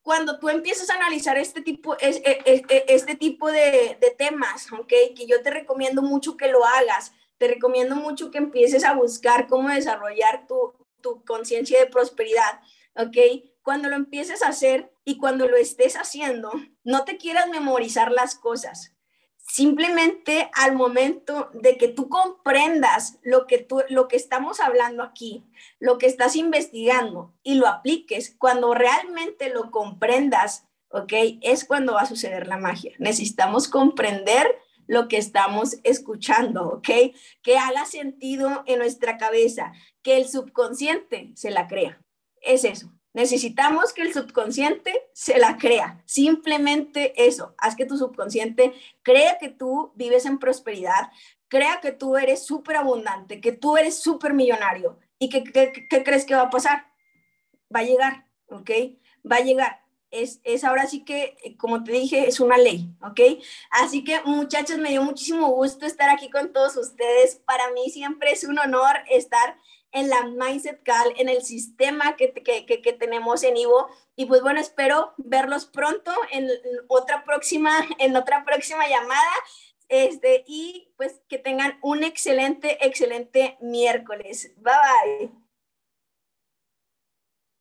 cuando 0.00 0.38
tú 0.38 0.48
empiezas 0.48 0.88
a 0.88 0.94
analizar 0.94 1.36
este 1.36 1.60
tipo, 1.60 1.98
e, 2.00 2.08
e, 2.24 2.64
e, 2.66 2.84
este 2.88 3.14
tipo 3.14 3.52
de 3.52 3.98
temas, 4.16 4.72
¿ok? 4.72 4.88
Que 5.14 5.26
yo 5.26 5.42
te 5.42 5.50
recomiendo 5.50 6.00
mucho 6.00 6.38
que 6.38 6.48
lo 6.48 6.64
hagas, 6.64 7.12
te 7.38 7.48
recomiendo 7.48 7.96
mucho 7.96 8.30
que 8.30 8.38
empieces 8.38 8.84
a 8.84 8.94
buscar 8.94 9.46
cómo 9.46 9.68
desarrollar 9.68 10.46
tu, 10.46 10.74
tu 11.00 11.24
conciencia 11.24 11.78
de 11.78 11.86
prosperidad, 11.86 12.60
¿ok? 12.96 13.16
Cuando 13.62 13.88
lo 13.88 13.96
empieces 13.96 14.42
a 14.42 14.48
hacer 14.48 14.92
y 15.04 15.18
cuando 15.18 15.46
lo 15.48 15.56
estés 15.56 15.96
haciendo, 15.96 16.50
no 16.84 17.04
te 17.04 17.16
quieras 17.16 17.48
memorizar 17.48 18.12
las 18.12 18.34
cosas, 18.34 18.94
simplemente 19.48 20.50
al 20.54 20.74
momento 20.74 21.50
de 21.54 21.76
que 21.78 21.88
tú 21.88 22.08
comprendas 22.08 23.18
lo 23.22 23.46
que, 23.46 23.58
tú, 23.58 23.82
lo 23.88 24.08
que 24.08 24.16
estamos 24.16 24.60
hablando 24.60 25.02
aquí, 25.02 25.44
lo 25.78 25.98
que 25.98 26.06
estás 26.06 26.36
investigando 26.36 27.34
y 27.42 27.54
lo 27.54 27.66
apliques, 27.66 28.34
cuando 28.38 28.74
realmente 28.74 29.48
lo 29.48 29.70
comprendas, 29.70 30.66
¿ok? 30.90 31.12
Es 31.40 31.64
cuando 31.64 31.94
va 31.94 32.02
a 32.02 32.06
suceder 32.06 32.46
la 32.46 32.58
magia. 32.58 32.92
Necesitamos 32.98 33.68
comprender 33.68 34.58
lo 34.88 35.06
que 35.06 35.18
estamos 35.18 35.76
escuchando, 35.84 36.68
¿ok? 36.68 36.88
Que 37.42 37.58
haga 37.58 37.84
sentido 37.84 38.64
en 38.66 38.80
nuestra 38.80 39.18
cabeza, 39.18 39.72
que 40.02 40.16
el 40.16 40.28
subconsciente 40.28 41.30
se 41.36 41.52
la 41.52 41.68
crea. 41.68 42.02
Es 42.40 42.64
eso. 42.64 42.92
Necesitamos 43.12 43.92
que 43.92 44.02
el 44.02 44.12
subconsciente 44.12 45.08
se 45.12 45.38
la 45.38 45.56
crea. 45.58 46.02
Simplemente 46.06 47.26
eso. 47.26 47.54
Haz 47.58 47.76
que 47.76 47.86
tu 47.86 47.96
subconsciente 47.96 48.72
crea 49.02 49.38
que 49.38 49.48
tú 49.48 49.92
vives 49.94 50.24
en 50.24 50.38
prosperidad, 50.38 51.10
crea 51.48 51.80
que 51.80 51.92
tú 51.92 52.16
eres 52.16 52.44
súper 52.46 52.76
abundante, 52.76 53.40
que 53.40 53.52
tú 53.52 53.76
eres 53.76 53.98
súper 53.98 54.34
millonario. 54.34 54.98
¿Y 55.18 55.28
qué, 55.28 55.88
crees 56.04 56.24
que 56.24 56.34
va 56.34 56.42
a 56.42 56.50
pasar? 56.50 56.86
Va 57.74 57.80
a 57.80 57.84
llegar, 57.84 58.26
¿ok? 58.46 58.70
Va 59.30 59.36
a 59.36 59.40
llegar. 59.40 59.82
Es, 60.10 60.40
es, 60.44 60.64
ahora 60.64 60.86
sí 60.86 61.04
que, 61.04 61.56
como 61.58 61.84
te 61.84 61.92
dije, 61.92 62.28
es 62.28 62.40
una 62.40 62.56
ley, 62.56 62.88
¿ok? 63.02 63.20
Así 63.70 64.04
que 64.04 64.20
muchachos, 64.24 64.78
me 64.78 64.90
dio 64.90 65.02
muchísimo 65.02 65.48
gusto 65.50 65.86
estar 65.86 66.08
aquí 66.10 66.30
con 66.30 66.52
todos 66.52 66.76
ustedes. 66.76 67.36
Para 67.46 67.70
mí 67.72 67.90
siempre 67.90 68.32
es 68.32 68.44
un 68.44 68.58
honor 68.58 68.96
estar 69.10 69.56
en 69.92 70.08
la 70.08 70.24
Mindset 70.24 70.82
Cal, 70.82 71.12
en 71.16 71.28
el 71.28 71.42
sistema 71.42 72.16
que, 72.16 72.32
que, 72.32 72.66
que, 72.66 72.92
tenemos 72.92 73.42
en 73.42 73.56
Ivo. 73.56 73.88
Y 74.16 74.26
pues 74.26 74.42
bueno, 74.42 74.60
espero 74.60 75.14
verlos 75.16 75.66
pronto 75.66 76.12
en 76.30 76.48
otra 76.88 77.24
próxima, 77.24 77.70
en 77.98 78.16
otra 78.16 78.44
próxima 78.44 78.88
llamada. 78.88 79.32
Este, 79.88 80.44
y 80.46 80.92
pues 80.96 81.22
que 81.28 81.38
tengan 81.38 81.78
un 81.82 82.04
excelente, 82.04 82.84
excelente 82.86 83.56
miércoles. 83.60 84.52
Bye 84.56 84.74
bye. 84.74 85.47